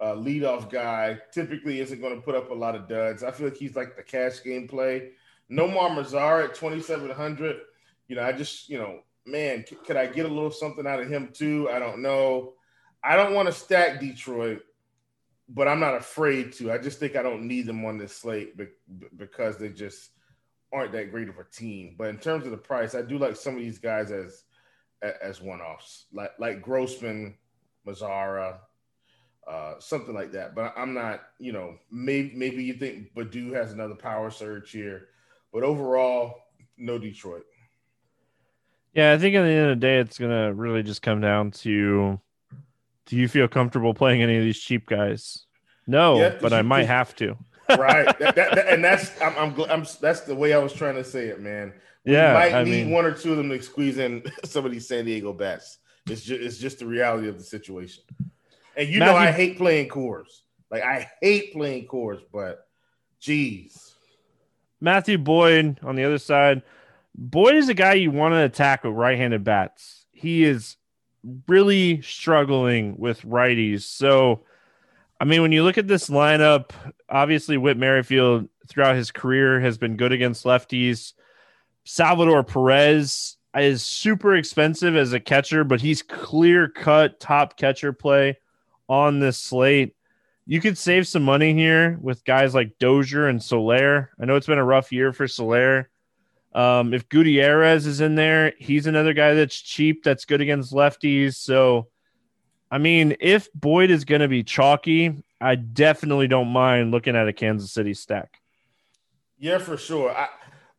uh, 0.00 0.14
leadoff 0.14 0.70
guy. 0.70 1.18
Typically, 1.32 1.80
isn't 1.80 2.00
going 2.00 2.14
to 2.14 2.22
put 2.22 2.34
up 2.34 2.50
a 2.50 2.54
lot 2.54 2.74
of 2.74 2.88
duds. 2.88 3.22
I 3.22 3.30
feel 3.30 3.48
like 3.48 3.56
he's 3.56 3.76
like 3.76 3.96
the 3.96 4.02
cash 4.02 4.42
game 4.42 4.68
play. 4.68 5.10
Nomar 5.50 5.90
Mazara 5.90 6.44
at 6.44 6.54
2,700. 6.54 7.56
You 8.08 8.16
know, 8.16 8.22
I 8.22 8.32
just, 8.32 8.68
you 8.68 8.78
know, 8.78 9.00
man, 9.24 9.64
c- 9.66 9.76
could 9.86 9.96
I 9.96 10.06
get 10.06 10.26
a 10.26 10.28
little 10.28 10.50
something 10.50 10.86
out 10.86 11.00
of 11.00 11.08
him 11.08 11.30
too? 11.32 11.68
I 11.70 11.78
don't 11.78 12.02
know. 12.02 12.54
I 13.02 13.16
don't 13.16 13.34
want 13.34 13.46
to 13.46 13.52
stack 13.52 14.00
Detroit, 14.00 14.62
but 15.48 15.68
I'm 15.68 15.80
not 15.80 15.94
afraid 15.94 16.52
to. 16.54 16.72
I 16.72 16.78
just 16.78 16.98
think 16.98 17.14
I 17.16 17.22
don't 17.22 17.46
need 17.46 17.66
them 17.66 17.84
on 17.84 17.98
this 17.98 18.16
slate 18.16 18.56
be- 18.56 18.68
because 19.16 19.58
they 19.58 19.68
just 19.68 20.10
aren't 20.72 20.92
that 20.92 21.10
great 21.10 21.28
of 21.28 21.38
a 21.38 21.44
team. 21.44 21.94
But 21.96 22.08
in 22.08 22.18
terms 22.18 22.44
of 22.44 22.50
the 22.50 22.56
price, 22.58 22.94
I 22.94 23.02
do 23.02 23.18
like 23.18 23.36
some 23.36 23.54
of 23.54 23.60
these 23.60 23.78
guys 23.78 24.10
as 24.10 24.42
as 25.22 25.40
one 25.40 25.60
offs, 25.60 26.06
like 26.12 26.32
like 26.38 26.62
Grossman, 26.62 27.36
Mazara, 27.86 28.58
uh, 29.46 29.74
something 29.78 30.14
like 30.14 30.32
that. 30.32 30.54
But 30.54 30.74
I'm 30.76 30.94
not, 30.94 31.22
you 31.38 31.52
know, 31.52 31.76
maybe 31.90 32.32
maybe 32.34 32.64
you 32.64 32.74
think 32.74 33.14
Baddoo 33.14 33.54
has 33.54 33.72
another 33.72 33.94
power 33.94 34.30
surge 34.30 34.70
here, 34.70 35.08
but 35.52 35.62
overall, 35.62 36.42
no 36.76 36.98
Detroit. 36.98 37.44
Yeah, 38.92 39.12
I 39.12 39.18
think 39.18 39.34
at 39.36 39.42
the 39.42 39.48
end 39.48 39.70
of 39.70 39.78
the 39.78 39.86
day, 39.86 39.98
it's 39.98 40.18
gonna 40.18 40.52
really 40.52 40.82
just 40.82 41.02
come 41.02 41.20
down 41.20 41.50
to: 41.52 42.20
Do 43.06 43.16
you 43.16 43.28
feel 43.28 43.46
comfortable 43.46 43.94
playing 43.94 44.22
any 44.22 44.36
of 44.36 44.42
these 44.42 44.58
cheap 44.58 44.86
guys? 44.86 45.46
No, 45.86 46.18
yeah, 46.18 46.38
but 46.40 46.52
I 46.52 46.62
might 46.62 46.86
have 46.86 47.14
to. 47.16 47.36
right, 47.78 48.06
that, 48.18 48.36
that, 48.36 48.54
that, 48.54 48.68
and 48.68 48.84
that's 48.84 49.20
I'm, 49.20 49.36
I'm, 49.36 49.60
I'm 49.70 49.86
that's 50.00 50.20
the 50.20 50.34
way 50.34 50.52
I 50.54 50.58
was 50.58 50.72
trying 50.72 50.94
to 50.94 51.04
say 51.04 51.26
it, 51.26 51.40
man. 51.40 51.72
We 52.04 52.12
yeah, 52.12 52.32
might 52.32 52.54
I 52.54 52.62
need 52.62 52.84
mean, 52.84 52.90
one 52.90 53.04
or 53.04 53.12
two 53.12 53.32
of 53.32 53.38
them 53.38 53.48
to 53.50 53.60
squeeze 53.60 53.98
in 53.98 54.22
some 54.44 54.64
of 54.64 54.72
these 54.72 54.86
San 54.86 55.04
Diego 55.04 55.32
bats. 55.32 55.78
It's 56.08 56.22
just 56.22 56.40
it's 56.40 56.58
just 56.58 56.78
the 56.78 56.86
reality 56.86 57.28
of 57.28 57.38
the 57.38 57.44
situation. 57.44 58.04
And 58.76 58.88
you 58.88 59.00
Matthew, 59.00 59.12
know 59.12 59.18
I 59.18 59.32
hate 59.32 59.56
playing 59.56 59.88
Coors. 59.88 60.42
Like 60.70 60.82
I 60.82 61.10
hate 61.22 61.52
playing 61.52 61.86
Coors, 61.86 62.20
but 62.32 62.66
geez. 63.20 63.94
Matthew 64.80 65.18
Boyd 65.18 65.80
on 65.82 65.96
the 65.96 66.04
other 66.04 66.18
side. 66.18 66.62
Boyd 67.14 67.54
is 67.54 67.70
a 67.70 67.74
guy 67.74 67.94
you 67.94 68.10
want 68.10 68.34
to 68.34 68.44
attack 68.44 68.84
with 68.84 68.92
right-handed 68.92 69.42
bats. 69.42 70.04
He 70.12 70.44
is 70.44 70.76
really 71.48 72.02
struggling 72.02 72.98
with 72.98 73.22
righties. 73.22 73.82
So, 73.82 74.42
I 75.18 75.24
mean, 75.24 75.40
when 75.40 75.52
you 75.52 75.64
look 75.64 75.78
at 75.78 75.88
this 75.88 76.10
lineup, 76.10 76.72
obviously 77.08 77.56
Whit 77.56 77.78
Merrifield 77.78 78.50
throughout 78.68 78.96
his 78.96 79.10
career 79.10 79.60
has 79.60 79.78
been 79.78 79.96
good 79.96 80.12
against 80.12 80.44
lefties. 80.44 81.14
Salvador 81.84 82.44
Perez 82.44 83.38
is 83.56 83.82
super 83.82 84.36
expensive 84.36 84.94
as 84.94 85.14
a 85.14 85.20
catcher, 85.20 85.64
but 85.64 85.80
he's 85.80 86.02
clear 86.02 86.68
cut 86.68 87.18
top 87.18 87.56
catcher 87.56 87.94
play 87.94 88.36
on 88.88 89.18
this 89.18 89.38
slate. 89.38 89.94
You 90.46 90.60
could 90.60 90.78
save 90.78 91.08
some 91.08 91.24
money 91.24 91.54
here 91.54 91.98
with 92.00 92.24
guys 92.24 92.54
like 92.54 92.78
Dozier 92.78 93.26
and 93.26 93.42
Soler. 93.42 94.10
I 94.20 94.24
know 94.24 94.36
it's 94.36 94.46
been 94.46 94.58
a 94.58 94.64
rough 94.64 94.92
year 94.92 95.12
for 95.12 95.26
Soler. 95.26 95.90
Um, 96.54 96.94
if 96.94 97.08
Gutierrez 97.08 97.86
is 97.86 98.00
in 98.00 98.14
there, 98.14 98.54
he's 98.58 98.86
another 98.86 99.12
guy 99.12 99.34
that's 99.34 99.60
cheap, 99.60 100.02
that's 100.02 100.24
good 100.24 100.40
against 100.40 100.72
lefties. 100.72 101.34
So, 101.34 101.88
I 102.70 102.78
mean, 102.78 103.16
if 103.20 103.52
Boyd 103.52 103.90
is 103.90 104.04
going 104.04 104.22
to 104.22 104.28
be 104.28 104.42
chalky, 104.42 105.22
I 105.40 105.56
definitely 105.56 106.28
don't 106.28 106.48
mind 106.48 106.92
looking 106.92 107.16
at 107.16 107.28
a 107.28 107.32
Kansas 107.32 107.72
City 107.72 107.92
stack. 107.92 108.40
Yeah, 109.38 109.58
for 109.58 109.76
sure. 109.76 110.16
I, 110.16 110.28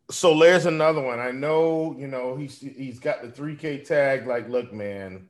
Soler's 0.10 0.66
another 0.66 1.02
one. 1.02 1.20
I 1.20 1.32
know, 1.32 1.96
you 1.98 2.08
know, 2.08 2.36
he's 2.36 2.60
he's 2.60 3.00
got 3.00 3.22
the 3.22 3.28
3K 3.28 3.86
tag. 3.86 4.26
Like, 4.26 4.50
look, 4.50 4.74
man, 4.74 5.28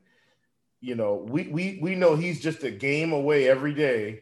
you 0.82 0.96
know, 0.96 1.26
we 1.28 1.48
we 1.48 1.80
we 1.82 1.96
know 1.96 2.16
he's 2.16 2.40
just 2.40 2.64
a 2.64 2.72
game 2.72 3.12
away 3.12 3.48
every 3.50 3.74
day 3.74 4.22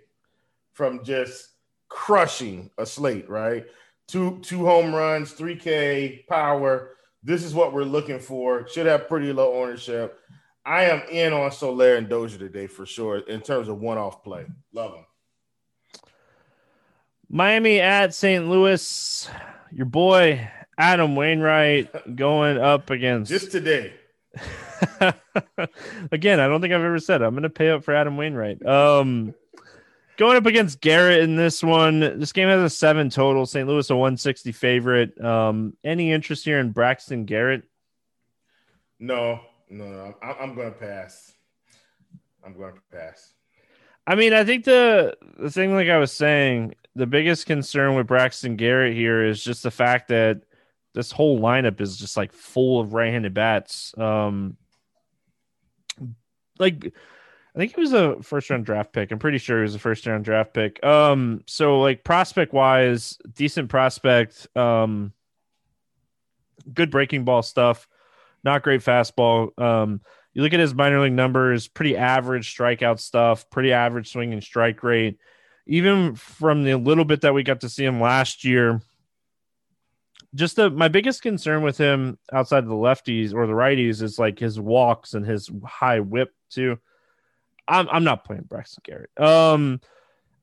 from 0.73 1.03
just 1.03 1.49
crushing 1.89 2.69
a 2.77 2.85
slate, 2.85 3.29
right? 3.29 3.65
Two 4.07 4.39
two 4.41 4.65
home 4.65 4.93
runs, 4.93 5.33
3K 5.33 6.27
power. 6.27 6.91
This 7.23 7.43
is 7.43 7.53
what 7.53 7.73
we're 7.73 7.83
looking 7.83 8.19
for. 8.19 8.67
Should 8.67 8.85
have 8.85 9.07
pretty 9.07 9.33
low 9.33 9.61
ownership. 9.61 10.19
I 10.65 10.85
am 10.85 11.03
in 11.09 11.33
on 11.33 11.51
Soler 11.51 11.95
and 11.95 12.09
Dozier 12.09 12.39
today 12.39 12.67
for 12.67 12.85
sure 12.85 13.19
in 13.19 13.41
terms 13.41 13.67
of 13.67 13.79
one-off 13.79 14.23
play. 14.23 14.45
Love 14.73 14.93
them. 14.93 15.05
Miami 17.29 17.79
at 17.79 18.13
St. 18.13 18.47
Louis. 18.47 19.29
Your 19.71 19.85
boy 19.85 20.49
Adam 20.77 21.15
Wainwright 21.15 22.15
going 22.15 22.57
up 22.57 22.89
against 22.89 23.31
just 23.31 23.51
today. 23.51 23.93
Again, 26.11 26.39
I 26.39 26.47
don't 26.47 26.61
think 26.61 26.73
I've 26.73 26.81
ever 26.81 26.99
said 26.99 27.21
it. 27.21 27.25
I'm 27.25 27.33
going 27.33 27.43
to 27.43 27.49
pay 27.49 27.69
up 27.69 27.83
for 27.83 27.95
Adam 27.95 28.17
Wainwright. 28.17 28.65
Um, 28.65 29.33
going 30.17 30.37
up 30.37 30.45
against 30.45 30.81
Garrett 30.81 31.21
in 31.21 31.35
this 31.35 31.63
one. 31.63 31.99
This 31.99 32.31
game 32.31 32.47
has 32.49 32.61
a 32.61 32.69
seven 32.69 33.09
total. 33.09 33.45
St. 33.45 33.67
Louis 33.67 33.89
a 33.89 33.95
160 33.95 34.51
favorite. 34.51 35.23
Um, 35.23 35.75
any 35.83 36.11
interest 36.11 36.45
here 36.45 36.59
in 36.59 36.71
Braxton 36.71 37.25
Garrett? 37.25 37.63
No, 38.99 39.41
no, 39.69 39.85
no. 39.85 40.15
I'm, 40.21 40.35
I'm 40.39 40.55
going 40.55 40.73
to 40.73 40.79
pass. 40.79 41.33
I'm 42.45 42.57
going 42.57 42.75
to 42.75 42.81
pass. 42.91 43.33
I 44.07 44.15
mean, 44.15 44.33
I 44.33 44.43
think 44.43 44.65
the 44.65 45.17
the 45.39 45.49
thing, 45.49 45.73
like 45.73 45.89
I 45.89 45.97
was 45.97 46.11
saying, 46.11 46.75
the 46.95 47.07
biggest 47.07 47.47
concern 47.47 47.95
with 47.95 48.07
Braxton 48.07 48.55
Garrett 48.55 48.93
here 48.93 49.25
is 49.25 49.43
just 49.43 49.63
the 49.63 49.71
fact 49.71 50.09
that 50.09 50.41
this 50.93 51.11
whole 51.11 51.39
lineup 51.39 51.81
is 51.81 51.97
just 51.97 52.15
like 52.15 52.31
full 52.31 52.79
of 52.79 52.93
right-handed 52.93 53.33
bats. 53.33 53.97
Um, 53.97 54.57
like 56.59 56.93
I 57.55 57.57
think 57.57 57.73
he 57.73 57.79
was 57.79 57.93
a 57.93 58.21
first 58.21 58.49
round 58.49 58.65
draft 58.65 58.91
pick. 58.91 59.11
I'm 59.11 59.19
pretty 59.19 59.37
sure 59.37 59.59
he 59.59 59.63
was 59.63 59.75
a 59.75 59.79
first 59.79 60.05
round 60.05 60.25
draft 60.25 60.53
pick. 60.53 60.83
Um, 60.83 61.43
so 61.45 61.79
like 61.79 62.03
prospect 62.03 62.53
wise, 62.53 63.17
decent 63.33 63.69
prospect. 63.69 64.47
Um, 64.57 65.13
good 66.73 66.91
breaking 66.91 67.23
ball 67.23 67.43
stuff. 67.43 67.87
Not 68.43 68.63
great 68.63 68.81
fastball. 68.81 69.57
Um, 69.59 70.01
you 70.33 70.41
look 70.41 70.53
at 70.53 70.59
his 70.59 70.75
minor 70.75 70.99
league 70.99 71.13
numbers, 71.13 71.69
pretty 71.69 71.95
average 71.95 72.53
strikeout 72.55 72.99
stuff, 72.99 73.49
pretty 73.49 73.71
average 73.71 74.11
swing 74.11 74.33
and 74.33 74.43
strike 74.43 74.83
rate. 74.83 75.17
Even 75.65 76.13
from 76.15 76.65
the 76.65 76.75
little 76.75 77.05
bit 77.05 77.21
that 77.21 77.33
we 77.33 77.41
got 77.41 77.61
to 77.61 77.69
see 77.69 77.85
him 77.85 78.01
last 78.01 78.43
year, 78.43 78.81
just 80.35 80.57
the 80.57 80.69
my 80.69 80.89
biggest 80.89 81.21
concern 81.21 81.63
with 81.63 81.77
him 81.77 82.19
outside 82.33 82.63
of 82.63 82.69
the 82.69 82.75
lefties 82.75 83.33
or 83.33 83.47
the 83.47 83.53
righties 83.53 84.01
is 84.01 84.19
like 84.19 84.37
his 84.37 84.59
walks 84.59 85.13
and 85.13 85.25
his 85.25 85.49
high 85.65 86.01
whip 86.01 86.33
too. 86.55 86.79
I'm 87.67 87.87
I'm 87.91 88.03
not 88.03 88.25
playing 88.25 88.45
Braxton 88.47 88.83
Garrett. 88.85 89.09
Um, 89.19 89.81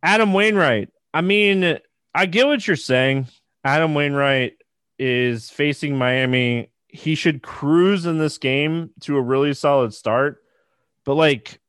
Adam 0.02 0.32
Wainwright. 0.32 0.90
I 1.14 1.20
mean, 1.20 1.78
I 2.14 2.26
get 2.26 2.46
what 2.46 2.66
you're 2.66 2.76
saying. 2.76 3.28
Adam 3.64 3.94
Wainwright 3.94 4.54
is 4.98 5.50
facing 5.50 5.96
Miami. 5.96 6.70
He 6.88 7.14
should 7.14 7.42
cruise 7.42 8.06
in 8.06 8.18
this 8.18 8.38
game 8.38 8.90
to 9.00 9.16
a 9.16 9.22
really 9.22 9.54
solid 9.54 9.94
start. 9.94 10.42
But 11.04 11.14
like 11.14 11.60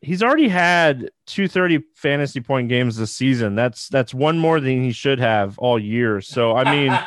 he's 0.00 0.22
already 0.22 0.48
had 0.48 1.10
230 1.26 1.84
fantasy 1.94 2.40
point 2.40 2.68
games 2.68 2.96
this 2.96 3.12
season. 3.12 3.54
That's 3.54 3.88
that's 3.88 4.14
one 4.14 4.38
more 4.38 4.60
than 4.60 4.82
he 4.82 4.92
should 4.92 5.18
have 5.18 5.58
all 5.58 5.78
year. 5.78 6.20
So 6.20 6.54
I 6.56 6.70
mean, 6.70 6.98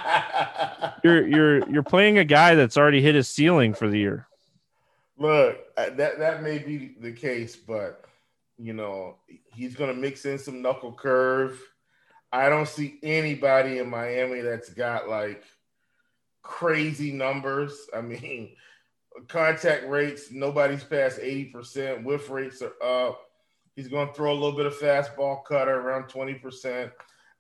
you're 1.04 1.28
you're 1.28 1.70
you're 1.70 1.84
playing 1.84 2.18
a 2.18 2.26
guy 2.26 2.56
that's 2.56 2.78
already 2.78 3.02
hit 3.02 3.16
his 3.16 3.28
ceiling 3.28 3.74
for 3.74 3.88
the 3.88 4.00
year. 4.00 4.28
Look, 5.20 5.76
that 5.76 5.98
that 5.98 6.42
may 6.44 6.60
be 6.60 6.96
the 7.00 7.12
case, 7.12 7.56
but 7.56 8.06
you 8.58 8.74
know 8.74 9.18
he's 9.54 9.76
going 9.76 9.94
to 9.94 10.02
mix 10.02 10.26
in 10.26 10.40
some 10.40 10.62
knuckle 10.62 10.94
curve. 10.94 11.62
I 12.32 12.48
don't 12.48 12.68
see 12.68 13.00
anybody 13.04 13.80
in 13.80 13.90
Miami 13.90 14.40
that's 14.40 14.70
got 14.70 15.10
like 15.10 15.44
crazy 16.42 17.12
numbers. 17.12 17.88
I 17.94 18.02
mean, 18.02 18.56
contact 19.28 19.88
rates, 19.88 20.32
nobody's 20.32 20.84
past 20.84 21.20
80%. 21.20 22.04
Whiff 22.04 22.30
rates 22.30 22.62
are 22.62 22.82
up. 22.82 23.20
He's 23.76 23.88
going 23.88 24.08
to 24.08 24.14
throw 24.14 24.32
a 24.32 24.34
little 24.34 24.56
bit 24.56 24.66
of 24.66 24.78
fastball 24.78 25.44
cutter 25.44 25.80
around 25.80 26.04
20%. 26.06 26.92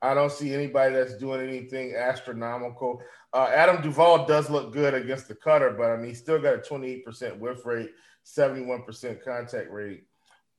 I 0.01 0.13
don't 0.13 0.31
see 0.31 0.53
anybody 0.53 0.95
that's 0.95 1.17
doing 1.17 1.47
anything 1.47 1.93
astronomical. 1.95 3.01
Uh, 3.33 3.49
Adam 3.53 3.81
Duvall 3.81 4.25
does 4.25 4.49
look 4.49 4.71
good 4.71 4.93
against 4.93 5.27
the 5.27 5.35
cutter, 5.35 5.71
but 5.77 5.91
I 5.91 5.97
mean, 5.97 6.07
he's 6.07 6.19
still 6.19 6.39
got 6.39 6.55
a 6.55 6.57
28% 6.57 7.37
whiff 7.37 7.65
rate, 7.65 7.91
71% 8.25 9.23
contact 9.23 9.69
rate. 9.69 10.03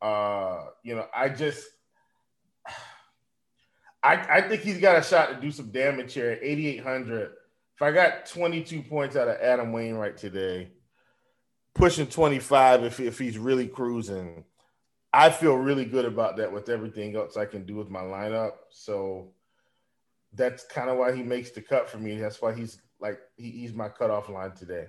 Uh, 0.03 0.67
you 0.83 0.95
know, 0.95 1.07
I 1.15 1.31
just, 1.31 1.67
I, 4.03 4.17
I 4.17 4.41
think 4.43 4.63
he's 4.63 4.79
got 4.79 4.99
a 4.99 5.03
shot 5.03 5.31
to 5.31 5.41
do 5.41 5.51
some 5.51 5.71
damage 5.71 6.15
here 6.15 6.31
at 6.31 6.43
8,800. 6.43 7.33
If 7.75 7.83
I 7.83 7.93
got 7.93 8.27
22 8.27 8.83
points 8.83 9.17
out 9.17 9.29
of 9.29 9.37
Adam 9.41 9.73
Wainwright 9.73 10.19
today, 10.19 10.69
pushing 11.75 12.07
25 12.07 12.85
if, 12.85 13.01
if 13.01 13.19
he's 13.19 13.39
really 13.39 13.69
cruising. 13.69 14.45
I 15.13 15.31
feel 15.31 15.57
really 15.57 15.85
good 15.85 16.05
about 16.05 16.37
that 16.37 16.53
with 16.53 16.69
everything 16.69 17.17
else 17.17 17.37
I 17.37 17.45
can 17.45 17.67
do 17.67 17.75
with 17.75 17.91
my 17.91 18.01
lineup. 18.01 18.53
So 18.71 19.33
that's 20.35 20.65
kind 20.65 20.89
of 20.89 20.99
why 20.99 21.15
he 21.15 21.23
makes 21.23 21.51
the 21.51 21.61
cut 21.61 21.91
for 21.91 21.99
me. 21.99 22.17
That's 22.17 22.41
why 22.41 22.55
he's 22.55 22.81
like 23.01 23.19
he, 23.37 23.51
he's 23.51 23.75
my 23.75 23.89
cutoff 23.89 24.29
line 24.29 24.53
today. 24.53 24.87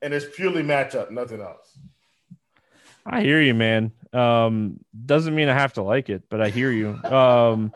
And 0.00 0.14
it's 0.14 0.26
purely 0.34 0.62
matchup, 0.62 1.10
nothing 1.10 1.40
else. 1.40 1.78
I 3.04 3.20
hear 3.20 3.40
you, 3.40 3.54
man. 3.54 3.92
Um, 4.12 4.80
doesn't 5.06 5.34
mean 5.34 5.48
I 5.48 5.54
have 5.54 5.74
to 5.74 5.82
like 5.82 6.08
it, 6.08 6.22
but 6.28 6.40
I 6.40 6.50
hear 6.50 6.70
you. 6.70 6.90
Um, 7.04 7.72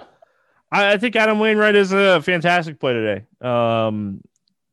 I, 0.70 0.92
I 0.92 0.98
think 0.98 1.16
Adam 1.16 1.38
Wainwright 1.38 1.74
is 1.74 1.92
a 1.92 2.20
fantastic 2.22 2.78
play 2.78 2.92
today. 2.92 3.26
Um, 3.40 4.22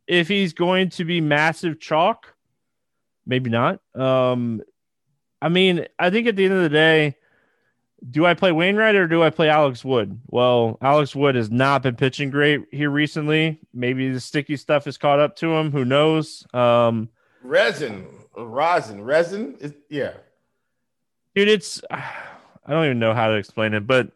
if 0.07 0.27
he's 0.27 0.53
going 0.53 0.89
to 0.89 1.05
be 1.05 1.21
massive 1.21 1.79
chalk, 1.79 2.35
maybe 3.25 3.49
not. 3.49 3.79
Um, 3.95 4.61
I 5.43 5.49
mean, 5.49 5.85
I 5.99 6.09
think 6.09 6.25
at 6.27 6.37
the 6.37 6.45
end 6.45 6.53
of 6.53 6.63
the 6.63 6.69
day, 6.69 7.17
do 8.09 8.25
I 8.25 8.33
play 8.33 8.53
Wainwright 8.53 8.95
or 8.95 9.07
do 9.07 9.21
I 9.23 9.29
play 9.29 9.49
Alex 9.49 9.83
Wood? 9.83 10.21
Well, 10.27 10.77
Alex 10.81 11.13
Wood 11.13 11.35
has 11.35 11.51
not 11.51 11.83
been 11.83 11.97
pitching 11.97 12.29
great 12.29 12.61
here 12.71 12.89
recently. 12.89 13.59
Maybe 13.73 14.09
the 14.09 14.21
sticky 14.21 14.55
stuff 14.55 14.85
has 14.85 14.97
caught 14.97 15.19
up 15.19 15.35
to 15.37 15.53
him. 15.53 15.73
Who 15.73 15.83
knows? 15.83 16.47
Um, 16.53 17.09
resin, 17.43 18.07
rosin, 18.37 19.03
resin. 19.03 19.57
Is, 19.59 19.73
yeah, 19.89 20.13
dude. 21.35 21.49
It's 21.49 21.81
I 21.91 22.01
don't 22.69 22.85
even 22.85 22.99
know 22.99 23.13
how 23.13 23.27
to 23.27 23.35
explain 23.35 23.73
it, 23.73 23.85
but 23.85 24.13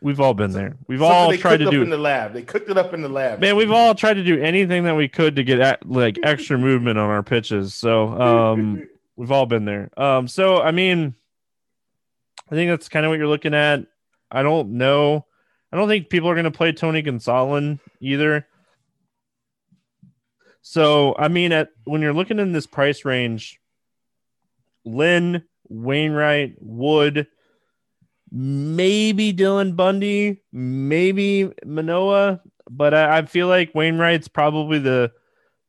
we've 0.00 0.20
all 0.20 0.32
been 0.32 0.52
there. 0.52 0.78
We've 0.86 1.02
all 1.02 1.36
tried 1.36 1.58
to 1.58 1.70
do 1.70 1.82
in 1.82 1.90
the 1.90 1.98
lab. 1.98 2.32
They 2.32 2.42
cooked 2.42 2.70
it 2.70 2.78
up 2.78 2.94
in 2.94 3.02
the 3.02 3.10
lab. 3.10 3.38
Man, 3.38 3.54
we've 3.54 3.70
all 3.70 3.94
tried 3.94 4.14
to 4.14 4.24
do 4.24 4.40
anything 4.42 4.84
that 4.84 4.96
we 4.96 5.08
could 5.08 5.36
to 5.36 5.44
get 5.44 5.60
at, 5.60 5.86
like 5.86 6.18
extra 6.22 6.56
movement 6.56 6.98
on 6.98 7.10
our 7.10 7.22
pitches. 7.22 7.74
So, 7.74 8.08
um, 8.18 8.88
we've 9.16 9.32
all 9.32 9.46
been 9.46 9.64
there. 9.64 9.90
Um, 9.96 10.28
so 10.28 10.60
I 10.60 10.70
mean, 10.70 11.14
I 12.50 12.54
think 12.54 12.70
that's 12.70 12.88
kind 12.88 13.06
of 13.06 13.10
what 13.10 13.18
you're 13.18 13.28
looking 13.28 13.54
at. 13.54 13.86
I 14.30 14.42
don't 14.42 14.72
know. 14.72 15.26
I 15.72 15.76
don't 15.76 15.88
think 15.88 16.08
people 16.08 16.28
are 16.28 16.34
going 16.34 16.44
to 16.44 16.50
play 16.50 16.72
Tony 16.72 17.02
Gonsolin 17.02 17.80
either. 18.00 18.46
So, 20.62 21.14
I 21.18 21.28
mean, 21.28 21.52
at 21.52 21.70
when 21.84 22.00
you're 22.00 22.14
looking 22.14 22.38
in 22.38 22.52
this 22.52 22.66
price 22.66 23.04
range, 23.04 23.60
Lynn, 24.84 25.44
Wainwright, 25.68 26.56
Wood, 26.60 27.26
maybe 28.30 29.32
Dylan 29.32 29.76
Bundy, 29.76 30.42
maybe 30.52 31.52
Manoah, 31.64 32.40
but 32.70 32.94
I, 32.94 33.18
I, 33.18 33.26
feel 33.26 33.46
like 33.46 33.74
Wainwright's 33.74 34.28
probably 34.28 34.78
the 34.78 35.12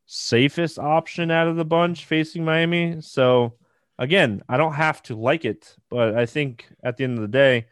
safest 0.06 0.78
option 0.78 1.32
out 1.32 1.48
of 1.48 1.56
the 1.56 1.66
bunch 1.66 2.06
facing 2.06 2.46
Miami. 2.46 3.02
So 3.02 3.54
again, 3.98 4.44
I 4.48 4.58
don't 4.58 4.74
have 4.74 5.02
to 5.04 5.16
like 5.16 5.46
it, 5.46 5.76
but 5.90 6.16
I 6.16 6.26
think 6.26 6.68
at 6.84 6.98
the 6.98 7.04
end 7.04 7.18
of 7.18 7.22
the 7.22 7.28
day, 7.28 7.68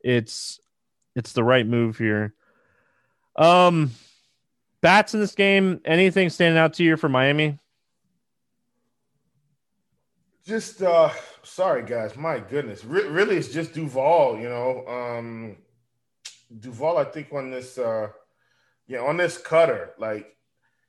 it's 0.00 0.60
it's 1.14 1.32
the 1.32 1.44
right 1.44 1.66
move 1.66 1.98
here. 1.98 2.34
Um 3.36 3.92
bats 4.80 5.14
in 5.14 5.20
this 5.20 5.34
game, 5.34 5.80
anything 5.84 6.30
standing 6.30 6.58
out 6.58 6.74
to 6.74 6.84
you 6.84 6.96
for 6.96 7.08
Miami? 7.08 7.58
Just 10.44 10.82
uh 10.82 11.10
sorry 11.42 11.84
guys, 11.84 12.16
my 12.16 12.38
goodness. 12.40 12.84
Re- 12.84 13.06
really 13.06 13.36
it's 13.36 13.52
just 13.52 13.72
Duvall, 13.74 14.38
you 14.38 14.48
know. 14.48 14.86
Um 14.86 15.56
Duvall 16.58 16.98
I 16.98 17.04
think 17.04 17.32
on 17.32 17.50
this 17.50 17.78
uh 17.78 18.08
yeah, 18.88 19.00
on 19.00 19.18
this 19.18 19.36
cutter, 19.36 19.92
like 19.98 20.37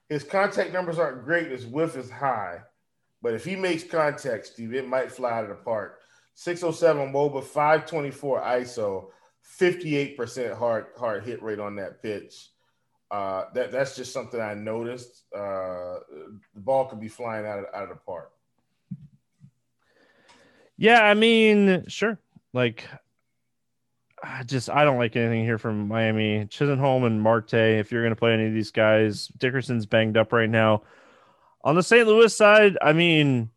his 0.10 0.24
contact 0.24 0.74
numbers 0.74 1.00
aren't 1.00 1.24
great, 1.24 1.52
his 1.52 1.66
whiff 1.66 1.96
is 1.96 2.10
high. 2.10 2.60
But 3.22 3.34
if 3.34 3.46
he 3.46 3.56
makes 3.56 3.84
contact, 3.84 4.48
Steve, 4.48 4.74
it 4.74 4.88
might 4.88 5.12
fly 5.12 5.32
out 5.32 5.44
of 5.44 5.50
the 5.50 5.56
park. 5.56 6.00
607 6.36 7.12
wOBA, 7.14 7.44
524 7.44 8.42
ISO, 8.42 9.08
58% 9.60 10.58
hard 10.58 10.88
hard 10.98 11.24
hit 11.26 11.44
rate 11.44 11.60
on 11.60 11.76
that 11.76 12.02
pitch. 12.02 12.50
Uh, 13.12 13.46
that 13.54 13.72
that's 13.72 13.96
just 13.96 14.14
something 14.14 14.40
I 14.40 14.54
noticed. 14.54 15.24
Uh, 15.36 16.00
the 16.54 16.62
ball 16.62 16.86
could 16.86 17.00
be 17.00 17.08
flying 17.08 17.46
out 17.46 17.60
of, 17.60 17.66
out 17.74 17.84
of 17.84 17.90
the 17.90 17.96
park. 17.96 18.32
Yeah, 20.78 21.04
I 21.04 21.14
mean, 21.14 21.86
sure. 21.88 22.20
Like, 22.54 22.86
I 24.24 24.44
just 24.44 24.70
I 24.70 24.84
don't 24.84 24.98
like 24.98 25.16
anything 25.16 25.44
here 25.44 25.58
from 25.58 25.88
Miami. 25.88 26.46
Chisholm 26.46 27.04
and 27.04 27.22
Marte. 27.22 27.54
If 27.54 27.92
you're 27.92 28.02
going 28.02 28.14
to 28.14 28.20
play 28.20 28.34
any 28.34 28.48
of 28.48 28.54
these 28.54 28.72
guys, 28.72 29.28
Dickerson's 29.38 29.86
banged 29.86 30.18
up 30.18 30.34
right 30.34 30.50
now. 30.50 30.84
On 31.64 31.76
the 31.76 31.84
St. 31.84 32.08
Louis 32.08 32.36
side, 32.36 32.78
I 32.82 32.94
mean, 32.94 33.50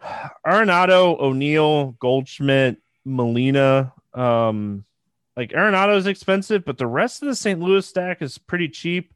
Arenado, 0.46 1.18
O'Neill, 1.18 1.92
Goldschmidt, 1.92 2.78
Molina. 3.04 3.92
Um, 4.12 4.84
like 5.36 5.50
Arenado 5.50 5.96
is 5.96 6.06
expensive, 6.06 6.64
but 6.64 6.78
the 6.78 6.86
rest 6.86 7.22
of 7.22 7.28
the 7.28 7.34
St. 7.34 7.60
Louis 7.60 7.86
stack 7.86 8.22
is 8.22 8.38
pretty 8.38 8.68
cheap. 8.68 9.12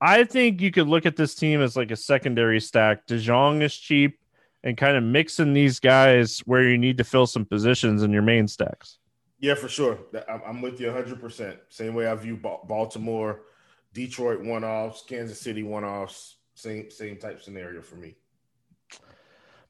I 0.00 0.24
think 0.24 0.60
you 0.60 0.70
could 0.70 0.86
look 0.86 1.04
at 1.04 1.16
this 1.16 1.34
team 1.34 1.60
as 1.60 1.76
like 1.76 1.90
a 1.90 1.96
secondary 1.96 2.60
stack. 2.60 3.06
DeJong 3.06 3.62
is 3.62 3.76
cheap 3.76 4.18
and 4.62 4.76
kind 4.76 4.96
of 4.96 5.02
mixing 5.02 5.52
these 5.52 5.80
guys 5.80 6.40
where 6.40 6.62
you 6.62 6.78
need 6.78 6.98
to 6.98 7.04
fill 7.04 7.26
some 7.26 7.44
positions 7.44 8.02
in 8.02 8.12
your 8.12 8.22
main 8.22 8.48
stacks. 8.48 8.99
Yeah, 9.40 9.54
for 9.54 9.68
sure. 9.68 9.98
I'm 10.28 10.60
with 10.60 10.78
you 10.80 10.88
100%. 10.88 11.56
Same 11.70 11.94
way 11.94 12.06
I 12.06 12.14
view 12.14 12.36
Baltimore, 12.36 13.40
Detroit 13.94 14.42
one 14.42 14.64
offs, 14.64 15.02
Kansas 15.08 15.40
City 15.40 15.62
one 15.62 15.84
offs. 15.84 16.36
Same 16.54 16.90
same 16.90 17.16
type 17.16 17.42
scenario 17.42 17.80
for 17.80 17.96
me. 17.96 18.16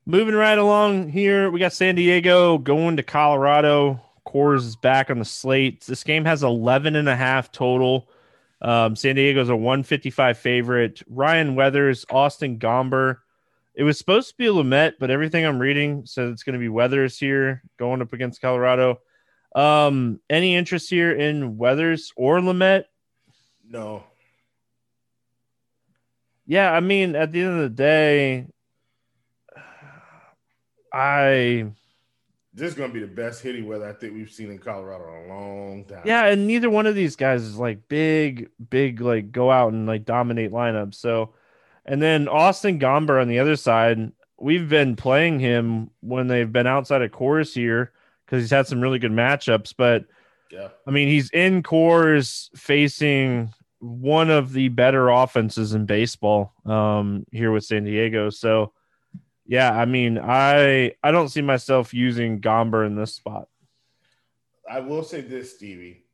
Moving 0.07 0.35
right 0.35 0.59
along 0.59 1.11
here, 1.11 1.51
we 1.51 1.61
got 1.61 1.73
San 1.73 1.95
Diego 1.95 2.59
going 2.59 2.97
to 2.97 3.05
Colorado. 3.05 4.01
Coors 4.27 4.65
is 4.65 4.77
back 4.77 5.09
on 5.09 5.21
the 5.21 5.25
slate. 5.25 5.87
This 5.87 6.03
game 6.03 6.25
has 6.25 6.43
11 6.43 6.97
and 6.97 7.09
a 7.09 7.15
half 7.15 7.53
total. 7.53 8.09
Um, 8.61 8.97
San 8.97 9.15
Diego's 9.15 9.49
a 9.49 9.57
155 9.57 10.37
favorite. 10.37 11.03
Ryan 11.09 11.55
Weathers, 11.55 12.05
Austin 12.11 12.59
Gomber. 12.59 13.19
It 13.75 13.85
was 13.85 13.99
supposed 13.99 14.31
to 14.31 14.37
be 14.37 14.47
Lamet, 14.47 14.95
but 14.99 15.11
everything 15.11 15.47
I'm 15.47 15.61
reading 15.61 16.05
says 16.07 16.33
it's 16.33 16.43
going 16.43 16.55
to 16.55 16.59
be 16.59 16.69
Weathers 16.69 17.19
here 17.19 17.63
going 17.79 18.03
up 18.03 18.13
against 18.13 18.41
Colorado. 18.41 18.99
Um, 19.55 20.21
any 20.31 20.55
interest 20.55 20.91
here 20.91 21.13
in 21.13 21.57
Weathers 21.59 22.13
or 22.17 22.39
Lamet? 22.39 22.85
No 23.69 24.05
yeah, 26.51 26.73
I 26.73 26.81
mean, 26.81 27.15
at 27.15 27.31
the 27.31 27.43
end 27.43 27.51
of 27.53 27.59
the 27.61 27.69
day, 27.69 28.49
I 30.93 31.71
this 32.53 32.73
is 32.73 32.75
to 32.75 32.89
be 32.89 32.99
the 32.99 33.07
best 33.07 33.41
hitting 33.41 33.69
weather 33.69 33.89
I 33.89 33.93
think 33.93 34.15
we've 34.15 34.33
seen 34.33 34.51
in 34.51 34.59
Colorado 34.59 35.15
in 35.15 35.31
a 35.31 35.33
long 35.33 35.85
time. 35.85 36.03
Yeah, 36.05 36.27
and 36.27 36.49
neither 36.49 36.69
one 36.69 36.87
of 36.87 36.97
these 36.97 37.15
guys 37.15 37.43
is 37.43 37.57
like 37.57 37.87
big, 37.87 38.51
big, 38.69 39.01
like 39.01 39.31
go 39.31 39.53
out 39.53 39.73
and 39.73 39.87
like 39.87 40.05
dominate 40.05 40.51
lineups. 40.51 40.97
So, 40.97 41.35
and 41.87 42.03
then 42.03 42.27
Austin 42.27 42.81
Gomber 42.81 43.23
on 43.23 43.29
the 43.29 43.39
other 43.39 43.55
side, 43.55 44.11
we've 44.37 44.69
been 44.69 44.97
playing 44.97 45.39
him 45.39 45.91
when 46.01 46.27
they've 46.27 46.53
been 46.53 46.67
outside 46.67 47.03
of 47.03 47.13
Coors 47.13 47.55
here 47.55 47.93
because 48.31 48.45
he's 48.45 48.51
had 48.51 48.69
some 48.69 48.81
really 48.81 49.01
good 49.01 49.11
matchups. 49.11 49.75
But 49.77 50.05
yeah, 50.51 50.69
I 50.87 50.91
mean, 50.93 51.09
he's 51.09 51.31
in 51.31 51.63
Coors 51.63 52.49
facing 52.57 53.53
one 53.81 54.31
of 54.31 54.53
the 54.53 54.69
better 54.69 55.09
offenses 55.09 55.75
in 55.75 55.87
baseball 55.87 56.53
um, 56.65 57.25
here 57.33 57.51
with 57.51 57.65
San 57.65 57.85
Diego. 57.85 58.31
So, 58.31 58.73
yeah, 59.47 59.73
I 59.73 59.85
mean, 59.85 60.19
I 60.19 60.93
I 61.03 61.11
don't 61.11 61.29
see 61.29 61.43
myself 61.43 61.93
using 61.93 62.41
Gomber 62.41 62.87
in 62.87 62.95
this 62.95 63.15
spot. 63.15 63.49
I 64.71 64.79
will 64.79 65.03
say 65.03 65.23
this, 65.23 65.57
Stevie. 65.57 66.05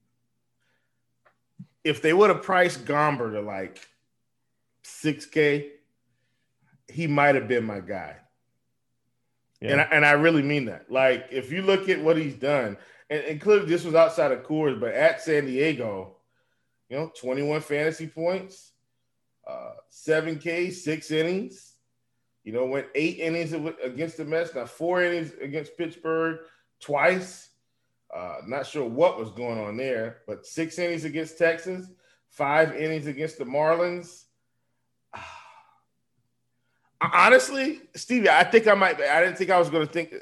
If 1.84 2.00
they 2.00 2.14
would 2.14 2.30
have 2.30 2.42
priced 2.42 2.84
Gomber 2.84 3.32
to 3.32 3.42
like 3.42 3.86
6K, 4.84 5.68
he 6.88 7.06
might 7.06 7.34
have 7.34 7.46
been 7.46 7.64
my 7.64 7.80
guy. 7.80 8.16
And, 9.62 9.80
I, 9.80 9.84
and 9.84 10.04
I 10.04 10.12
really 10.12 10.42
mean 10.42 10.66
that. 10.66 10.90
Like, 10.90 11.28
if 11.30 11.50
you 11.50 11.62
look 11.62 11.88
at 11.88 12.02
what 12.02 12.16
he's 12.16 12.34
done, 12.34 12.76
and, 13.08 13.24
and 13.24 13.40
clearly 13.40 13.66
this 13.66 13.84
was 13.84 13.94
outside 13.94 14.32
of 14.32 14.42
Coors, 14.42 14.78
but 14.78 14.92
at 14.92 15.22
San 15.22 15.46
Diego, 15.46 16.16
you 16.88 16.96
know, 16.96 17.10
21 17.18 17.60
fantasy 17.62 18.06
points, 18.06 18.72
uh, 19.46 19.72
7K, 19.90 20.72
six 20.72 21.10
innings. 21.10 21.72
You 22.44 22.52
know, 22.52 22.64
went 22.64 22.86
eight 22.94 23.18
innings 23.18 23.52
against 23.52 24.18
the 24.18 24.24
Mets, 24.24 24.54
now 24.54 24.66
four 24.66 25.02
innings 25.02 25.32
against 25.40 25.76
Pittsburgh 25.76 26.38
twice. 26.80 27.48
Uh, 28.14 28.36
not 28.46 28.66
sure 28.66 28.88
what 28.88 29.18
was 29.18 29.32
going 29.32 29.58
on 29.58 29.76
there, 29.76 30.18
but 30.28 30.46
six 30.46 30.78
innings 30.78 31.04
against 31.04 31.38
Texas, 31.38 31.88
five 32.28 32.76
innings 32.76 33.08
against 33.08 33.38
the 33.38 33.44
Marlins. 33.44 34.25
Honestly, 37.00 37.82
Stevie, 37.94 38.30
I 38.30 38.44
think 38.44 38.66
I 38.66 38.74
might. 38.74 39.00
I 39.00 39.20
didn't 39.20 39.36
think 39.36 39.50
I 39.50 39.58
was 39.58 39.70
going 39.70 39.86
to 39.86 39.92
think. 39.92 40.14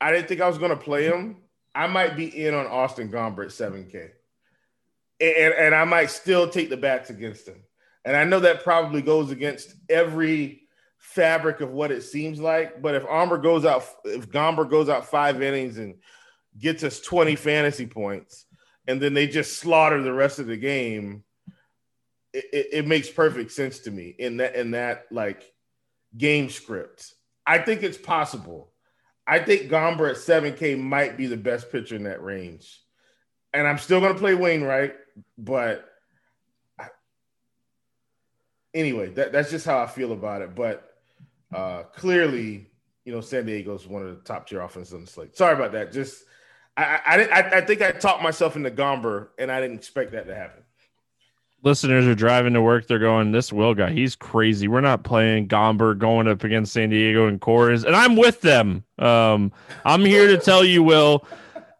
I 0.00 0.12
didn't 0.12 0.28
think 0.28 0.40
I 0.40 0.48
was 0.48 0.58
going 0.58 0.70
to 0.70 0.76
play 0.76 1.06
him. 1.06 1.36
I 1.74 1.86
might 1.86 2.16
be 2.16 2.26
in 2.26 2.54
on 2.54 2.66
Austin 2.66 3.10
Gomber 3.10 3.44
at 3.44 3.50
7K 3.50 4.10
and, 5.22 5.54
and 5.54 5.74
I 5.74 5.84
might 5.84 6.10
still 6.10 6.48
take 6.48 6.68
the 6.68 6.76
bats 6.76 7.10
against 7.10 7.46
him. 7.46 7.62
And 8.04 8.16
I 8.16 8.24
know 8.24 8.40
that 8.40 8.64
probably 8.64 9.02
goes 9.02 9.30
against 9.30 9.74
every 9.88 10.62
fabric 10.98 11.60
of 11.60 11.70
what 11.70 11.92
it 11.92 12.02
seems 12.02 12.40
like. 12.40 12.82
But 12.82 12.96
if 12.96 13.04
Armour 13.04 13.38
goes 13.38 13.64
out, 13.64 13.84
if 14.04 14.28
Gomber 14.28 14.68
goes 14.68 14.88
out 14.88 15.06
five 15.06 15.40
innings 15.40 15.78
and 15.78 15.94
gets 16.58 16.82
us 16.82 17.00
20 17.00 17.36
fantasy 17.36 17.86
points, 17.86 18.46
and 18.88 19.00
then 19.00 19.14
they 19.14 19.28
just 19.28 19.58
slaughter 19.58 20.02
the 20.02 20.12
rest 20.12 20.40
of 20.40 20.48
the 20.48 20.56
game, 20.56 21.22
it, 22.32 22.44
it, 22.52 22.66
it 22.72 22.86
makes 22.88 23.08
perfect 23.08 23.52
sense 23.52 23.80
to 23.80 23.92
me 23.92 24.14
in 24.18 24.38
that 24.38 24.56
in 24.56 24.72
that 24.72 25.04
like 25.12 25.51
game 26.16 26.50
script. 26.50 27.14
I 27.46 27.58
think 27.58 27.82
it's 27.82 27.98
possible. 27.98 28.70
I 29.26 29.38
think 29.38 29.70
Gomber 29.70 30.10
at 30.10 30.16
7K 30.16 30.78
might 30.78 31.16
be 31.16 31.26
the 31.26 31.36
best 31.36 31.70
pitcher 31.70 31.96
in 31.96 32.04
that 32.04 32.22
range. 32.22 32.80
And 33.52 33.66
I'm 33.66 33.78
still 33.78 34.00
going 34.00 34.12
to 34.12 34.18
play 34.18 34.34
Wainwright. 34.34 34.94
But 35.38 35.88
I, 36.78 36.88
anyway, 38.74 39.10
that, 39.10 39.32
that's 39.32 39.50
just 39.50 39.66
how 39.66 39.80
I 39.80 39.86
feel 39.86 40.12
about 40.12 40.42
it. 40.42 40.54
But 40.54 40.88
uh, 41.54 41.84
clearly, 41.94 42.70
you 43.04 43.12
know, 43.12 43.20
San 43.20 43.46
Diego's 43.46 43.86
one 43.86 44.02
of 44.02 44.08
the 44.08 44.22
top 44.22 44.48
tier 44.48 44.60
offenses 44.60 44.94
on 44.94 45.02
the 45.02 45.06
slate. 45.06 45.36
Sorry 45.36 45.54
about 45.54 45.72
that. 45.72 45.92
Just 45.92 46.24
I 46.76 47.00
I, 47.04 47.22
I, 47.24 47.58
I 47.58 47.60
think 47.60 47.82
I 47.82 47.92
talked 47.92 48.22
myself 48.22 48.56
into 48.56 48.70
Gomber, 48.70 49.28
and 49.38 49.50
I 49.50 49.60
didn't 49.60 49.76
expect 49.76 50.12
that 50.12 50.26
to 50.26 50.34
happen. 50.34 50.61
Listeners 51.62 52.06
are 52.06 52.14
driving 52.14 52.54
to 52.54 52.62
work, 52.62 52.86
they're 52.86 52.98
going, 52.98 53.32
"This 53.32 53.52
Will 53.52 53.74
guy, 53.74 53.90
he's 53.90 54.16
crazy. 54.16 54.68
We're 54.68 54.80
not 54.80 55.04
playing 55.04 55.48
Gomber 55.48 55.96
going 55.96 56.28
up 56.28 56.44
against 56.44 56.72
San 56.72 56.90
Diego 56.90 57.26
and 57.26 57.40
Coors," 57.40 57.84
and 57.84 57.94
I'm 57.94 58.16
with 58.16 58.40
them. 58.40 58.84
Um, 58.98 59.52
I'm 59.84 60.04
here 60.04 60.26
to 60.28 60.38
tell 60.38 60.64
you, 60.64 60.82
Will, 60.82 61.26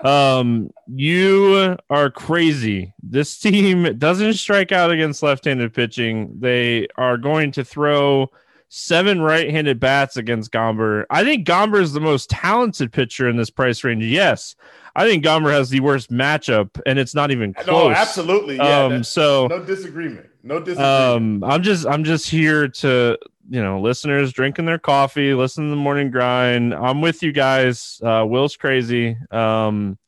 um, 0.00 0.70
you 0.86 1.76
are 1.90 2.10
crazy. 2.10 2.92
This 3.02 3.38
team 3.38 3.98
doesn't 3.98 4.34
strike 4.34 4.72
out 4.72 4.90
against 4.90 5.22
left-handed 5.22 5.72
pitching. 5.74 6.36
They 6.40 6.88
are 6.96 7.16
going 7.16 7.52
to 7.52 7.64
throw 7.64 8.30
seven 8.74 9.20
right-handed 9.20 9.78
bats 9.78 10.16
against 10.16 10.50
Gomber. 10.50 11.04
I 11.10 11.24
think 11.24 11.46
Gomber 11.46 11.78
is 11.78 11.92
the 11.92 12.00
most 12.00 12.30
talented 12.30 12.90
pitcher 12.90 13.28
in 13.28 13.36
this 13.36 13.50
price 13.50 13.84
range. 13.84 14.02
Yes. 14.02 14.56
I 14.96 15.06
think 15.06 15.22
Gomber 15.22 15.52
has 15.52 15.68
the 15.68 15.80
worst 15.80 16.10
matchup, 16.10 16.80
and 16.86 16.98
it's 16.98 17.14
not 17.14 17.30
even 17.30 17.52
close. 17.52 17.66
No, 17.66 17.90
absolutely. 17.90 18.56
Yeah, 18.56 18.84
um, 18.84 19.04
so 19.04 19.46
no 19.48 19.62
disagreement. 19.62 20.26
No 20.42 20.58
disagreement. 20.58 21.44
Um, 21.44 21.44
I'm 21.44 21.62
just 21.62 21.86
I'm 21.86 22.02
just 22.02 22.30
here 22.30 22.66
to 22.68 23.18
you 23.50 23.62
know 23.62 23.78
listeners 23.80 24.32
drinking 24.32 24.64
their 24.64 24.78
coffee, 24.78 25.34
listen 25.34 25.64
to 25.64 25.70
the 25.70 25.76
morning 25.76 26.10
grind. 26.10 26.74
I'm 26.74 27.02
with 27.02 27.22
you 27.22 27.32
guys. 27.32 28.00
Uh, 28.02 28.24
Will's 28.26 28.56
crazy. 28.56 29.18
Um, 29.30 29.98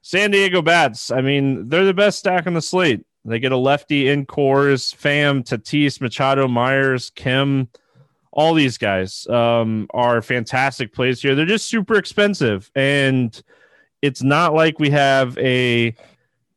San 0.00 0.30
Diego 0.30 0.62
Bats. 0.62 1.10
I 1.10 1.20
mean, 1.20 1.68
they're 1.68 1.84
the 1.84 1.92
best 1.92 2.18
stack 2.18 2.46
on 2.46 2.54
the 2.54 2.62
slate. 2.62 3.04
They 3.26 3.38
get 3.38 3.52
a 3.52 3.56
lefty 3.56 4.08
in 4.08 4.24
Coors, 4.24 4.94
Pham, 4.96 5.42
Tatis, 5.44 6.00
Machado, 6.00 6.48
Myers, 6.48 7.10
Kim. 7.10 7.68
All 8.38 8.54
these 8.54 8.78
guys 8.78 9.26
um, 9.26 9.88
are 9.92 10.22
fantastic 10.22 10.94
plays 10.94 11.20
here. 11.20 11.34
They're 11.34 11.44
just 11.44 11.66
super 11.66 11.98
expensive 11.98 12.70
and 12.76 13.42
it's 14.02 14.22
not 14.22 14.54
like 14.54 14.78
we 14.78 14.90
have 14.90 15.36
a 15.38 15.94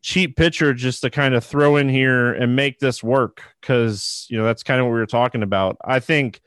cheap 0.01 0.35
pitcher 0.35 0.73
just 0.73 1.01
to 1.01 1.09
kind 1.09 1.33
of 1.35 1.43
throw 1.43 1.77
in 1.77 1.89
here 1.89 2.33
and 2.33 2.55
make 2.55 2.79
this 2.79 3.03
work 3.03 3.41
because 3.59 4.25
you 4.29 4.37
know 4.37 4.43
that's 4.43 4.63
kind 4.63 4.79
of 4.79 4.85
what 4.85 4.93
we 4.93 4.99
were 4.99 5.05
talking 5.05 5.43
about. 5.43 5.77
I 5.83 5.99
think 5.99 6.41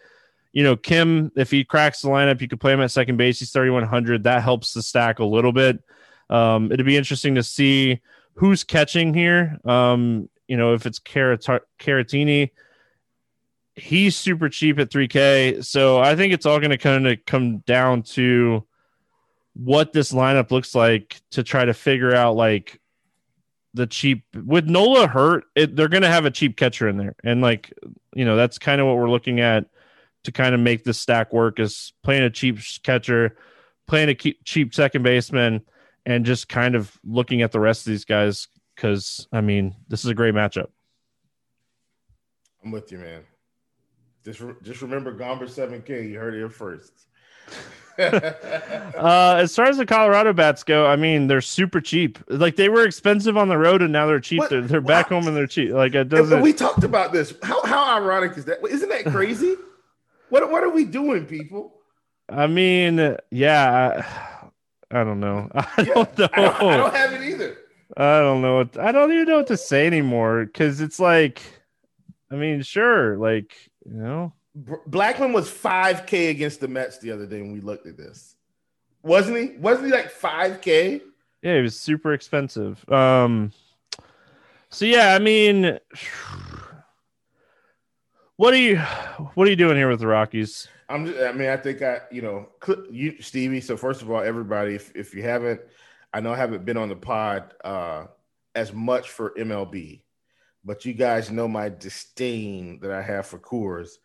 you 0.53 0.63
know 0.63 0.77
Kim, 0.77 1.33
if 1.37 1.51
he 1.51 1.65
cracks 1.65 2.03
the 2.03 2.09
lineup, 2.09 2.41
you 2.41 2.49
could 2.49 2.61
play 2.61 2.73
him 2.73 2.81
at 2.81 2.91
second 2.91 3.17
base. 3.17 3.39
He's 3.39 3.53
thirty 3.53 3.71
one 3.71 3.85
hundred. 3.85 4.25
That 4.25 4.43
helps 4.43 4.73
the 4.73 4.83
stack 4.83 5.19
a 5.19 5.25
little 5.25 5.53
bit. 5.53 5.83
Um, 6.31 6.73
it'd 6.73 6.87
be 6.87 6.97
interesting 6.97 7.35
to 7.37 7.43
see 7.43 8.01
who's 8.35 8.65
catching 8.65 9.15
here. 9.15 9.59
Um, 9.65 10.29
you 10.49 10.57
know, 10.57 10.75
if 10.75 10.87
it's 10.87 10.99
Carat- 10.99 11.63
Caratini, 11.79 12.51
he's 13.77 14.17
super 14.17 14.49
cheap 14.49 14.79
at 14.79 14.91
3K. 14.91 15.65
So 15.65 15.99
I 15.99 16.17
think 16.17 16.33
it's 16.33 16.47
all 16.47 16.59
going 16.59 16.71
to 16.71 16.79
kind 16.79 17.07
of 17.07 17.19
come 17.27 17.59
down 17.59 18.03
to 18.03 18.65
what 19.55 19.93
this 19.93 20.13
lineup 20.13 20.51
looks 20.51 20.75
like 20.75 21.21
to 21.31 21.43
try 21.43 21.65
to 21.65 21.75
figure 21.75 22.15
out 22.15 22.37
like 22.37 22.81
the 23.75 23.87
cheap 23.87 24.25
with 24.35 24.67
Nola 24.67 25.09
hurt, 25.09 25.45
it, 25.55 25.75
they're 25.75 25.89
going 25.89 26.03
to 26.03 26.09
have 26.09 26.25
a 26.25 26.31
cheap 26.31 26.57
catcher 26.57 26.89
in 26.89 26.97
there, 26.97 27.17
and 27.25 27.41
like 27.41 27.73
you 28.15 28.25
know 28.25 28.37
that's 28.37 28.59
kind 28.59 28.81
of 28.81 28.87
what 28.87 28.97
we're 28.97 29.11
looking 29.11 29.41
at 29.41 29.67
to 30.23 30.33
kind 30.33 30.55
of 30.55 30.61
make 30.61 30.85
this 30.85 30.99
stack 30.99 31.33
work 31.33 31.59
is 31.59 31.93
playing 32.03 32.23
a 32.23 32.31
cheap 32.31 32.59
catcher, 32.85 33.37
playing 33.87 34.09
a 34.09 34.15
cheap 34.15 34.75
second 34.75 35.03
baseman, 35.03 35.61
and 36.07 36.25
just 36.25 36.49
kind 36.49 36.77
of 36.77 36.97
looking 37.05 37.43
at 37.43 37.51
the 37.51 37.61
rest 37.61 37.85
of 37.87 37.91
these 37.91 38.05
guys 38.05 38.47
because 38.75 39.27
I 39.33 39.41
mean 39.41 39.75
this 39.89 40.05
is 40.05 40.11
a 40.11 40.15
great 40.15 40.35
matchup. 40.35 40.69
I'm 42.65 42.71
with 42.71 42.91
you, 42.93 42.99
man. 42.99 43.25
Just 44.25 44.41
re- 44.41 44.55
just 44.63 44.83
remember 44.83 45.15
Gomber 45.15 45.45
7K. 45.45 46.11
You 46.11 46.19
heard 46.19 46.35
it 46.35 46.39
here 46.39 46.49
first. 46.49 46.93
uh, 47.99 49.37
as 49.39 49.55
far 49.55 49.67
as 49.67 49.77
the 49.77 49.87
Colorado 49.87 50.33
bats 50.33 50.65
go, 50.65 50.87
I 50.87 50.97
mean, 50.97 51.27
they're 51.27 51.41
super 51.41 51.81
cheap. 51.81 52.19
Like 52.29 52.57
they 52.57 52.69
were 52.69 52.85
expensive 52.85 53.37
on 53.37 53.49
the 53.49 53.59
road, 53.59 53.83
and 53.83 53.93
now 53.93 54.07
they're 54.07 54.19
cheap. 54.19 54.41
What? 54.41 54.51
They're, 54.51 54.63
they're 54.63 54.81
back 54.81 55.11
home 55.11 55.29
and 55.29 55.37
they're 55.37 55.47
cheap. 55.47 55.73
Like 55.73 55.95
it 55.95 56.09
doesn't. 56.09 56.41
We 56.41 56.53
talked 56.53 56.85
about 56.85 57.13
this. 57.13 57.35
How 57.43 57.65
how 57.65 57.97
ironic 57.97 58.37
is 58.37 58.47
that? 58.47 58.65
Isn't 58.69 58.89
that 58.89 59.05
crazy? 59.07 59.57
what 60.35 60.51
what 60.51 60.65
are 60.65 60.71
we 60.71 60.85
doing, 60.85 61.27
people? 61.27 61.81
I 62.29 62.47
mean, 62.47 63.17
yeah, 63.31 64.05
I, 64.91 65.01
I 65.01 65.05
don't 65.05 65.21
know. 65.21 65.49
I 65.55 65.85
don't 65.85 66.19
know. 66.19 66.29
I 66.33 66.41
don't, 66.41 66.63
I 66.63 66.77
don't 66.77 66.95
have 66.95 67.13
it 67.13 67.23
either. 67.23 67.59
I 67.97 68.19
don't 68.21 68.43
know. 68.43 68.57
What, 68.57 68.79
I 68.79 68.93
don't 68.93 69.13
even 69.13 69.27
know 69.27 69.37
what 69.37 69.47
to 69.49 69.57
say 69.57 69.87
anymore 69.87 70.45
because 70.45 70.81
it's 70.81 70.99
like, 70.99 71.43
I 72.31 72.35
mean, 72.35 72.63
sure, 72.63 73.17
like 73.19 73.55
you 73.85 73.95
know 73.95 74.33
Blackmon 74.89 75.35
was 75.35 75.51
5K 75.51 76.31
against 76.31 76.61
the 76.61 76.69
Mets 76.69 76.99
the 76.99 77.11
other 77.11 77.27
day 77.27 77.41
when 77.41 77.53
we 77.53 77.61
looked 77.61 77.87
at 77.89 77.97
this. 77.97 78.37
Wasn't 79.03 79.37
he? 79.37 79.57
Wasn't 79.59 79.87
he 79.87 79.93
like 79.93 80.13
5K? 80.13 81.03
Yeah, 81.43 81.57
he 81.57 81.61
was 81.61 81.79
super 81.79 82.13
expensive. 82.13 82.89
Um 82.89 83.53
so 84.71 84.85
yeah, 84.85 85.15
I 85.15 85.19
mean 85.19 85.79
what 88.37 88.55
are 88.55 88.59
you 88.59 88.79
what 88.79 89.47
are 89.47 89.51
you 89.51 89.57
doing 89.57 89.77
here 89.77 89.89
with 89.89 90.01
the 90.01 90.07
Rockies? 90.07 90.69
I'm 90.89 91.07
just, 91.07 91.19
I 91.19 91.33
mean, 91.33 91.49
I 91.49 91.57
think 91.57 91.83
I, 91.83 92.01
you 92.11 92.23
know, 92.23 92.49
you 92.91 93.21
Stevie. 93.21 93.61
So 93.61 93.77
first 93.77 94.03
of 94.03 94.11
all, 94.11 94.21
everybody, 94.21 94.75
if, 94.75 94.95
if 94.95 95.15
you 95.15 95.23
haven't, 95.23 95.61
I 96.13 96.21
know 96.21 96.33
I 96.33 96.37
haven't 96.37 96.65
been 96.65 96.77
on 96.77 96.89
the 96.89 96.97
pod 96.97 97.55
uh 97.65 98.07
as 98.55 98.73
much 98.73 99.11
for 99.11 99.31
MLB, 99.31 100.03
but 100.65 100.85
you 100.85 100.93
guys 100.93 101.31
know 101.31 101.49
my 101.49 101.69
disdain 101.69 102.79
that 102.81 102.91
I 102.91 103.03
have 103.03 103.27
for 103.27 103.39
Coors 103.39 103.99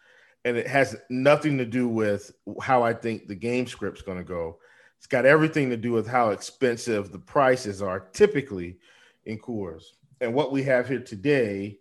and 0.45 0.57
it 0.57 0.67
has 0.67 0.95
nothing 1.09 1.57
to 1.57 1.65
do 1.65 1.87
with 1.87 2.31
how 2.61 2.83
I 2.83 2.93
think 2.93 3.27
the 3.27 3.35
game 3.35 3.67
script's 3.67 4.01
going 4.01 4.17
to 4.17 4.23
go. 4.23 4.57
It's 4.97 5.07
got 5.07 5.25
everything 5.25 5.69
to 5.69 5.77
do 5.77 5.91
with 5.91 6.07
how 6.07 6.29
expensive 6.29 7.11
the 7.11 7.19
prices 7.19 7.81
are 7.81 7.99
typically 7.99 8.77
in 9.25 9.37
Coors. 9.37 9.83
And 10.21 10.33
what 10.33 10.51
we 10.51 10.63
have 10.63 10.87
here 10.87 10.99
today 10.99 11.79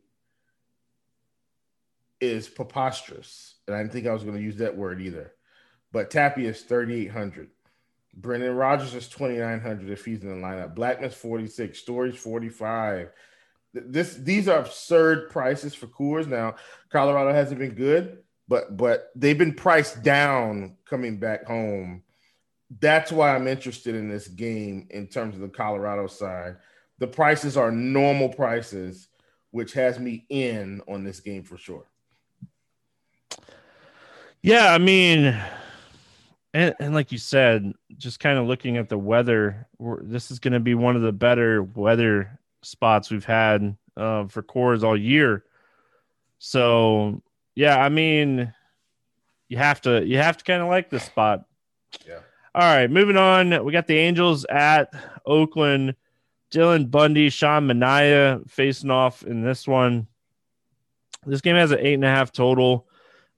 is 2.20 2.48
preposterous. 2.48 3.54
And 3.66 3.76
I 3.76 3.80
didn't 3.80 3.92
think 3.92 4.06
I 4.06 4.12
was 4.12 4.24
going 4.24 4.36
to 4.36 4.42
use 4.42 4.56
that 4.56 4.76
word 4.76 5.00
either. 5.00 5.32
But 5.92 6.10
Tapia 6.10 6.50
is 6.50 6.62
3,800. 6.62 7.48
Brendan 8.14 8.54
Rodgers 8.54 8.94
is 8.94 9.08
2,900 9.08 9.90
if 9.90 10.04
he's 10.04 10.22
in 10.22 10.28
the 10.28 10.46
lineup. 10.46 10.74
Blackmon's 10.74 11.14
46. 11.14 11.78
Story's 11.78 12.16
45. 12.16 13.10
This 13.74 14.14
these 14.14 14.48
are 14.48 14.58
absurd 14.58 15.30
prices 15.30 15.74
for 15.74 15.86
Coors. 15.86 16.26
Now, 16.26 16.56
Colorado 16.90 17.32
hasn't 17.32 17.58
been 17.58 17.74
good, 17.74 18.18
but 18.48 18.76
but 18.76 19.10
they've 19.14 19.38
been 19.38 19.54
priced 19.54 20.02
down 20.02 20.76
coming 20.84 21.18
back 21.18 21.44
home. 21.44 22.02
That's 22.80 23.12
why 23.12 23.34
I'm 23.34 23.46
interested 23.46 23.94
in 23.94 24.08
this 24.08 24.28
game 24.28 24.88
in 24.90 25.06
terms 25.06 25.34
of 25.34 25.40
the 25.40 25.48
Colorado 25.48 26.06
side. 26.06 26.56
The 26.98 27.06
prices 27.06 27.56
are 27.56 27.70
normal 27.70 28.28
prices, 28.28 29.08
which 29.50 29.72
has 29.74 29.98
me 29.98 30.26
in 30.28 30.82
on 30.88 31.04
this 31.04 31.20
game 31.20 31.44
for 31.44 31.56
sure. 31.56 31.84
Yeah, 34.42 34.72
I 34.72 34.78
mean, 34.78 35.36
and, 36.54 36.74
and 36.80 36.94
like 36.94 37.12
you 37.12 37.18
said, 37.18 37.72
just 37.96 38.20
kind 38.20 38.38
of 38.38 38.46
looking 38.46 38.76
at 38.76 38.88
the 38.88 38.98
weather, 38.98 39.66
this 40.02 40.30
is 40.30 40.38
going 40.38 40.52
to 40.52 40.60
be 40.60 40.74
one 40.74 40.96
of 40.96 41.02
the 41.02 41.12
better 41.12 41.62
weather 41.62 42.38
spots 42.62 43.10
we've 43.10 43.24
had 43.24 43.76
uh, 43.96 44.26
for 44.26 44.42
Coors 44.42 44.82
all 44.82 44.96
year. 44.96 45.44
So 46.38 47.22
yeah, 47.54 47.82
I 47.82 47.88
mean, 47.88 48.52
you 49.48 49.58
have 49.58 49.80
to 49.82 50.04
you 50.04 50.18
have 50.18 50.36
to 50.38 50.44
kind 50.44 50.62
of 50.62 50.68
like 50.68 50.90
this 50.90 51.04
spot. 51.04 51.44
Yeah. 52.06 52.20
All 52.54 52.62
right, 52.62 52.90
moving 52.90 53.16
on. 53.16 53.64
We 53.64 53.72
got 53.72 53.86
the 53.86 53.98
Angels 53.98 54.44
at 54.46 54.92
Oakland. 55.26 55.94
Dylan 56.50 56.90
Bundy, 56.90 57.28
Sean 57.28 57.68
Manaea 57.68 58.48
facing 58.48 58.90
off 58.90 59.22
in 59.22 59.42
this 59.42 59.68
one. 59.68 60.06
This 61.26 61.40
game 61.42 61.56
has 61.56 61.72
an 61.72 61.80
eight 61.80 61.94
and 61.94 62.04
a 62.04 62.08
half 62.08 62.32
total. 62.32 62.86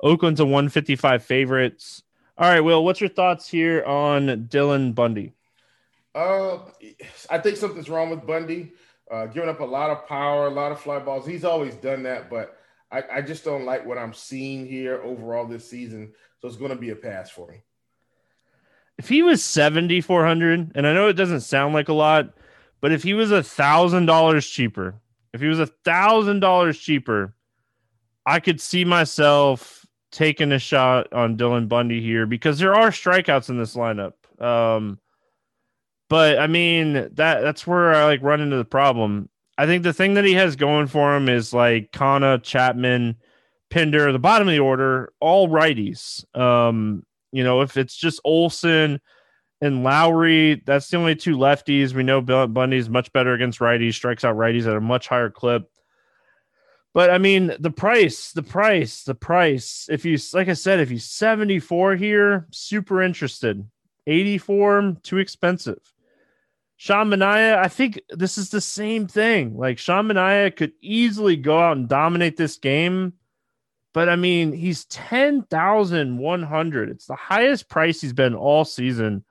Oakland's 0.00 0.40
a 0.40 0.44
155 0.44 1.24
favorites. 1.24 2.02
All 2.38 2.48
right, 2.48 2.60
Will, 2.60 2.84
what's 2.84 3.00
your 3.00 3.10
thoughts 3.10 3.48
here 3.48 3.84
on 3.84 4.46
Dylan 4.48 4.94
Bundy? 4.94 5.32
Uh, 6.14 6.58
I 7.28 7.38
think 7.38 7.56
something's 7.56 7.90
wrong 7.90 8.10
with 8.10 8.26
Bundy. 8.26 8.72
Uh, 9.10 9.26
giving 9.26 9.48
up 9.48 9.60
a 9.60 9.64
lot 9.64 9.90
of 9.90 10.06
power, 10.06 10.46
a 10.46 10.50
lot 10.50 10.70
of 10.70 10.80
fly 10.80 10.98
balls. 11.00 11.26
He's 11.26 11.44
always 11.44 11.74
done 11.74 12.04
that, 12.04 12.30
but 12.30 12.56
I, 12.92 13.02
I 13.14 13.22
just 13.22 13.44
don't 13.44 13.64
like 13.64 13.84
what 13.84 13.98
I'm 13.98 14.12
seeing 14.12 14.66
here 14.66 15.02
overall 15.02 15.46
this 15.46 15.68
season. 15.68 16.12
So 16.38 16.48
it's 16.48 16.56
going 16.56 16.70
to 16.70 16.76
be 16.76 16.90
a 16.90 16.96
pass 16.96 17.30
for 17.30 17.48
me. 17.48 17.62
If 18.98 19.08
he 19.08 19.22
was 19.22 19.42
7,400, 19.42 20.72
and 20.74 20.86
I 20.86 20.92
know 20.92 21.08
it 21.08 21.14
doesn't 21.14 21.40
sound 21.40 21.74
like 21.74 21.88
a 21.88 21.94
lot, 21.94 22.34
but 22.80 22.92
if 22.92 23.02
he 23.02 23.14
was 23.14 23.30
a 23.30 23.42
thousand 23.42 24.06
dollars 24.06 24.46
cheaper, 24.46 24.94
if 25.32 25.40
he 25.40 25.46
was 25.46 25.60
a 25.60 25.66
thousand 25.66 26.40
dollars 26.40 26.78
cheaper, 26.78 27.34
I 28.26 28.40
could 28.40 28.60
see 28.60 28.84
myself 28.84 29.86
taking 30.12 30.52
a 30.52 30.58
shot 30.58 31.12
on 31.12 31.36
Dylan 31.36 31.68
Bundy 31.68 32.00
here 32.00 32.26
because 32.26 32.58
there 32.58 32.74
are 32.74 32.90
strikeouts 32.90 33.48
in 33.48 33.58
this 33.58 33.74
lineup. 33.74 34.12
Um, 34.42 34.98
but 36.10 36.40
I 36.40 36.48
mean 36.48 36.94
that 36.94 37.40
that's 37.40 37.66
where 37.66 37.94
I 37.94 38.04
like 38.04 38.22
run 38.22 38.42
into 38.42 38.56
the 38.56 38.64
problem. 38.66 39.30
I 39.56 39.66
think 39.66 39.84
the 39.84 39.94
thing 39.94 40.14
that 40.14 40.24
he 40.24 40.34
has 40.34 40.56
going 40.56 40.88
for 40.88 41.16
him 41.16 41.28
is 41.28 41.54
like 41.54 41.92
Canha, 41.92 42.42
Chapman, 42.42 43.16
Pinder, 43.70 44.10
the 44.12 44.18
bottom 44.18 44.48
of 44.48 44.52
the 44.52 44.58
order, 44.58 45.12
all 45.20 45.48
righties. 45.48 46.24
Um, 46.36 47.06
you 47.30 47.44
know, 47.44 47.60
if 47.60 47.76
it's 47.76 47.94
just 47.94 48.20
Olson 48.24 49.00
and 49.60 49.84
Lowrie, 49.84 50.64
that's 50.64 50.88
the 50.88 50.96
only 50.96 51.14
two 51.14 51.36
lefties. 51.36 51.94
We 51.94 52.02
know 52.02 52.20
Bundy's 52.20 52.88
much 52.88 53.12
better 53.12 53.32
against 53.32 53.60
righties, 53.60 53.94
strikes 53.94 54.24
out 54.24 54.36
righties 54.36 54.66
at 54.66 54.76
a 54.76 54.80
much 54.80 55.06
higher 55.06 55.30
clip. 55.30 55.70
But 56.92 57.10
I 57.10 57.18
mean, 57.18 57.54
the 57.60 57.70
price, 57.70 58.32
the 58.32 58.42
price, 58.42 59.04
the 59.04 59.14
price. 59.14 59.86
If 59.88 60.04
you, 60.04 60.18
like 60.32 60.48
I 60.48 60.54
said, 60.54 60.80
if 60.80 60.90
you 60.90 60.98
74 60.98 61.94
here, 61.94 62.48
super 62.50 63.00
interested. 63.00 63.64
84, 64.08 64.96
too 65.02 65.18
expensive. 65.18 65.78
Sean 66.80 67.10
Manaea, 67.10 67.58
I 67.58 67.68
think 67.68 68.00
this 68.08 68.38
is 68.38 68.48
the 68.48 68.62
same 68.62 69.06
thing. 69.06 69.54
Like 69.54 69.78
Sean 69.78 70.08
Manaea 70.08 70.56
could 70.56 70.72
easily 70.80 71.36
go 71.36 71.58
out 71.58 71.76
and 71.76 71.86
dominate 71.86 72.38
this 72.38 72.56
game. 72.56 73.12
But 73.92 74.08
I 74.08 74.16
mean, 74.16 74.54
he's 74.54 74.86
10,100. 74.86 76.88
It's 76.88 77.04
the 77.04 77.16
highest 77.16 77.68
price 77.68 78.00
he's 78.00 78.14
been 78.14 78.34
all 78.34 78.64
season. 78.64 79.26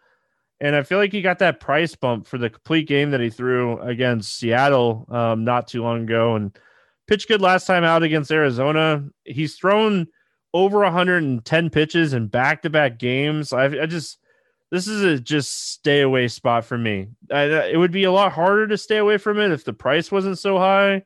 And 0.59 0.75
I 0.75 0.83
feel 0.83 0.99
like 0.99 1.11
he 1.11 1.23
got 1.23 1.39
that 1.39 1.59
price 1.59 1.95
bump 1.95 2.27
for 2.27 2.37
the 2.37 2.51
complete 2.51 2.87
game 2.87 3.09
that 3.09 3.19
he 3.19 3.31
threw 3.31 3.81
against 3.81 4.37
Seattle 4.37 5.07
um, 5.09 5.43
not 5.43 5.67
too 5.67 5.81
long 5.81 6.03
ago. 6.03 6.35
And 6.35 6.55
pitched 7.07 7.29
good 7.29 7.41
last 7.41 7.65
time 7.65 7.83
out 7.83 8.03
against 8.03 8.31
Arizona. 8.31 9.03
He's 9.23 9.55
thrown 9.55 10.05
over 10.53 10.81
110 10.81 11.69
pitches 11.71 12.13
in 12.13 12.27
back 12.27 12.61
to 12.61 12.69
back 12.69 12.99
games. 12.99 13.53
I, 13.53 13.65
I, 13.65 13.87
just, 13.87 14.19
this 14.71 14.87
is 14.87 15.01
a 15.01 15.19
just 15.19 15.71
stay 15.71 16.01
away 16.01 16.27
spot 16.27 16.65
for 16.65 16.77
me. 16.77 17.07
I, 17.31 17.43
it 17.69 17.77
would 17.77 17.91
be 17.91 18.03
a 18.03 18.11
lot 18.11 18.31
harder 18.31 18.67
to 18.67 18.77
stay 18.77 18.97
away 18.97 19.17
from 19.17 19.39
it 19.39 19.51
if 19.51 19.63
the 19.63 19.73
price 19.73 20.11
wasn't 20.11 20.37
so 20.37 20.57
high. 20.57 21.03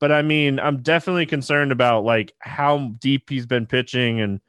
But 0.00 0.10
I 0.10 0.22
mean, 0.22 0.58
I'm 0.58 0.82
definitely 0.82 1.26
concerned 1.26 1.72
about 1.72 2.04
like 2.04 2.32
how 2.40 2.94
deep 2.98 3.30
he's 3.30 3.46
been 3.46 3.66
pitching. 3.66 4.20
And 4.20 4.40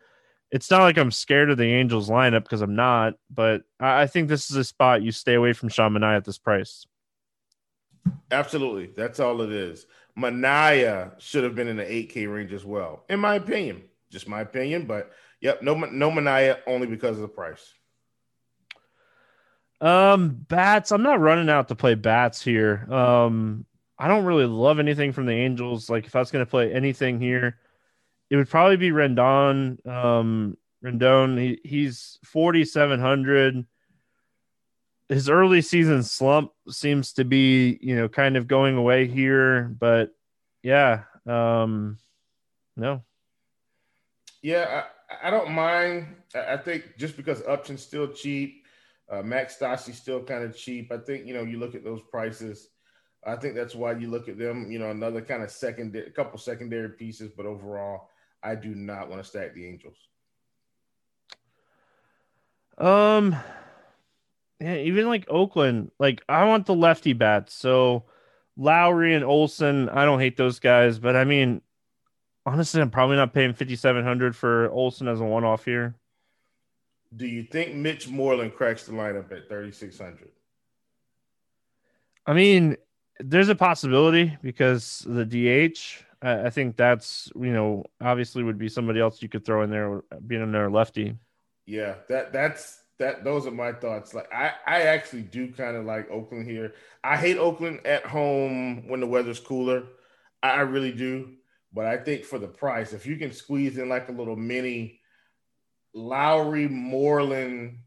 it's 0.52 0.72
not 0.72 0.82
like 0.82 0.98
I'm 0.98 1.12
scared 1.12 1.52
of 1.52 1.58
the 1.58 1.66
Angels 1.66 2.10
lineup 2.10 2.44
because 2.44 2.62
I'm 2.62 2.76
not. 2.76 3.14
But 3.30 3.62
I, 3.80 4.02
I, 4.04 4.08
think 4.08 4.28
this 4.28 4.50
is 4.50 4.58
a 4.58 4.64
spot 4.64 5.04
you 5.04 5.12
stay 5.12 5.36
away 5.36 5.54
from 5.54 5.70
Sean 5.70 6.04
at 6.04 6.26
this 6.26 6.40
price. 6.40 6.88
Absolutely. 8.32 8.88
That's 8.96 9.20
all 9.20 9.42
it 9.42 9.52
is. 9.52 9.86
Manaea 10.18 11.20
should 11.20 11.44
have 11.44 11.56
been 11.56 11.68
in 11.68 11.78
the 11.78 11.84
8K 11.84 12.34
range 12.34 12.54
as 12.54 12.66
well, 12.66 13.04
in 13.10 13.20
my 13.20 13.36
opinion. 13.36 13.84
Just 14.10 14.28
my 14.28 14.42
opinion, 14.42 14.86
but 14.86 15.12
yep, 15.42 15.62
no 15.62 15.76
no 15.76 16.10
Manaea 16.10 16.60
only 16.68 16.88
because 16.88 17.18
of 17.18 17.22
the 17.22 17.28
price. 17.28 17.74
Um, 19.86 20.30
bats. 20.30 20.92
I'm 20.92 21.04
not 21.04 21.20
running 21.20 21.50
out 21.50 21.68
to 21.68 21.76
play 21.76 21.94
bats 21.94 22.42
here. 22.42 22.92
Um, 22.92 23.66
I 24.00 24.08
don't 24.08 24.26
really 24.26 24.46
love 24.46 24.80
anything 24.80 25.12
from 25.12 25.28
the 25.28 25.34
Angels. 25.34 25.90
Like 25.90 26.08
if 26.08 26.16
I 26.16 26.20
was 26.20 26.32
going 26.32 26.44
to 26.44 26.50
play 26.50 26.74
anything 26.74 27.22
here, 27.22 27.60
it 28.32 28.36
would 28.36 28.50
probably 28.50 28.78
be 28.78 28.90
Rendon. 28.90 29.86
Um, 29.86 30.58
Rendon. 30.84 31.40
He, 31.40 31.60
he's 31.64 32.18
4,700 32.24 33.66
his 35.08 35.30
early 35.30 35.62
season 35.62 36.02
slump 36.02 36.52
seems 36.68 37.14
to 37.14 37.24
be, 37.24 37.78
you 37.80 37.96
know, 37.96 38.10
kind 38.10 38.38
of 38.38 38.48
going 38.48 38.76
away 38.76 39.08
here, 39.08 39.64
but 39.80 40.16
yeah, 40.64 41.04
um, 41.28 42.00
no. 42.76 43.04
Yeah, 44.42 44.84
I, 45.22 45.28
I 45.28 45.30
don't 45.30 45.52
mind. 45.52 46.08
I 46.36 46.58
think 46.58 46.98
just 46.98 47.18
because 47.18 47.44
Upton's 47.44 47.84
still 47.84 48.08
cheap, 48.08 48.65
uh, 49.10 49.22
Max 49.22 49.58
Stassi's 49.58 49.98
still 49.98 50.24
kind 50.24 50.44
of 50.44 50.56
cheap. 50.56 50.92
I 50.92 50.98
think, 50.98 51.26
you 51.26 51.34
know, 51.34 51.44
you 51.44 51.60
look 51.60 51.76
at 51.76 51.84
those 51.84 52.02
prices. 52.10 52.70
I 53.26 53.36
think 53.36 53.56
that's 53.56 53.76
why 53.76 53.94
you 53.94 54.10
look 54.10 54.30
at 54.30 54.38
them, 54.38 54.72
you 54.72 54.80
know, 54.80 54.92
another 54.92 55.22
kind 55.22 55.44
of 55.44 55.52
secondary, 55.52 56.08
a 56.08 56.12
couple 56.12 56.38
secondary 56.38 56.90
pieces, 56.90 57.32
but 57.36 57.46
overall, 57.46 58.10
I 58.44 58.56
do 58.56 58.76
not 58.76 59.10
want 59.10 59.24
to 59.24 59.28
stack 59.28 59.54
the 59.54 59.68
Angels. 59.68 59.98
Um, 62.78 63.36
yeah, 64.60 64.76
even 64.76 65.08
like 65.08 65.26
Oakland, 65.30 65.92
like 66.00 66.22
I 66.30 66.46
want 66.46 66.66
the 66.66 66.76
lefty 66.76 67.14
bats. 67.14 67.54
So 67.54 68.04
Lowrie 68.60 69.16
and 69.16 69.24
Olson, 69.24 69.90
I 69.90 70.06
don't 70.06 70.20
hate 70.20 70.38
those 70.38 70.60
guys, 70.60 71.00
but 71.00 71.16
I 71.16 71.24
mean, 71.24 71.62
honestly, 72.46 72.82
I'm 72.82 72.92
probably 72.92 73.16
not 73.16 73.34
paying 73.34 73.54
5700 73.54 74.36
for 74.36 74.70
Olson 74.72 75.08
as 75.08 75.20
a 75.20 75.26
one 75.26 75.44
off 75.44 75.66
here. 75.66 75.96
Do 77.16 77.28
you 77.28 77.44
think 77.44 77.76
Mitch 77.76 78.10
Moreland 78.10 78.56
cracks 78.56 78.86
the 78.86 78.94
lineup 78.94 79.32
at 79.32 79.48
3600? 79.48 80.30
I 82.26 82.34
mean, 82.34 82.76
there's 83.20 83.50
a 83.50 83.56
possibility 83.56 84.36
because 84.42 85.06
the 85.08 85.26
DH, 85.26 86.04
I 86.22 86.50
think 86.50 86.76
that's, 86.76 87.32
you 87.36 87.54
know, 87.54 87.86
obviously 88.02 88.44
would 88.44 88.58
be 88.58 88.68
somebody 88.68 89.00
else 89.00 89.22
you 89.22 89.30
could 89.30 89.46
throw 89.46 89.62
in 89.64 89.70
there 89.70 90.02
being 90.26 90.42
in 90.42 90.52
there 90.52 90.70
lefty. 90.70 91.16
Yeah, 91.66 91.96
that 92.10 92.34
that's 92.34 92.84
that 93.00 93.24
those 93.24 93.48
are 93.48 93.52
my 93.52 93.74
thoughts. 93.74 94.14
Like 94.14 94.32
I, 94.34 94.54
I 94.66 94.82
actually 94.84 95.24
do 95.24 95.52
kind 95.52 95.76
of 95.76 95.86
like 95.86 96.10
Oakland 96.10 96.48
here. 96.48 96.74
I 97.04 97.18
hate 97.18 97.38
Oakland 97.38 97.86
at 97.86 98.06
home 98.06 98.88
when 98.88 99.00
the 99.00 99.08
weather's 99.08 99.40
cooler. 99.40 99.84
I 100.42 100.62
really 100.62 100.92
do. 100.92 101.34
But 101.74 101.88
I 101.88 101.98
think 101.98 102.24
for 102.24 102.40
the 102.40 102.48
price, 102.48 102.94
if 102.94 103.06
you 103.06 103.18
can 103.18 103.34
squeeze 103.34 103.78
in 103.78 103.90
like 103.90 104.08
a 104.08 104.14
little 104.14 104.36
mini 104.36 105.02
Lowrie, 105.96 106.70
Moreland, 106.70 107.80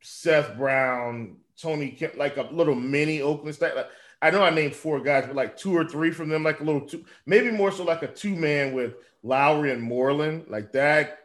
Seth 0.00 0.56
Brown, 0.56 1.36
Tony 1.60 1.90
Kemp, 1.90 2.16
like 2.16 2.36
a 2.36 2.42
little 2.42 2.74
mini 2.74 3.22
Oakland 3.22 3.54
stack. 3.54 3.74
Like, 3.74 3.88
I 4.20 4.30
know 4.30 4.42
I 4.42 4.50
named 4.50 4.74
four 4.74 5.00
guys, 5.00 5.26
but 5.26 5.36
like 5.36 5.56
two 5.56 5.76
or 5.76 5.84
three 5.84 6.10
from 6.10 6.28
them, 6.28 6.42
like 6.42 6.60
a 6.60 6.64
little 6.64 6.82
two, 6.82 7.04
maybe 7.26 7.50
more 7.50 7.72
so 7.72 7.84
like 7.84 8.02
a 8.02 8.08
two 8.08 8.34
man 8.36 8.72
with 8.72 8.94
Lowrie 9.24 9.72
and 9.72 9.82
Moreland, 9.82 10.46
like 10.48 10.72
that. 10.72 11.20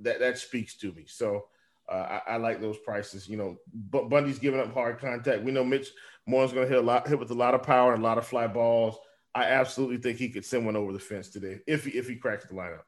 That 0.00 0.20
that 0.20 0.38
speaks 0.38 0.74
to 0.76 0.92
me. 0.92 1.04
So 1.06 1.46
uh, 1.88 2.20
I, 2.26 2.34
I, 2.34 2.36
like 2.36 2.60
those 2.60 2.78
prices. 2.78 3.28
You 3.28 3.36
know, 3.36 3.58
Bundy's 3.74 4.38
giving 4.38 4.60
up 4.60 4.72
hard 4.72 5.00
contact. 5.00 5.42
We 5.42 5.50
know 5.50 5.64
Mitch 5.64 5.88
Moore's 6.26 6.52
going 6.52 6.68
to 6.68 6.72
hit 6.72 6.82
a 6.82 6.86
lot, 6.86 7.08
hit 7.08 7.18
with 7.18 7.30
a 7.30 7.34
lot 7.34 7.54
of 7.54 7.62
power 7.62 7.94
and 7.94 8.02
a 8.02 8.06
lot 8.06 8.18
of 8.18 8.26
fly 8.26 8.46
balls. 8.46 8.96
I 9.34 9.44
absolutely 9.44 9.96
think 9.96 10.18
he 10.18 10.28
could 10.28 10.44
send 10.44 10.66
one 10.66 10.76
over 10.76 10.92
the 10.92 10.98
fence 10.98 11.28
today 11.28 11.60
if 11.66 11.84
he 11.84 11.92
if 11.92 12.08
he 12.08 12.16
cracks 12.16 12.44
the 12.44 12.54
lineup. 12.54 12.82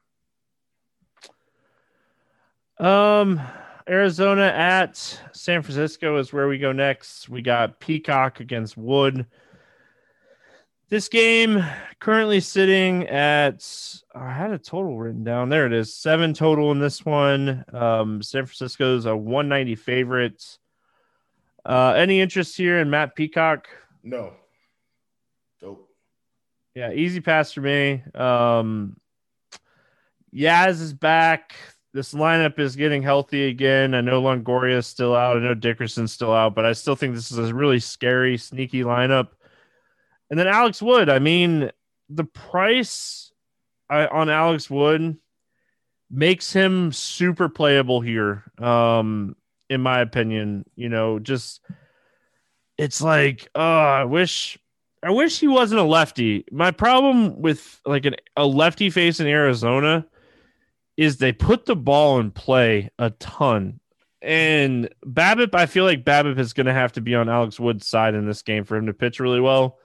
Um, 2.81 3.39
Arizona 3.87 4.47
at 4.47 4.97
San 5.33 5.61
Francisco 5.61 6.17
is 6.17 6.33
where 6.33 6.47
we 6.47 6.57
go 6.57 6.71
next. 6.71 7.29
We 7.29 7.43
got 7.43 7.79
Peacock 7.79 8.39
against 8.39 8.75
Wood. 8.75 9.27
This 10.89 11.07
game 11.07 11.63
currently 11.99 12.39
sitting 12.39 13.07
at 13.07 13.63
I 14.15 14.33
had 14.33 14.51
a 14.51 14.57
total 14.57 14.97
written 14.97 15.23
down. 15.23 15.49
There 15.49 15.67
it 15.67 15.73
is. 15.73 15.93
Seven 15.93 16.33
total 16.33 16.71
in 16.71 16.79
this 16.79 17.05
one. 17.05 17.63
Um, 17.71 18.23
San 18.23 18.47
Francisco's 18.47 19.05
a 19.05 19.15
190 19.15 19.75
favorite. 19.75 20.57
Uh, 21.63 21.93
any 21.95 22.19
interest 22.19 22.57
here 22.57 22.79
in 22.79 22.89
Matt 22.89 23.15
Peacock? 23.15 23.67
No. 24.01 24.33
Dope. 25.61 25.87
Yeah, 26.73 26.91
easy 26.91 27.21
pass 27.21 27.53
for 27.53 27.61
me. 27.61 28.01
Um, 28.15 28.97
Yaz 30.33 30.81
is 30.81 30.93
back. 30.93 31.53
This 31.93 32.13
lineup 32.13 32.57
is 32.57 32.75
getting 32.77 33.03
healthy 33.03 33.47
again. 33.47 33.93
I 33.93 34.01
know 34.01 34.21
Longoria 34.21 34.77
is 34.77 34.87
still 34.87 35.13
out. 35.13 35.37
I 35.37 35.41
know 35.41 35.53
Dickerson's 35.53 36.13
still 36.13 36.31
out, 36.31 36.55
but 36.55 36.65
I 36.65 36.71
still 36.71 36.95
think 36.95 37.15
this 37.15 37.31
is 37.31 37.37
a 37.37 37.53
really 37.53 37.79
scary, 37.79 38.37
sneaky 38.37 38.83
lineup. 38.83 39.29
And 40.29 40.39
then 40.39 40.47
Alex 40.47 40.81
Wood, 40.81 41.09
I 41.09 41.19
mean, 41.19 41.69
the 42.09 42.23
price 42.23 43.31
on 43.89 44.29
Alex 44.29 44.69
Wood 44.69 45.17
makes 46.09 46.53
him 46.53 46.93
super 46.93 47.49
playable 47.49 47.99
here. 47.99 48.43
Um, 48.57 49.35
in 49.69 49.81
my 49.81 49.99
opinion, 49.99 50.65
you 50.75 50.89
know, 50.89 51.19
just 51.19 51.61
it's 52.77 53.01
like, 53.01 53.49
oh, 53.55 53.61
I 53.61 54.05
wish 54.05 54.57
I 55.03 55.11
wish 55.11 55.39
he 55.39 55.47
wasn't 55.47 55.81
a 55.81 55.85
lefty. 55.85 56.45
My 56.51 56.71
problem 56.71 57.41
with 57.41 57.81
like 57.85 58.05
an, 58.05 58.15
a 58.37 58.45
lefty 58.45 58.89
face 58.89 59.19
in 59.19 59.27
Arizona 59.27 60.05
is 60.97 61.17
they 61.17 61.31
put 61.31 61.65
the 61.65 61.75
ball 61.75 62.19
in 62.19 62.31
play 62.31 62.89
a 62.99 63.09
ton. 63.11 63.79
And 64.21 64.89
BABIP, 65.05 65.55
I 65.55 65.65
feel 65.65 65.83
like 65.83 66.05
BABIP 66.05 66.37
is 66.37 66.53
going 66.53 66.67
to 66.67 66.73
have 66.73 66.93
to 66.93 67.01
be 67.01 67.15
on 67.15 67.29
Alex 67.29 67.59
Wood's 67.59 67.87
side 67.87 68.13
in 68.13 68.27
this 68.27 68.43
game 68.43 68.65
for 68.65 68.77
him 68.77 68.85
to 68.85 68.93
pitch 68.93 69.19
really 69.19 69.41
well. 69.41 69.79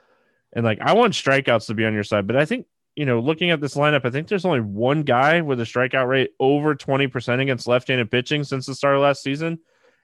And 0.53 0.65
like, 0.65 0.81
I 0.81 0.93
want 0.93 1.15
strikeouts 1.15 1.67
to 1.67 1.75
be 1.75 1.85
on 1.85 1.95
your 1.95 2.05
side, 2.05 2.27
but 2.27 2.37
I 2.37 2.45
think, 2.45 2.67
you 2.95 3.05
know, 3.05 3.21
looking 3.21 3.51
at 3.51 3.61
this 3.61 3.75
lineup, 3.75 4.05
I 4.05 4.11
think 4.11 4.29
there's 4.29 4.45
only 4.45 4.61
one 4.61 5.03
guy 5.03 5.43
with 5.43 5.61
a 5.61 5.65
strikeout 5.65 6.09
rate 6.09 6.31
over 6.41 6.75
20% 6.75 7.41
against 7.41 7.67
left 7.67 7.89
handed 7.89 8.11
pitching 8.11 8.43
since 8.43 8.67
the 8.67 8.75
start 8.75 8.97
of 8.97 9.03
last 9.03 9.23
season, 9.23 9.59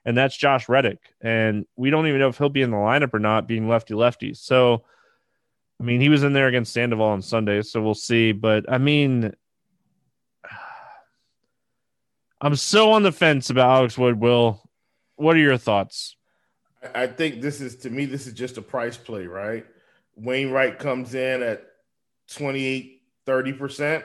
and 0.05 0.15
that's 0.15 0.37
Josh 0.37 0.69
Reddick. 0.69 0.99
And 1.21 1.65
we 1.75 1.89
don't 1.89 2.07
even 2.07 2.19
know 2.19 2.27
if 2.27 2.37
he'll 2.37 2.49
be 2.49 2.61
in 2.61 2.69
the 2.71 2.77
lineup 2.77 3.13
or 3.13 3.19
not, 3.19 3.47
being 3.47 3.67
lefty 3.67 3.95
lefty. 3.95 4.35
So, 4.35 4.83
I 5.79 5.83
mean, 5.83 6.01
he 6.01 6.09
was 6.09 6.21
in 6.21 6.33
there 6.33 6.47
against 6.47 6.73
Sandoval 6.73 7.07
on 7.07 7.23
Sunday, 7.23 7.63
so 7.63 7.81
we'll 7.81 7.95
see. 7.95 8.31
But 8.31 8.71
I 8.71 8.77
mean, 8.77 9.33
I'm 12.43 12.57
so 12.57 12.91
on 12.91 13.03
the 13.03 13.11
fence 13.13 13.49
about 13.49 13.69
Alex 13.69 13.97
Wood. 13.97 14.19
Will, 14.19 14.61
what 15.15 15.37
are 15.37 15.39
your 15.39 15.57
thoughts? 15.57 16.17
I 16.93 17.07
think 17.07 17.41
this 17.41 17.61
is 17.61 17.77
to 17.77 17.89
me, 17.89 18.05
this 18.05 18.27
is 18.27 18.33
just 18.33 18.57
a 18.57 18.61
price 18.61 18.97
play, 18.97 19.27
right? 19.27 19.65
Wainwright 20.17 20.77
comes 20.77 21.15
in 21.15 21.41
at 21.41 21.65
28, 22.33 23.01
30%, 23.25 24.03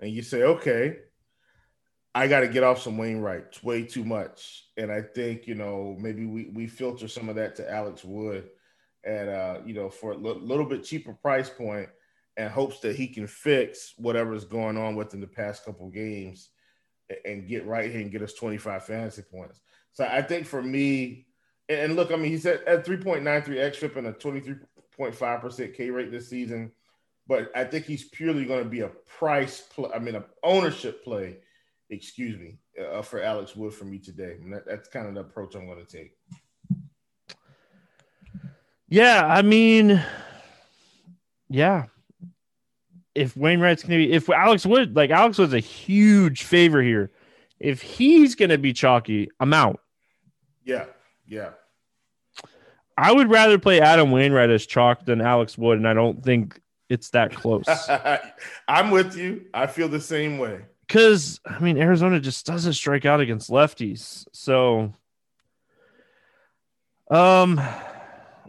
and 0.00 0.10
you 0.10 0.22
say, 0.22 0.44
okay, 0.44 0.96
I 2.14 2.26
got 2.26 2.40
to 2.40 2.48
get 2.48 2.64
off 2.64 2.80
some 2.80 2.96
Wainwright. 2.96 3.44
It's 3.48 3.62
way 3.62 3.82
too 3.82 4.02
much. 4.02 4.64
And 4.78 4.90
I 4.90 5.02
think, 5.02 5.46
you 5.46 5.54
know, 5.54 5.94
maybe 6.00 6.24
we, 6.24 6.46
we 6.46 6.66
filter 6.68 7.06
some 7.06 7.28
of 7.28 7.36
that 7.36 7.54
to 7.56 7.70
Alex 7.70 8.02
Wood 8.02 8.48
at, 9.04 9.28
uh, 9.28 9.60
you 9.66 9.74
know, 9.74 9.90
for 9.90 10.12
a 10.12 10.16
l- 10.16 10.40
little 10.40 10.64
bit 10.64 10.84
cheaper 10.84 11.12
price 11.12 11.50
and 11.58 12.50
hopes 12.50 12.80
that 12.80 12.96
he 12.96 13.08
can 13.08 13.26
fix 13.26 13.92
whatever's 13.98 14.46
going 14.46 14.78
on 14.78 14.96
within 14.96 15.20
the 15.20 15.26
past 15.26 15.66
couple 15.66 15.90
games 15.90 16.48
and 17.24 17.48
get 17.48 17.66
right 17.66 17.90
here 17.90 18.00
and 18.00 18.10
get 18.10 18.22
us 18.22 18.34
25 18.34 18.84
fantasy 18.84 19.22
points. 19.22 19.60
So 19.92 20.04
I 20.04 20.22
think 20.22 20.46
for 20.46 20.62
me, 20.62 21.26
and 21.68 21.96
look, 21.96 22.12
I 22.12 22.16
mean, 22.16 22.30
he's 22.30 22.46
at, 22.46 22.66
at 22.66 22.86
3.93 22.86 23.22
xFIP 23.46 23.96
and 23.96 24.06
a 24.06 24.12
23.5% 24.12 25.74
K 25.74 25.90
rate 25.90 26.10
this 26.10 26.28
season, 26.28 26.72
but 27.26 27.50
I 27.54 27.64
think 27.64 27.84
he's 27.84 28.04
purely 28.04 28.44
going 28.46 28.64
to 28.64 28.68
be 28.68 28.80
a 28.80 28.88
price 29.18 29.60
play, 29.60 29.90
I 29.94 29.98
mean, 29.98 30.14
an 30.14 30.24
ownership 30.42 31.04
play, 31.04 31.38
excuse 31.90 32.38
me, 32.38 32.58
uh, 32.82 33.02
for 33.02 33.22
Alex 33.22 33.54
Wood 33.54 33.74
for 33.74 33.84
me 33.84 33.98
today. 33.98 34.36
And 34.42 34.52
that, 34.52 34.66
that's 34.66 34.88
kind 34.88 35.06
of 35.06 35.14
the 35.14 35.20
approach 35.20 35.54
I'm 35.54 35.66
going 35.66 35.84
to 35.84 35.96
take. 35.96 36.16
Yeah, 38.88 39.26
I 39.26 39.42
mean, 39.42 40.02
yeah. 41.50 41.86
If 43.18 43.36
Wainwright's 43.36 43.82
gonna 43.82 43.96
be, 43.96 44.12
if 44.12 44.28
Alex 44.30 44.64
Wood, 44.64 44.94
like 44.94 45.10
Alex 45.10 45.38
was 45.38 45.52
a 45.52 45.58
huge 45.58 46.44
favor 46.44 46.82
here. 46.82 47.10
If 47.58 47.82
he's 47.82 48.34
gonna 48.34 48.58
be 48.58 48.72
chalky, 48.72 49.28
I'm 49.40 49.52
out. 49.52 49.80
Yeah, 50.64 50.84
yeah. 51.26 51.50
I 52.96 53.12
would 53.12 53.30
rather 53.30 53.58
play 53.58 53.80
Adam 53.80 54.10
Wainwright 54.10 54.50
as 54.50 54.66
chalk 54.66 55.04
than 55.04 55.20
Alex 55.20 55.58
Wood, 55.58 55.78
and 55.78 55.88
I 55.88 55.94
don't 55.94 56.22
think 56.22 56.60
it's 56.88 57.10
that 57.10 57.34
close. 57.34 57.64
I'm 58.68 58.90
with 58.90 59.16
you. 59.16 59.46
I 59.54 59.66
feel 59.66 59.88
the 59.88 60.00
same 60.00 60.38
way. 60.38 60.60
Because 60.86 61.40
I 61.44 61.58
mean, 61.58 61.78
Arizona 61.78 62.18
just 62.18 62.46
doesn't 62.46 62.72
strike 62.72 63.04
out 63.04 63.20
against 63.20 63.50
lefties. 63.50 64.26
So, 64.32 64.92
um, 67.10 67.56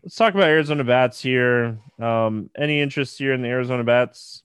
let's 0.04 0.16
talk 0.16 0.34
about 0.34 0.48
Arizona 0.48 0.84
bats 0.84 1.22
here. 1.22 1.80
Um, 2.00 2.50
any 2.58 2.82
interest 2.82 3.18
here 3.18 3.34
in 3.34 3.42
the 3.42 3.50
Arizona 3.50 3.84
bats? 3.84 4.44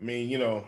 I 0.00 0.04
mean, 0.04 0.28
you 0.28 0.38
know, 0.38 0.64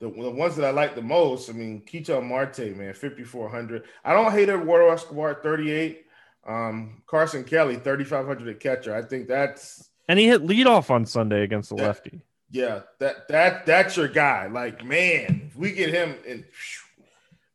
the, 0.00 0.10
the 0.10 0.30
ones 0.30 0.56
that 0.56 0.64
I 0.64 0.70
like 0.70 0.94
the 0.94 1.02
most, 1.02 1.50
I 1.50 1.52
mean, 1.52 1.80
Ketel 1.82 2.22
Marte, 2.22 2.76
man, 2.76 2.94
5,400. 2.94 3.84
I 4.04 4.12
don't 4.12 4.32
hate 4.32 4.48
Eduardo 4.48 4.90
Escobar 4.90 5.40
38. 5.42 6.06
Um, 6.46 7.02
Carson 7.06 7.44
Kelly, 7.44 7.76
3,500 7.76 8.48
at 8.48 8.60
catcher. 8.60 8.94
I 8.94 9.02
think 9.02 9.28
that's. 9.28 9.90
And 10.08 10.18
he 10.18 10.26
hit 10.26 10.42
leadoff 10.42 10.90
on 10.90 11.04
Sunday 11.04 11.42
against 11.42 11.68
the 11.68 11.76
that, 11.76 11.82
lefty. 11.82 12.20
Yeah, 12.50 12.80
that 12.98 13.28
that 13.28 13.66
that's 13.66 13.96
your 13.96 14.08
guy. 14.08 14.46
Like, 14.46 14.84
man, 14.84 15.42
if 15.46 15.56
we 15.56 15.70
get 15.72 15.90
him 15.90 16.16
and 16.26 16.44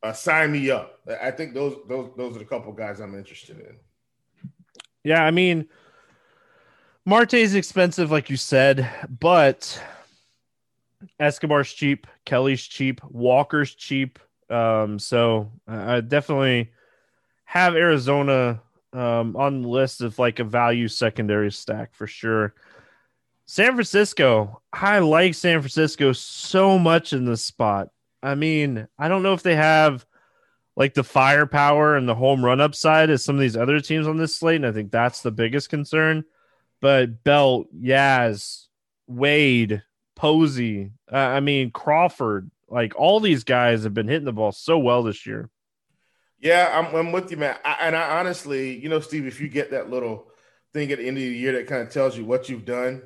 uh, 0.06 0.14
sign 0.14 0.52
me 0.52 0.70
up. 0.70 1.00
I 1.22 1.32
think 1.32 1.54
those 1.54 1.78
those 1.88 2.12
those 2.16 2.36
are 2.36 2.40
the 2.40 2.46
couple 2.46 2.72
guys 2.72 3.00
I'm 3.00 3.18
interested 3.18 3.60
in. 3.60 3.76
Yeah, 5.04 5.24
I 5.24 5.32
mean, 5.32 5.68
Marte 7.06 7.36
is 7.36 7.56
expensive, 7.56 8.12
like 8.12 8.30
you 8.30 8.38
said, 8.38 8.90
but 9.20 9.82
Escobar's 11.20 11.72
cheap, 11.72 12.08
Kelly's 12.26 12.64
cheap, 12.64 13.02
Walker's 13.04 13.74
cheap. 13.74 14.20
Um, 14.50 15.00
so 15.00 15.52
I 15.68 16.02
definitely 16.02 16.72
have 17.46 17.76
Arizona 17.76 18.62
um, 18.94 19.36
on 19.36 19.62
the 19.62 19.68
list 19.68 20.02
of 20.02 20.20
like 20.20 20.40
a 20.40 20.44
value 20.44 20.88
secondary 20.88 21.52
stack 21.52 21.94
for 21.94 22.08
sure. 22.08 22.54
San 23.48 23.74
Francisco, 23.74 24.62
I 24.74 25.00
like 25.00 25.36
San 25.36 25.62
Francisco 25.62 26.14
so 26.14 26.80
much 26.80 27.14
in 27.14 27.26
this 27.26 27.44
spot. 27.44 27.90
I 28.24 28.36
mean, 28.36 28.88
I 28.98 29.08
don't 29.08 29.22
know 29.22 29.34
if 29.34 29.44
they 29.44 29.56
have 29.56 30.06
like 30.76 30.94
the 30.94 31.04
firepower 31.04 31.96
and 31.96 32.10
the 32.10 32.16
home 32.16 32.44
run 32.44 32.60
upside 32.60 33.10
as 33.10 33.24
some 33.24 33.36
of 33.36 33.42
these 33.42 33.56
other 33.56 33.80
teams 33.80 34.08
on 34.08 34.18
this 34.18 34.36
slate. 34.36 34.58
And 34.58 34.66
I 34.66 34.72
think 34.72 34.92
that's 34.92 35.22
the 35.22 35.32
biggest 35.32 35.70
concern. 35.70 36.26
But 36.82 37.24
Belt, 37.24 37.68
Yaz, 37.76 38.66
Wade, 39.08 39.84
Posey, 40.16 40.92
uh, 41.12 41.16
I 41.16 41.40
mean, 41.40 41.72
Crawford, 41.72 42.50
like 42.70 42.94
all 42.96 43.20
these 43.20 43.44
guys 43.44 43.84
have 43.84 43.94
been 43.94 44.08
hitting 44.08 44.26
the 44.26 44.34
ball 44.34 44.52
so 44.52 44.78
well 44.78 45.04
this 45.04 45.26
year. 45.26 45.50
Yeah, 46.40 46.70
I'm, 46.74 46.96
I'm 46.96 47.12
with 47.12 47.32
you, 47.32 47.38
man. 47.38 47.58
I, 47.64 47.78
and 47.82 47.96
I 47.96 48.20
honestly, 48.20 48.78
you 48.78 48.90
know, 48.90 49.00
Steve, 49.00 49.26
if 49.26 49.40
you 49.40 49.48
get 49.48 49.72
that 49.72 49.90
little 49.90 50.28
thing 50.74 50.92
at 50.92 51.00
the 51.00 51.08
end 51.08 51.18
of 51.18 51.24
the 51.24 51.30
year 51.30 51.54
that 51.54 51.68
kind 51.68 51.82
of 51.82 51.90
tells 51.90 52.18
you 52.18 52.26
what 52.26 52.50
you've 52.50 52.66
done, 52.66 53.02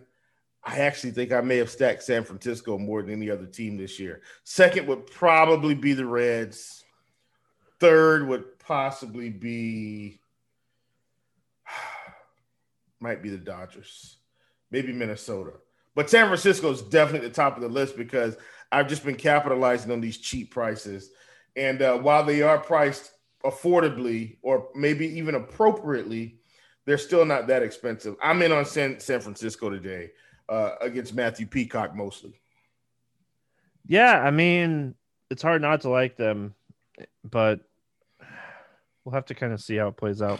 I 0.64 0.80
actually 0.80 1.12
think 1.12 1.32
I 1.32 1.42
may 1.42 1.58
have 1.58 1.70
stacked 1.70 2.04
San 2.04 2.24
Francisco 2.24 2.78
more 2.78 3.02
than 3.02 3.14
any 3.14 3.30
other 3.30 3.46
team 3.46 3.78
this 3.78 4.00
year. 4.00 4.22
Second 4.44 4.88
would 4.88 5.08
probably 5.08 5.74
be 5.74 5.94
the 5.94 6.06
Reds 6.06 6.84
Third 7.80 8.28
would 8.28 8.60
possibly 8.60 9.30
be 9.30 10.20
might 13.00 13.24
be 13.24 13.30
the 13.30 13.38
Dodgers, 13.38 14.18
maybe 14.70 14.92
Minnesota. 14.92 15.54
But 16.00 16.10
San 16.10 16.28
Francisco 16.28 16.72
is 16.72 16.82
definitely 16.82 17.28
the 17.28 17.34
top 17.34 17.58
of 17.58 17.62
the 17.62 17.68
list 17.68 17.98
because 17.98 18.38
I've 18.72 18.88
just 18.88 19.04
been 19.04 19.18
capitalizing 19.18 19.92
on 19.92 20.00
these 20.00 20.18
cheap 20.18 20.50
prices. 20.50 21.10
And 21.58 21.82
uh, 21.82 21.98
while 21.98 22.24
they 22.24 22.42
are 22.42 22.58
priced 22.58 23.12
affordably 23.44 24.38
or 24.42 24.70
maybe 24.74 25.06
even 25.18 25.36
appropriately, 25.36 26.40
they're 26.86 26.98
still 26.98 27.26
not 27.26 27.48
that 27.48 27.64
expensive. 27.64 28.16
I'm 28.24 28.42
in 28.42 28.54
on 28.54 28.64
San, 28.64 29.02
San 29.02 29.20
Francisco 29.20 29.70
today 29.70 30.12
uh, 30.48 30.76
against 30.80 31.14
Matthew 31.16 31.46
Peacock 31.46 31.94
mostly. 31.94 32.40
Yeah, 33.86 34.22
I 34.22 34.32
mean, 34.32 34.96
it's 35.30 35.42
hard 35.42 35.62
not 35.62 35.82
to 35.82 35.90
like 35.90 36.16
them, 36.16 36.56
but 37.30 37.60
we'll 39.04 39.16
have 39.16 39.26
to 39.26 39.36
kind 39.36 39.52
of 39.52 39.60
see 39.60 39.76
how 39.76 39.90
it 39.90 39.98
plays 39.98 40.22
out. 40.22 40.40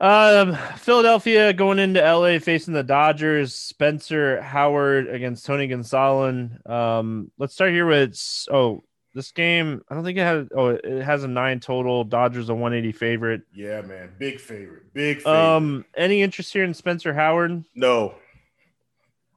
Um, 0.00 0.56
Philadelphia 0.78 1.52
going 1.52 1.78
into 1.78 2.00
LA 2.00 2.38
facing 2.38 2.72
the 2.72 2.82
Dodgers. 2.82 3.54
Spencer 3.54 4.40
Howard 4.40 5.08
against 5.08 5.44
Tony 5.44 5.68
Gonsolin. 5.68 6.66
Um, 6.68 7.30
let's 7.36 7.52
start 7.52 7.72
here 7.72 7.84
with 7.84 8.18
oh 8.50 8.82
this 9.14 9.30
game. 9.32 9.82
I 9.90 9.94
don't 9.94 10.02
think 10.04 10.16
it 10.16 10.22
has 10.22 10.48
oh 10.56 10.68
it 10.68 11.02
has 11.02 11.22
a 11.22 11.28
nine 11.28 11.60
total. 11.60 12.04
Dodgers 12.04 12.48
a 12.48 12.54
one 12.54 12.72
eighty 12.72 12.92
favorite. 12.92 13.42
Yeah, 13.52 13.82
man, 13.82 14.10
big 14.18 14.40
favorite, 14.40 14.92
big. 14.94 15.18
Favorite. 15.18 15.56
Um, 15.56 15.84
any 15.94 16.22
interest 16.22 16.50
here 16.54 16.64
in 16.64 16.72
Spencer 16.72 17.12
Howard? 17.12 17.62
No, 17.74 18.14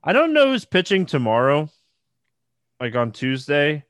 I 0.01 0.13
don't 0.13 0.31
know 0.31 0.45
who's 0.47 0.63
pitching 0.63 1.05
tomorrow, 1.05 1.69
like 2.79 2.95
on 2.95 3.11
Tuesday. 3.11 3.83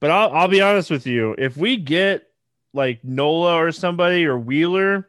But 0.00 0.10
I'll 0.10 0.30
I'll 0.32 0.48
be 0.48 0.62
honest 0.62 0.90
with 0.90 1.06
you. 1.06 1.34
If 1.36 1.58
we 1.58 1.76
get 1.76 2.26
like 2.72 3.04
Nola 3.04 3.56
or 3.56 3.72
somebody 3.72 4.24
or 4.24 4.38
Wheeler 4.38 5.06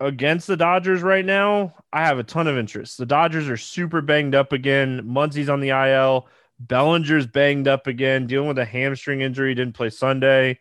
against 0.00 0.46
the 0.46 0.56
Dodgers 0.56 1.02
right 1.02 1.24
now, 1.24 1.74
I 1.92 2.04
have 2.04 2.18
a 2.18 2.24
ton 2.24 2.46
of 2.46 2.58
interest. 2.58 2.98
The 2.98 3.06
Dodgers 3.06 3.48
are 3.48 3.56
super 3.56 4.00
banged 4.00 4.34
up 4.34 4.52
again. 4.52 5.02
Muncy's 5.02 5.48
on 5.48 5.60
the 5.60 5.70
IL. 5.70 6.28
Bellinger's 6.58 7.26
banged 7.26 7.68
up 7.68 7.86
again, 7.86 8.26
dealing 8.26 8.48
with 8.48 8.58
a 8.58 8.64
hamstring 8.64 9.20
injury, 9.20 9.54
didn't 9.54 9.74
play 9.74 9.90
Sunday. 9.90 10.58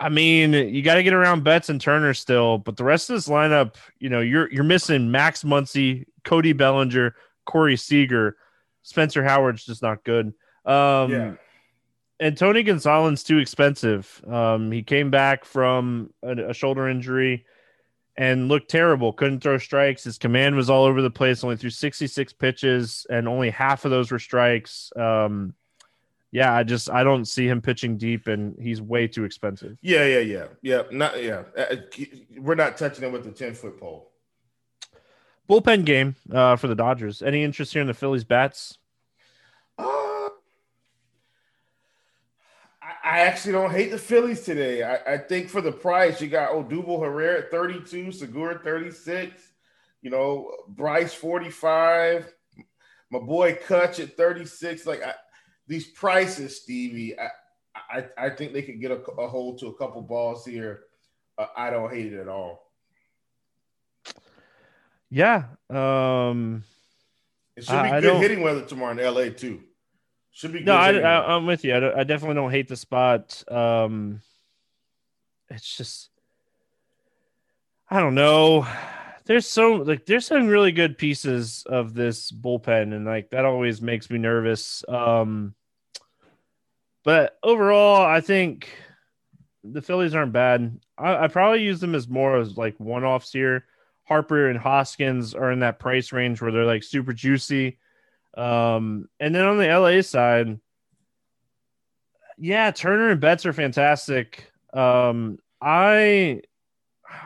I 0.00 0.08
mean, 0.08 0.52
you 0.52 0.82
got 0.82 0.94
to 0.94 1.02
get 1.02 1.14
around 1.14 1.44
Betts 1.44 1.68
and 1.68 1.80
Turner 1.80 2.14
still, 2.14 2.58
but 2.58 2.76
the 2.76 2.84
rest 2.84 3.08
of 3.08 3.16
this 3.16 3.28
lineup, 3.28 3.76
you 3.98 4.10
know, 4.10 4.20
you're 4.20 4.50
you're 4.52 4.64
missing 4.64 5.10
Max 5.10 5.44
Muncy, 5.44 6.04
Cody 6.24 6.52
Bellinger, 6.52 7.14
Corey 7.46 7.76
Seager, 7.76 8.36
Spencer 8.82 9.22
Howard's 9.22 9.64
just 9.64 9.82
not 9.82 10.02
good. 10.02 10.34
Um, 10.64 11.10
yeah 11.10 11.34
and 12.20 12.36
Tony 12.36 12.62
Gonsolin's 12.62 13.24
too 13.24 13.38
expensive. 13.38 14.22
Um, 14.26 14.70
he 14.70 14.82
came 14.82 15.10
back 15.10 15.44
from 15.44 16.12
a, 16.22 16.50
a, 16.50 16.54
shoulder 16.54 16.88
injury 16.88 17.44
and 18.16 18.48
looked 18.48 18.70
terrible. 18.70 19.12
Couldn't 19.12 19.40
throw 19.40 19.58
strikes. 19.58 20.04
His 20.04 20.18
command 20.18 20.54
was 20.56 20.70
all 20.70 20.84
over 20.84 21.02
the 21.02 21.10
place. 21.10 21.42
Only 21.42 21.56
threw 21.56 21.70
66 21.70 22.32
pitches, 22.34 23.06
and 23.10 23.26
only 23.28 23.50
half 23.50 23.84
of 23.84 23.90
those 23.90 24.10
were 24.10 24.18
strikes. 24.18 24.92
Um, 24.96 25.54
yeah, 26.30 26.52
I 26.52 26.64
just 26.64 26.90
I 26.90 27.04
don't 27.04 27.26
see 27.26 27.46
him 27.46 27.62
pitching 27.62 27.96
deep, 27.96 28.26
and 28.26 28.56
he's 28.60 28.82
way 28.82 29.06
too 29.06 29.24
expensive. 29.24 29.78
Yeah, 29.82 30.04
yeah, 30.04 30.18
yeah, 30.18 30.46
yeah. 30.62 30.82
Not 30.90 31.22
yeah. 31.22 31.44
Uh, 31.56 31.60
uh 31.60 31.76
we're 32.38 32.56
not 32.56 32.76
touching 32.76 33.04
him 33.04 33.12
with 33.12 33.24
the 33.24 33.30
10 33.30 33.54
foot 33.54 33.78
pole. 33.78 34.10
Bullpen 35.48 35.84
game 35.84 36.16
uh, 36.32 36.56
for 36.56 36.68
the 36.68 36.74
Dodgers. 36.74 37.22
Any 37.22 37.44
interest 37.44 37.72
here 37.72 37.82
in 37.82 37.86
the 37.86 37.94
Phillies 37.94 38.24
bats? 38.24 38.78
I 43.04 43.20
actually 43.20 43.52
don't 43.52 43.70
hate 43.70 43.90
the 43.90 43.98
Phillies 43.98 44.40
today. 44.40 44.82
I, 44.82 45.14
I 45.14 45.18
think 45.18 45.50
for 45.50 45.60
the 45.60 45.70
price, 45.70 46.22
you 46.22 46.28
got 46.28 46.52
Odubel 46.52 47.02
Herrera 47.02 47.40
at 47.40 47.50
32, 47.50 48.10
Segura 48.10 48.58
36, 48.58 49.52
you 50.00 50.10
know, 50.10 50.50
Bryce 50.68 51.12
45, 51.12 52.32
my 53.10 53.18
boy 53.18 53.58
Kutch 53.66 54.02
at 54.02 54.16
36. 54.16 54.86
Like 54.86 55.02
I, 55.02 55.12
these 55.66 55.88
prices, 55.88 56.62
Stevie, 56.62 57.14
I, 57.18 57.28
I, 57.76 58.06
I 58.16 58.30
think 58.30 58.54
they 58.54 58.62
could 58.62 58.80
get 58.80 58.90
a, 58.90 58.96
a 58.96 59.28
hold 59.28 59.58
to 59.60 59.66
a 59.66 59.74
couple 59.74 60.00
balls 60.00 60.46
here. 60.46 60.84
Uh, 61.36 61.46
I 61.54 61.68
don't 61.68 61.92
hate 61.92 62.10
it 62.10 62.18
at 62.18 62.28
all. 62.28 62.72
Yeah. 65.10 65.44
Um, 65.68 66.64
it 67.54 67.64
should 67.64 67.82
be 67.82 67.90
I, 67.90 68.00
good 68.00 68.16
hitting 68.16 68.40
weather 68.40 68.64
tomorrow 68.64 68.92
in 68.92 69.14
LA, 69.14 69.28
too. 69.28 69.62
Should 70.34 70.52
be. 70.52 70.64
No, 70.64 70.74
I, 70.74 70.90
I, 70.90 71.36
am 71.36 71.46
with 71.46 71.64
you. 71.64 71.74
I, 71.74 72.00
I, 72.00 72.04
definitely 72.04 72.34
don't 72.34 72.50
hate 72.50 72.66
the 72.66 72.76
spot. 72.76 73.44
Um, 73.48 74.20
it's 75.48 75.76
just, 75.76 76.10
I 77.88 78.00
don't 78.00 78.16
know. 78.16 78.66
there's 79.26 79.46
so 79.46 79.74
like 79.74 80.06
there's 80.06 80.26
some 80.26 80.48
really 80.48 80.72
good 80.72 80.98
pieces 80.98 81.62
of 81.66 81.94
this 81.94 82.32
bullpen, 82.32 82.92
and 82.92 83.06
like 83.06 83.30
that 83.30 83.44
always 83.44 83.80
makes 83.80 84.10
me 84.10 84.18
nervous. 84.18 84.84
Um, 84.88 85.54
but 87.04 87.38
overall, 87.44 88.04
I 88.04 88.20
think 88.20 88.76
the 89.62 89.82
Phillies 89.82 90.16
aren't 90.16 90.32
bad. 90.32 90.80
I, 90.98 91.16
I 91.16 91.28
probably 91.28 91.62
use 91.62 91.78
them 91.78 91.94
as 91.94 92.08
more 92.08 92.40
as 92.40 92.56
like 92.56 92.74
one 92.80 93.04
offs 93.04 93.30
here. 93.32 93.66
Harper 94.02 94.48
and 94.48 94.58
Hoskins 94.58 95.32
are 95.32 95.52
in 95.52 95.60
that 95.60 95.78
price 95.78 96.10
range 96.10 96.42
where 96.42 96.50
they're 96.50 96.64
like 96.64 96.82
super 96.82 97.12
juicy. 97.12 97.78
Um, 98.36 99.08
and 99.20 99.34
then 99.34 99.44
on 99.44 99.58
the 99.58 99.66
LA 99.66 100.02
side, 100.02 100.58
yeah, 102.38 102.70
Turner 102.70 103.10
and 103.10 103.20
Betts 103.20 103.46
are 103.46 103.52
fantastic. 103.52 104.50
Um, 104.72 105.38
I, 105.60 106.42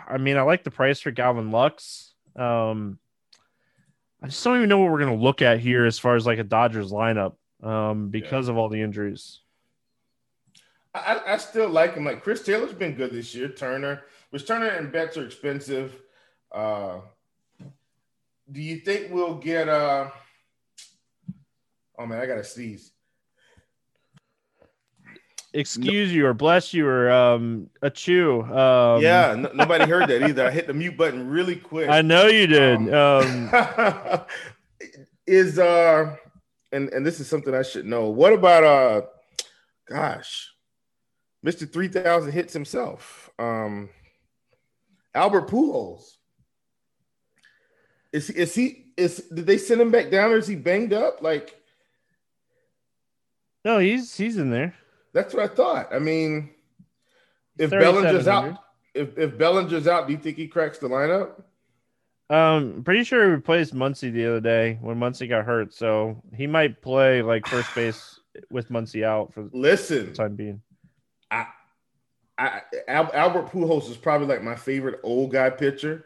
I 0.07 0.19
mean, 0.19 0.37
I 0.37 0.43
like 0.43 0.65
the 0.65 0.71
price 0.71 1.01
for 1.01 1.11
Gavin 1.11 1.51
Lux. 1.51 2.15
Um, 2.37 2.99
I 4.23 4.27
just 4.27 4.43
don't 4.45 4.57
even 4.57 4.69
know 4.69 4.79
what 4.79 4.91
we're 4.91 4.99
gonna 4.99 5.17
look 5.17 5.43
at 5.43 5.61
here 5.61 5.87
as 5.87 5.99
far 5.99 6.17
as 6.17 6.27
like 6.27 6.39
a 6.39 6.45
Dodgers 6.45 6.93
lineup, 6.93 7.35
um, 7.63 8.11
because 8.11 8.47
yeah. 8.47 8.53
of 8.53 8.59
all 8.59 8.69
the 8.69 8.83
injuries. 8.83 9.41
I, 10.95 11.21
I 11.27 11.37
still 11.37 11.69
like 11.69 11.95
him. 11.95 12.05
Like 12.05 12.23
Chris 12.23 12.43
Taylor's 12.43 12.73
been 12.73 12.95
good 12.95 13.13
this 13.13 13.35
year. 13.35 13.49
Turner, 13.49 14.03
which 14.31 14.47
Turner 14.47 14.69
and 14.69 14.91
Betts 14.91 15.17
are 15.17 15.25
expensive. 15.25 15.95
Uh, 16.51 17.01
do 18.51 18.61
you 18.61 18.79
think 18.79 19.13
we'll 19.13 19.37
get? 19.37 19.69
Uh, 19.69 20.11
oh 21.99 22.07
man, 22.07 22.21
I 22.21 22.27
gotta 22.27 22.45
sneeze. 22.45 22.93
Excuse 25.55 26.11
no. 26.11 26.15
you, 26.15 26.27
or 26.27 26.35
bless 26.35 26.75
you, 26.75 26.87
or 26.87 27.11
um, 27.11 27.71
a 27.81 27.91
chew. 27.91 28.43
Um, 28.43 29.03
yeah, 29.03 29.31
n- 29.31 29.49
nobody 29.55 29.87
heard 29.87 30.09
that 30.09 30.23
either. 30.23 30.47
I 30.47 30.51
hit 30.51 30.67
the 30.67 30.75
mute 30.75 30.97
button 30.97 31.29
really 31.29 31.57
quick. 31.57 31.89
I 31.89 32.03
know 32.03 32.27
you 32.27 32.47
did. 32.47 32.93
Um, 32.93 33.53
um, 33.55 34.21
is 35.27 35.59
uh, 35.59 36.17
and 36.71 36.91
and 36.91 37.05
this 37.05 37.19
is 37.19 37.29
something 37.29 37.55
I 37.55 37.63
should 37.63 37.87
know. 37.87 38.09
What 38.11 38.35
about 38.35 38.65
uh, 38.65 39.03
gosh, 39.89 40.53
Mister 41.43 41.65
Three 41.65 41.89
Thousand 41.89 42.33
hits 42.33 42.53
himself. 42.53 43.31
Um, 43.39 43.89
Albert 45.15 45.49
Pujols. 45.49 46.17
Is 48.13 48.29
he? 48.29 48.35
is 48.35 48.55
he 48.55 48.85
is 48.99 49.17
did 49.33 49.47
they 49.47 49.59
send 49.59 49.81
him 49.81 49.91
back 49.91 50.11
down 50.11 50.31
or 50.31 50.37
is 50.37 50.47
he 50.47 50.57
banged 50.57 50.93
up? 50.93 51.23
Like 51.23 51.58
No, 53.65 53.79
he's 53.79 54.17
he's 54.17 54.37
in 54.37 54.51
there. 54.51 54.75
That's 55.13 55.35
what 55.35 55.43
I 55.43 55.55
thought. 55.55 55.93
I 55.93 55.99
mean, 55.99 56.51
if 57.59 57.71
Bellinger's 57.71 58.29
out 58.29 58.59
if, 58.99 59.17
if 59.17 59.39
Bellinger's 59.39 59.87
out, 59.87 60.07
do 60.07 60.13
you 60.13 60.19
think 60.19 60.37
he 60.37 60.49
cracks 60.49 60.79
the 60.79 60.89
lineup? 60.89 61.43
Um, 62.31 62.83
pretty 62.85 63.05
sure 63.05 63.25
he 63.25 63.31
replaced 63.31 63.75
Muncy 63.75 64.13
the 64.13 64.27
other 64.27 64.41
day 64.41 64.79
when 64.83 64.99
Muncy 64.99 65.29
got 65.29 65.47
hurt, 65.47 65.73
so 65.73 66.23
he 66.35 66.47
might 66.47 66.83
play 66.83 67.23
like 67.23 67.47
first 67.47 67.75
base 67.75 68.21
with 68.51 68.69
Muncy 68.69 69.03
out 69.03 69.33
for 69.33 69.49
listen 69.53 70.11
the 70.11 70.13
time 70.13 70.37
being. 70.37 70.61
I, 71.31 71.47
I 72.37 72.63
Albert 72.87 73.51
Pujols 73.51 73.89
is 73.91 73.97
probably 73.97 74.27
like 74.27 74.43
my 74.43 74.57
favorite 74.57 75.01
old 75.03 75.33
guy 75.33 75.49
pitcher. 75.51 76.05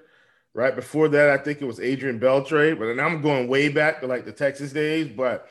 Right 0.55 0.77
before 0.77 1.09
that, 1.09 1.31
I 1.31 1.39
think 1.39 1.63
it 1.63 1.65
was 1.65 1.81
Adrian 1.81 2.21
Beltre, 2.21 2.79
but 2.79 2.85
then 2.85 3.01
I'm 3.01 3.23
going 3.23 3.49
way 3.49 3.71
back 3.71 4.01
to 4.03 4.07
like 4.07 4.27
the 4.27 4.33
Texas 4.33 4.71
days. 4.71 5.09
But 5.09 5.49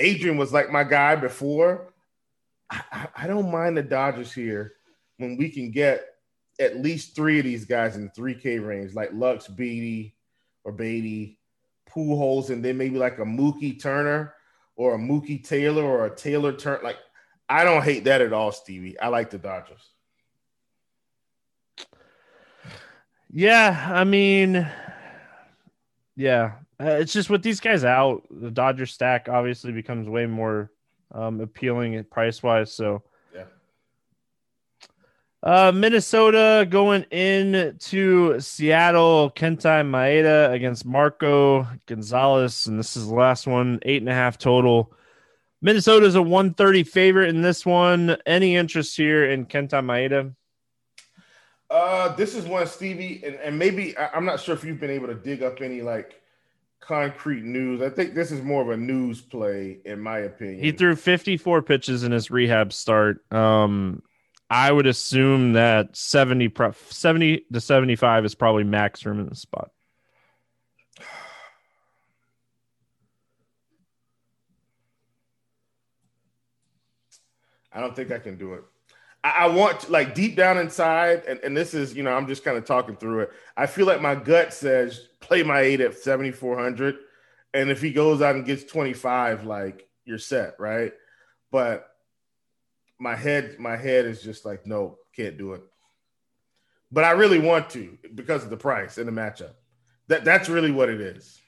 Adrian 0.00 0.36
was 0.36 0.52
like 0.52 0.70
my 0.70 0.82
guy 0.82 1.14
before. 1.14 1.92
I, 2.70 3.08
I 3.16 3.26
don't 3.26 3.52
mind 3.52 3.76
the 3.76 3.82
Dodgers 3.82 4.32
here 4.32 4.72
when 5.18 5.36
we 5.36 5.50
can 5.50 5.70
get 5.70 6.04
at 6.58 6.82
least 6.82 7.14
three 7.14 7.38
of 7.38 7.44
these 7.44 7.64
guys 7.64 7.96
in 7.96 8.04
the 8.04 8.20
3K 8.20 8.64
range, 8.64 8.94
like 8.94 9.10
Lux 9.12 9.46
Beaty 9.46 10.14
or 10.64 10.72
Beaty, 10.72 11.38
Pujols, 11.88 12.50
and 12.50 12.64
then 12.64 12.76
maybe 12.76 12.96
like 12.96 13.18
a 13.18 13.24
Mookie 13.24 13.80
Turner 13.80 14.34
or 14.76 14.94
a 14.94 14.98
Mookie 14.98 15.46
Taylor 15.46 15.82
or 15.82 16.06
a 16.06 16.14
Taylor 16.14 16.52
Turner. 16.52 16.80
Like, 16.82 16.98
I 17.48 17.64
don't 17.64 17.82
hate 17.82 18.04
that 18.04 18.20
at 18.20 18.32
all, 18.32 18.52
Stevie. 18.52 18.98
I 18.98 19.08
like 19.08 19.30
the 19.30 19.38
Dodgers. 19.38 19.82
Yeah, 23.32 23.88
I 23.92 24.04
mean, 24.04 24.68
yeah, 26.16 26.52
uh, 26.80 26.96
it's 26.96 27.12
just 27.12 27.28
with 27.28 27.42
these 27.42 27.60
guys 27.60 27.84
out, 27.84 28.22
the 28.30 28.50
Dodger 28.50 28.86
stack 28.86 29.28
obviously 29.28 29.70
becomes 29.72 30.08
way 30.08 30.24
more 30.26 30.70
um, 31.12 31.40
appealing 31.40 32.02
price 32.04 32.42
wise. 32.42 32.72
So, 32.72 33.02
yeah. 33.34 33.44
Uh, 35.42 35.72
Minnesota 35.72 36.66
going 36.68 37.02
in 37.10 37.76
to 37.80 38.40
Seattle, 38.40 39.30
Kenta 39.36 39.84
Maeda 39.84 40.52
against 40.52 40.86
Marco 40.86 41.66
Gonzalez, 41.86 42.66
and 42.66 42.78
this 42.78 42.96
is 42.96 43.08
the 43.08 43.14
last 43.14 43.46
one, 43.46 43.80
eight 43.82 44.00
and 44.00 44.08
a 44.08 44.14
half 44.14 44.38
total. 44.38 44.92
Minnesota 45.60 46.06
is 46.06 46.14
a 46.14 46.22
130 46.22 46.84
favorite 46.84 47.28
in 47.28 47.42
this 47.42 47.66
one. 47.66 48.16
Any 48.24 48.56
interest 48.56 48.96
here 48.96 49.30
in 49.30 49.44
Kenta 49.44 49.84
Maeda? 49.84 50.34
Uh, 51.68 52.14
this 52.16 52.34
is 52.34 52.46
one, 52.46 52.66
Stevie, 52.66 53.22
and, 53.24 53.36
and 53.36 53.58
maybe 53.58 53.96
I, 53.98 54.16
am 54.16 54.24
not 54.24 54.40
sure 54.40 54.54
if 54.54 54.64
you've 54.64 54.80
been 54.80 54.90
able 54.90 55.08
to 55.08 55.14
dig 55.14 55.42
up 55.42 55.60
any 55.60 55.82
like 55.82 56.19
concrete 56.80 57.44
news. 57.44 57.82
I 57.82 57.90
think 57.90 58.14
this 58.14 58.32
is 58.32 58.42
more 58.42 58.62
of 58.62 58.70
a 58.70 58.76
news 58.76 59.20
play, 59.20 59.78
in 59.84 60.00
my 60.00 60.18
opinion. 60.18 60.62
He 60.62 60.72
threw 60.72 60.96
54 60.96 61.62
pitches 61.62 62.02
in 62.02 62.12
his 62.12 62.30
rehab 62.30 62.72
start. 62.72 63.24
Um, 63.32 64.02
I 64.48 64.72
would 64.72 64.86
assume 64.86 65.52
that 65.52 65.96
70, 65.96 66.52
70 66.88 67.44
to 67.52 67.60
75 67.60 68.24
is 68.24 68.34
probably 68.34 68.64
max 68.64 69.06
room 69.06 69.20
in 69.20 69.28
the 69.28 69.36
spot. 69.36 69.70
I 77.72 77.80
don't 77.80 77.94
think 77.94 78.10
I 78.10 78.18
can 78.18 78.36
do 78.36 78.54
it. 78.54 78.64
I, 79.22 79.48
want 79.48 79.90
like 79.90 80.14
deep 80.14 80.36
down 80.36 80.58
inside, 80.58 81.24
and, 81.26 81.40
and 81.40 81.56
this 81.56 81.74
is, 81.74 81.94
you 81.94 82.02
know, 82.02 82.12
I'm 82.12 82.26
just 82.26 82.44
kind 82.44 82.56
of 82.56 82.64
talking 82.64 82.96
through 82.96 83.20
it. 83.20 83.30
I 83.56 83.66
feel 83.66 83.86
like 83.86 84.00
my 84.00 84.14
gut 84.14 84.52
says 84.54 85.08
play 85.20 85.42
my 85.42 85.60
eight 85.60 85.80
at 85.80 85.98
7,400. 85.98 86.96
And 87.52 87.70
if 87.70 87.82
he 87.82 87.92
goes 87.92 88.22
out 88.22 88.36
and 88.36 88.44
gets 88.44 88.64
25, 88.64 89.44
like 89.44 89.88
you're 90.04 90.18
set, 90.18 90.54
right? 90.58 90.92
But 91.50 91.88
my 92.98 93.14
head, 93.14 93.56
my 93.58 93.76
head 93.76 94.06
is 94.06 94.22
just 94.22 94.44
like, 94.44 94.66
no, 94.66 94.98
can't 95.14 95.36
do 95.36 95.52
it. 95.52 95.62
But 96.92 97.04
I 97.04 97.10
really 97.12 97.38
want 97.38 97.70
to 97.70 97.98
because 98.14 98.42
of 98.44 98.50
the 98.50 98.56
price 98.56 98.98
and 98.98 99.06
the 99.06 99.12
matchup. 99.12 99.52
That 100.08 100.24
that's 100.24 100.48
really 100.48 100.72
what 100.72 100.88
it 100.88 101.00
is. 101.00 101.40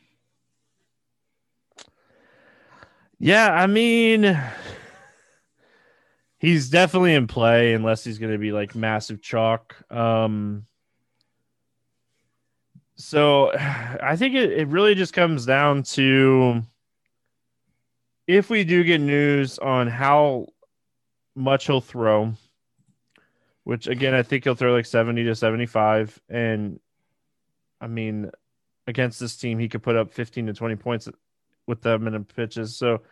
Yeah, 3.19 3.53
I 3.53 3.67
mean, 3.67 4.41
he's 6.43 6.69
definitely 6.69 7.15
in 7.15 7.29
play 7.29 7.73
unless 7.73 8.03
he's 8.03 8.19
going 8.19 8.33
to 8.33 8.39
be 8.39 8.53
like 8.53 8.75
massive 8.75 9.23
chalk. 9.23 9.77
Um, 9.91 10.67
so 12.97 13.53
I 13.57 14.17
think 14.17 14.35
it, 14.35 14.53
it 14.53 14.69
really 14.69 14.95
just 14.95 15.15
comes 15.15 15.47
down 15.47 15.85
to 15.85 16.63
if 18.27 18.51
we 18.51 18.65
do 18.65 18.85
get 18.85 19.01
news 19.01 19.59
on 19.59 19.87
how 19.87 20.47
much 21.35 21.67
he'll 21.67 21.81
throw, 21.81 22.35
which 23.65 23.87
again, 23.87 24.13
I 24.13 24.23
think 24.23 24.45
he'll 24.45 24.55
throw 24.55 24.73
like 24.73 24.87
70 24.87 25.25
to 25.25 25.35
75. 25.37 26.21
And 26.29 26.81
I 27.81 27.87
mean, 27.87 28.31
against 28.89 29.21
this 29.21 29.37
team, 29.37 29.61
he 29.61 29.69
could 29.69 29.83
put 29.83 29.97
up 29.97 30.13
15 30.13 30.47
to 30.47 30.53
20 30.53 30.77
points 30.77 31.09
with 31.69 31.83
them 31.83 32.09
in 32.09 32.25
pitches. 32.25 32.77
So 32.77 33.03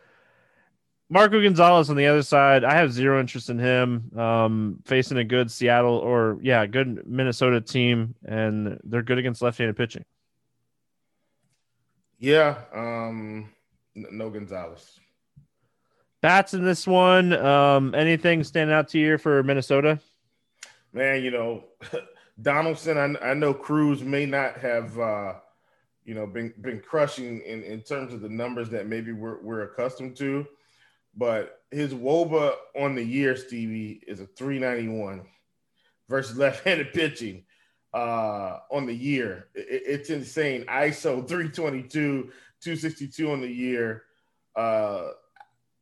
Marco 1.12 1.42
Gonzalez 1.42 1.90
on 1.90 1.96
the 1.96 2.06
other 2.06 2.22
side, 2.22 2.62
I 2.62 2.76
have 2.76 2.92
zero 2.92 3.18
interest 3.18 3.50
in 3.50 3.58
him. 3.58 4.16
Um, 4.16 4.78
facing 4.84 5.18
a 5.18 5.24
good 5.24 5.50
Seattle 5.50 5.96
or 5.96 6.38
yeah, 6.40 6.64
good 6.66 7.02
Minnesota 7.04 7.61
team, 7.61 8.14
and 8.24 8.78
they're 8.84 9.02
good 9.02 9.18
against 9.18 9.42
left-handed 9.42 9.76
pitching. 9.76 10.04
Yeah, 12.20 12.58
um, 12.72 13.50
no 13.96 14.30
Gonzalez. 14.30 15.00
Bats 16.20 16.54
in 16.54 16.64
this 16.64 16.86
one. 16.86 17.32
Um, 17.32 17.92
anything 17.94 18.44
stand 18.44 18.70
out 18.70 18.88
to 18.90 18.98
you 18.98 19.18
for 19.18 19.42
Minnesota? 19.42 19.98
Man, 20.92 21.24
you 21.24 21.32
know, 21.32 21.64
Donaldson. 22.42 22.98
I, 22.98 23.30
I 23.30 23.34
know 23.34 23.52
Cruz 23.52 24.04
may 24.04 24.26
not 24.26 24.58
have, 24.58 24.96
uh, 24.96 25.34
you 26.04 26.14
know, 26.14 26.26
been 26.26 26.54
been 26.61 26.78
crushing 26.78 27.40
in, 27.40 27.64
in 27.64 27.80
terms 27.80 28.12
of 28.12 28.20
the 28.20 28.28
numbers 28.28 28.70
that 28.70 28.86
maybe 28.86 29.11
we're 29.11 29.42
we're 29.42 29.62
accustomed 29.62 30.16
to 30.18 30.46
but 31.20 31.60
his 31.70 31.92
wOBA 31.92 32.54
on 32.74 32.94
the 32.94 33.04
year, 33.04 33.36
Stevie, 33.36 34.02
is 34.06 34.20
a 34.20 34.26
391 34.26 35.26
versus 36.08 36.38
left-handed 36.38 36.92
pitching 36.94 37.44
uh, 37.92 38.60
on 38.70 38.86
the 38.86 38.94
year. 38.94 39.48
It, 39.54 39.82
it's 39.86 40.08
insane. 40.08 40.64
ISO 40.64 41.28
322, 41.28 42.30
262 42.62 43.30
on 43.30 43.42
the 43.42 43.46
year. 43.46 44.04
Uh, 44.56 45.08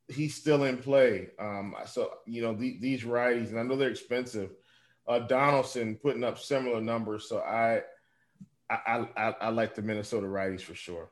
he's 0.09 0.35
still 0.35 0.65
in 0.65 0.79
play. 0.79 1.29
Um, 1.39 1.77
so 1.87 2.15
you 2.27 2.43
know 2.43 2.53
the, 2.53 2.77
these 2.81 3.05
righties, 3.05 3.51
and 3.51 3.61
I 3.61 3.63
know 3.63 3.77
they're 3.77 3.91
expensive. 3.91 4.51
Uh, 5.07 5.21
Donaldson 5.21 5.95
putting 6.03 6.25
up 6.25 6.41
similar 6.41 6.81
numbers, 6.81 7.29
so 7.29 7.39
I 7.39 7.83
I, 8.69 9.07
I 9.17 9.35
I 9.41 9.49
like 9.51 9.77
the 9.77 9.83
Minnesota 9.83 10.27
righties 10.27 10.63
for 10.63 10.75
sure. 10.75 11.11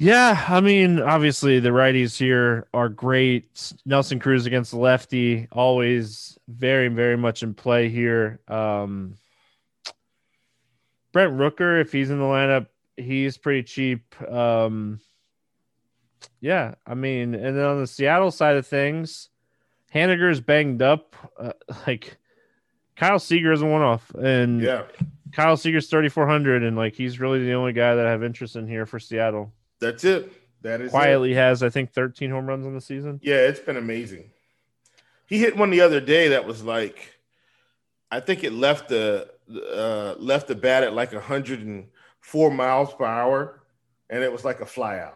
Yeah, 0.00 0.44
I 0.48 0.60
mean, 0.60 1.00
obviously 1.00 1.58
the 1.58 1.70
righties 1.70 2.16
here 2.16 2.68
are 2.72 2.88
great. 2.88 3.72
Nelson 3.84 4.20
Cruz 4.20 4.46
against 4.46 4.70
the 4.70 4.78
lefty, 4.78 5.48
always 5.50 6.38
very, 6.46 6.86
very 6.86 7.16
much 7.16 7.42
in 7.42 7.52
play 7.52 7.88
here. 7.88 8.38
Um, 8.46 9.16
Brent 11.12 11.32
Rooker, 11.34 11.80
if 11.80 11.90
he's 11.90 12.10
in 12.10 12.18
the 12.18 12.24
lineup, 12.24 12.68
he's 12.96 13.36
pretty 13.38 13.64
cheap. 13.64 14.14
Um, 14.30 15.00
yeah, 16.40 16.76
I 16.86 16.94
mean, 16.94 17.34
and 17.34 17.56
then 17.56 17.64
on 17.64 17.80
the 17.80 17.86
Seattle 17.88 18.30
side 18.30 18.56
of 18.56 18.68
things, 18.68 19.30
Haniger's 19.92 20.40
banged 20.40 20.80
up. 20.80 21.16
Uh, 21.36 21.52
like 21.88 22.18
Kyle 22.94 23.18
Seager 23.18 23.50
is 23.50 23.62
a 23.62 23.66
one 23.66 23.82
off, 23.82 24.10
and 24.14 24.62
Yeah, 24.62 24.82
Kyle 25.32 25.56
Seager's 25.56 25.88
thirty 25.88 26.08
four 26.08 26.28
hundred, 26.28 26.62
and 26.62 26.76
like 26.76 26.94
he's 26.94 27.18
really 27.18 27.44
the 27.44 27.54
only 27.54 27.72
guy 27.72 27.96
that 27.96 28.06
I 28.06 28.10
have 28.10 28.22
interest 28.22 28.54
in 28.54 28.68
here 28.68 28.86
for 28.86 29.00
Seattle. 29.00 29.52
That's 29.80 30.04
it. 30.04 30.32
That 30.62 30.80
is 30.80 30.88
it. 30.88 30.90
Quietly 30.90 31.34
has 31.34 31.62
I 31.62 31.70
think 31.70 31.92
thirteen 31.92 32.30
home 32.30 32.46
runs 32.46 32.66
on 32.66 32.74
the 32.74 32.80
season. 32.80 33.20
Yeah, 33.22 33.36
it's 33.36 33.60
been 33.60 33.76
amazing. 33.76 34.30
He 35.26 35.38
hit 35.38 35.56
one 35.56 35.70
the 35.70 35.82
other 35.82 36.00
day 36.00 36.28
that 36.28 36.46
was 36.46 36.62
like, 36.62 37.18
I 38.10 38.20
think 38.20 38.44
it 38.44 38.52
left 38.52 38.88
the 38.88 39.30
uh, 39.50 40.14
left 40.18 40.48
the 40.48 40.54
bat 40.54 40.84
at 40.84 40.94
like 40.94 41.12
104 41.12 42.50
miles 42.50 42.94
per 42.94 43.04
hour, 43.04 43.60
and 44.08 44.22
it 44.22 44.32
was 44.32 44.44
like 44.44 44.60
a 44.60 44.64
flyout. 44.64 45.14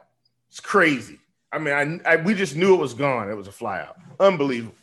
It's 0.49 0.61
crazy. 0.61 1.19
I 1.51 1.59
mean, 1.59 2.01
I, 2.05 2.13
I 2.13 2.17
we 2.17 2.35
just 2.35 2.57
knew 2.57 2.75
it 2.75 2.79
was 2.79 2.95
gone. 2.95 3.31
It 3.31 3.37
was 3.37 3.49
a 3.49 3.53
flyout. 3.53 3.95
Unbelievable. 4.21 4.75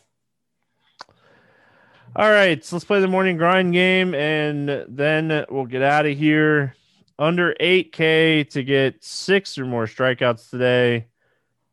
All 2.15 2.29
right, 2.29 2.63
so 2.65 2.75
let's 2.75 2.85
play 2.85 3.01
the 3.01 3.07
morning 3.07 3.37
grind 3.37 3.71
game, 3.71 4.15
and 4.15 4.85
then 4.87 5.45
we'll 5.49 5.65
get 5.65 5.83
out 5.83 6.07
of 6.07 6.17
here. 6.17 6.75
Under 7.19 7.53
eight 7.59 7.91
K 7.91 8.45
to 8.45 8.63
get 8.63 9.03
six 9.03 9.57
or 9.57 9.65
more 9.65 9.85
strikeouts 9.85 10.49
today. 10.49 11.07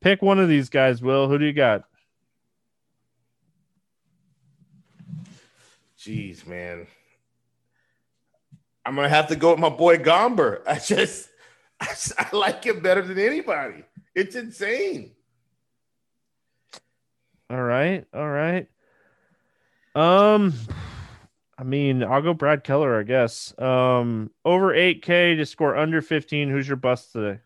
Pick 0.00 0.20
one 0.20 0.40
of 0.40 0.48
these 0.48 0.68
guys. 0.68 1.00
Will 1.00 1.28
who 1.28 1.38
do 1.38 1.44
you 1.44 1.52
got? 1.52 1.84
Jeez, 5.98 6.46
man. 6.46 6.86
I'm 8.84 8.94
gonna 8.96 9.08
have 9.08 9.28
to 9.28 9.36
go 9.36 9.50
with 9.52 9.60
my 9.60 9.68
boy 9.68 9.98
Gomber. 9.98 10.62
I 10.66 10.78
just, 10.78 11.28
I, 11.80 11.86
just- 11.86 12.12
I 12.18 12.28
like 12.36 12.64
him 12.64 12.80
better 12.80 13.02
than 13.02 13.18
anybody. 13.18 13.84
It's 14.14 14.34
insane. 14.34 15.12
All 17.48 17.62
right, 17.62 18.04
all 18.12 18.28
right. 18.28 18.66
Um, 19.94 20.52
I 21.58 21.64
mean, 21.64 22.02
I'll 22.04 22.22
go 22.22 22.34
Brad 22.34 22.64
Keller, 22.64 22.98
I 22.98 23.02
guess. 23.02 23.58
Um, 23.58 24.30
over 24.44 24.74
eight 24.74 25.02
K 25.02 25.34
to 25.36 25.46
score 25.46 25.76
under 25.76 26.02
fifteen. 26.02 26.50
Who's 26.50 26.68
your 26.68 26.76
bust 26.76 27.12
today? 27.12 27.40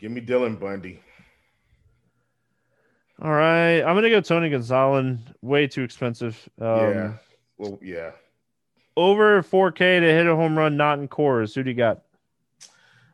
Give 0.00 0.10
me 0.10 0.20
Dylan 0.20 0.58
Bundy. 0.58 1.00
All 3.22 3.30
right, 3.30 3.82
I'm 3.82 3.94
gonna 3.94 4.08
go 4.08 4.20
Tony 4.20 4.48
Gonzalez. 4.48 5.18
Way 5.42 5.66
too 5.66 5.82
expensive. 5.82 6.48
Um, 6.58 6.66
yeah. 6.66 7.12
Well, 7.58 7.78
yeah. 7.82 8.12
Over 8.96 9.42
4K 9.42 9.76
to 10.00 10.06
hit 10.06 10.26
a 10.26 10.34
home 10.34 10.58
run, 10.58 10.76
not 10.76 10.98
in 10.98 11.08
Coors. 11.08 11.54
Who 11.54 11.62
do 11.62 11.70
you 11.70 11.76
got? 11.76 12.02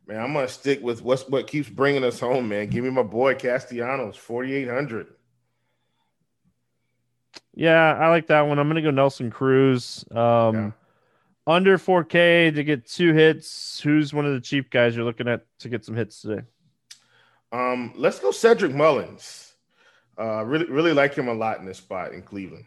Man, 0.06 0.20
I'm 0.20 0.32
gonna 0.32 0.46
stick 0.46 0.80
with 0.80 1.02
what's 1.02 1.28
what 1.28 1.48
keeps 1.48 1.68
bringing 1.68 2.04
us 2.04 2.20
home, 2.20 2.48
man. 2.48 2.68
Give 2.68 2.84
me 2.84 2.90
my 2.90 3.02
boy 3.02 3.34
Castellanos, 3.34 4.16
4,800. 4.16 5.08
Yeah, 7.56 7.94
I 7.98 8.08
like 8.08 8.26
that 8.28 8.42
one. 8.42 8.58
I'm 8.58 8.68
gonna 8.68 8.82
go 8.82 8.90
Nelson 8.90 9.30
Cruz. 9.30 10.04
Um, 10.10 10.54
Yeah. 10.54 10.70
under 11.46 11.78
4K 11.78 12.50
to 12.54 12.62
get 12.62 12.86
two 12.86 13.12
hits. 13.14 13.80
Who's 13.80 14.12
one 14.12 14.26
of 14.26 14.34
the 14.34 14.40
cheap 14.40 14.70
guys 14.70 14.94
you're 14.94 15.04
looking 15.06 15.26
at 15.26 15.46
to 15.60 15.68
get 15.68 15.84
some 15.84 15.96
hits 15.96 16.20
today? 16.20 16.42
Um, 17.52 17.92
let's 17.96 18.18
go 18.20 18.30
Cedric 18.30 18.72
Mullins. 18.74 19.54
Uh, 20.18 20.44
really, 20.44 20.66
really 20.66 20.92
like 20.92 21.14
him 21.14 21.28
a 21.28 21.34
lot 21.34 21.58
in 21.58 21.64
this 21.66 21.78
spot 21.78 22.12
in 22.12 22.22
Cleveland. 22.22 22.64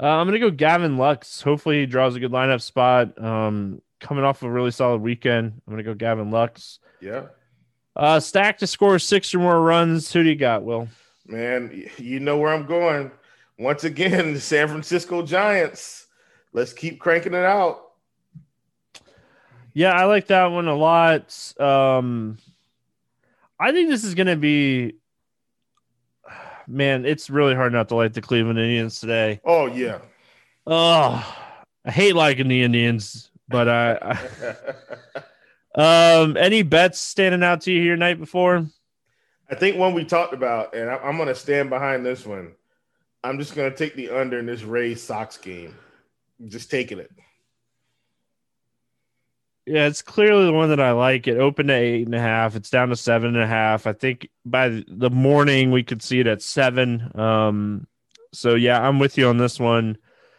Uh, 0.00 0.06
I'm 0.06 0.26
gonna 0.26 0.38
go 0.38 0.50
Gavin 0.50 0.96
Lux. 0.96 1.42
Hopefully, 1.42 1.80
he 1.80 1.86
draws 1.86 2.16
a 2.16 2.20
good 2.20 2.32
lineup 2.32 2.62
spot. 2.62 3.16
Um, 3.22 3.80
coming 4.00 4.24
off 4.24 4.42
a 4.42 4.50
really 4.50 4.70
solid 4.70 5.02
weekend, 5.02 5.60
I'm 5.66 5.72
gonna 5.72 5.82
go 5.82 5.94
Gavin 5.94 6.30
Lux. 6.30 6.80
Yeah, 7.00 7.26
Uh, 7.94 8.18
stack 8.18 8.58
to 8.58 8.66
score 8.66 8.98
six 8.98 9.34
or 9.34 9.38
more 9.40 9.60
runs. 9.60 10.10
Who 10.12 10.22
do 10.24 10.28
you 10.30 10.36
got, 10.36 10.64
Will? 10.64 10.88
man, 11.26 11.88
you 11.98 12.18
know 12.18 12.38
where 12.38 12.52
I'm 12.52 12.66
going. 12.66 13.10
Once 13.60 13.84
again, 13.84 14.32
the 14.32 14.40
San 14.40 14.68
Francisco 14.68 15.20
Giants. 15.20 16.06
Let's 16.54 16.72
keep 16.72 16.98
cranking 16.98 17.34
it 17.34 17.44
out. 17.44 17.90
Yeah, 19.74 19.92
I 19.92 20.06
like 20.06 20.28
that 20.28 20.46
one 20.46 20.66
a 20.66 20.74
lot. 20.74 21.54
Um, 21.60 22.38
I 23.58 23.70
think 23.72 23.90
this 23.90 24.02
is 24.02 24.14
going 24.14 24.28
to 24.28 24.36
be, 24.36 24.94
man, 26.66 27.04
it's 27.04 27.28
really 27.28 27.54
hard 27.54 27.74
not 27.74 27.90
to 27.90 27.96
like 27.96 28.14
the 28.14 28.22
Cleveland 28.22 28.58
Indians 28.58 28.98
today. 28.98 29.42
Oh 29.44 29.66
yeah. 29.66 29.98
Oh, 30.66 31.36
I 31.84 31.90
hate 31.90 32.14
liking 32.14 32.48
the 32.48 32.62
Indians, 32.62 33.30
but 33.46 33.68
I, 33.68 34.16
I 35.76 36.20
um, 36.22 36.38
any 36.38 36.62
bets 36.62 36.98
standing 36.98 37.42
out 37.42 37.60
to 37.62 37.72
you 37.72 37.82
here 37.82 37.96
night 37.96 38.18
before? 38.18 38.66
I 39.50 39.54
think 39.54 39.76
one 39.76 39.92
we 39.92 40.06
talked 40.06 40.32
about, 40.32 40.74
and 40.74 40.88
I, 40.88 40.96
I'm 40.96 41.16
going 41.18 41.28
to 41.28 41.34
stand 41.34 41.68
behind 41.68 42.06
this 42.06 42.24
one. 42.24 42.54
I'm 43.22 43.38
just 43.38 43.54
going 43.54 43.70
to 43.70 43.76
take 43.76 43.94
the 43.94 44.10
under 44.10 44.38
in 44.38 44.46
this 44.46 44.62
Rays 44.62 45.02
Sox 45.02 45.36
game. 45.36 45.74
Just 46.46 46.70
taking 46.70 46.98
it. 46.98 47.10
Yeah, 49.66 49.86
it's 49.86 50.02
clearly 50.02 50.46
the 50.46 50.52
one 50.52 50.70
that 50.70 50.80
I 50.80 50.92
like. 50.92 51.28
It 51.28 51.36
opened 51.36 51.70
at 51.70 51.82
eight 51.82 52.06
and 52.06 52.14
a 52.14 52.20
half. 52.20 52.56
It's 52.56 52.70
down 52.70 52.88
to 52.88 52.96
seven 52.96 53.34
and 53.34 53.42
a 53.44 53.46
half. 53.46 53.86
I 53.86 53.92
think 53.92 54.28
by 54.44 54.82
the 54.88 55.10
morning 55.10 55.70
we 55.70 55.82
could 55.82 56.02
see 56.02 56.18
it 56.18 56.26
at 56.26 56.42
seven. 56.42 57.10
Um, 57.14 57.86
so 58.32 58.54
yeah, 58.54 58.80
I'm 58.80 58.98
with 58.98 59.18
you 59.18 59.28
on 59.28 59.36
this 59.36 59.60
one. 59.60 59.98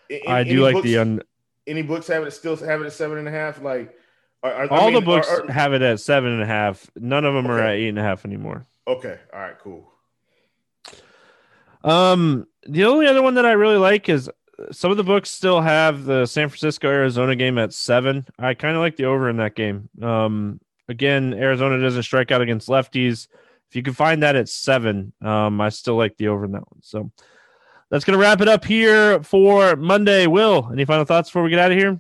A- 0.10 0.28
I 0.28 0.42
any 0.42 0.50
do 0.50 0.64
like 0.64 0.74
books- 0.74 0.86
the 0.86 0.98
un- 0.98 1.22
any 1.68 1.84
books 1.84 2.08
have 2.08 2.24
it 2.24 2.32
still 2.32 2.58
have 2.58 2.82
it 2.82 2.86
at 2.88 2.94
seven 2.94 3.20
and 3.20 3.28
a 3.28 3.32
half. 3.32 3.62
Like 3.62 3.96
are, 4.44 4.52
are- 4.54 4.74
I 4.74 4.78
all 4.80 4.92
the 4.92 5.02
books 5.02 5.30
are- 5.30 5.46
are- 5.48 5.52
have 5.52 5.74
it 5.74 5.84
at 5.84 6.00
seven 6.00 6.32
and 6.32 6.42
a 6.42 6.48
half. 6.48 6.90
None 6.96 7.24
of 7.24 7.34
them 7.36 7.46
are 7.50 7.60
at 7.60 7.76
eight 7.76 7.90
and 7.90 8.00
a 8.00 8.04
half 8.04 8.26
anymore. 8.26 8.66
okay, 8.88 9.20
all 9.32 9.40
right, 9.40 9.58
cool. 9.60 9.88
Um, 11.84 12.48
the 12.68 12.86
only 12.86 13.08
other 13.08 13.22
one 13.22 13.36
that 13.36 13.46
I 13.46 13.52
really 13.54 13.78
like 13.78 14.10
is 14.10 14.30
some 14.72 14.92
of 14.92 14.98
the 14.98 15.04
books 15.04 15.30
still 15.30 15.62
have 15.62 16.06
the 16.06 16.26
San 16.26 16.50
Francisco 16.50 16.88
Arizona 16.88 17.36
game 17.36 17.58
at 17.58 17.74
seven. 17.74 18.26
I 18.38 18.54
kind 18.54 18.76
of 18.76 18.82
like 18.82 18.96
the 18.96 19.06
over 19.06 19.30
in 19.30 19.38
that 19.38 19.56
game. 19.56 19.90
Um, 20.02 20.60
again, 20.88 21.34
Arizona 21.34 21.82
doesn't 21.82 22.04
strike 22.04 22.32
out 22.32 22.42
against 22.42 22.68
lefties. 22.68 23.28
If 23.70 23.76
you 23.76 23.84
can 23.84 23.94
find 23.94 24.22
that 24.24 24.36
at 24.36 24.50
seven, 24.50 25.14
um, 25.22 25.62
I 25.62 25.70
still 25.70 25.96
like 25.96 26.18
the 26.18 26.28
over 26.28 26.46
in 26.46 26.52
that 26.52 26.72
one. 26.72 26.82
So 26.82 27.12
that's 27.90 28.06
gonna 28.06 28.18
wrap 28.18 28.42
it 28.42 28.48
up 28.48 28.66
here 28.66 29.24
for 29.24 29.76
Monday. 29.76 30.28
Will, 30.28 30.70
any 30.72 30.86
final 30.86 31.06
thoughts 31.06 31.30
before 31.30 31.44
we 31.44 31.50
get 31.50 31.60
out 31.60 31.72
of 31.72 31.78
here? 31.78 32.00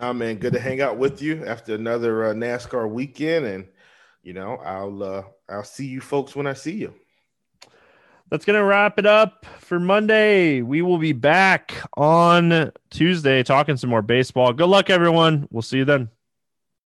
Nah, 0.00 0.12
man, 0.12 0.36
good 0.36 0.52
to 0.52 0.60
hang 0.60 0.80
out 0.80 0.98
with 0.98 1.22
you 1.22 1.44
after 1.46 1.74
another 1.74 2.26
uh, 2.26 2.34
NASCAR 2.34 2.90
weekend, 2.90 3.46
and 3.46 3.66
you 4.22 4.32
know, 4.32 4.56
I'll 4.56 5.02
uh, 5.02 5.22
I'll 5.48 5.64
see 5.64 5.86
you 5.86 6.00
folks 6.00 6.34
when 6.34 6.46
I 6.46 6.54
see 6.54 6.74
you. 6.74 6.94
That's 8.28 8.44
going 8.44 8.58
to 8.58 8.64
wrap 8.64 8.98
it 8.98 9.06
up 9.06 9.46
for 9.60 9.78
Monday. 9.78 10.60
We 10.60 10.82
will 10.82 10.98
be 10.98 11.12
back 11.12 11.74
on 11.96 12.72
Tuesday 12.90 13.44
talking 13.44 13.76
some 13.76 13.90
more 13.90 14.02
baseball. 14.02 14.52
Good 14.52 14.66
luck, 14.66 14.90
everyone. 14.90 15.46
We'll 15.50 15.62
see 15.62 15.78
you 15.78 15.84
then. 15.84 16.10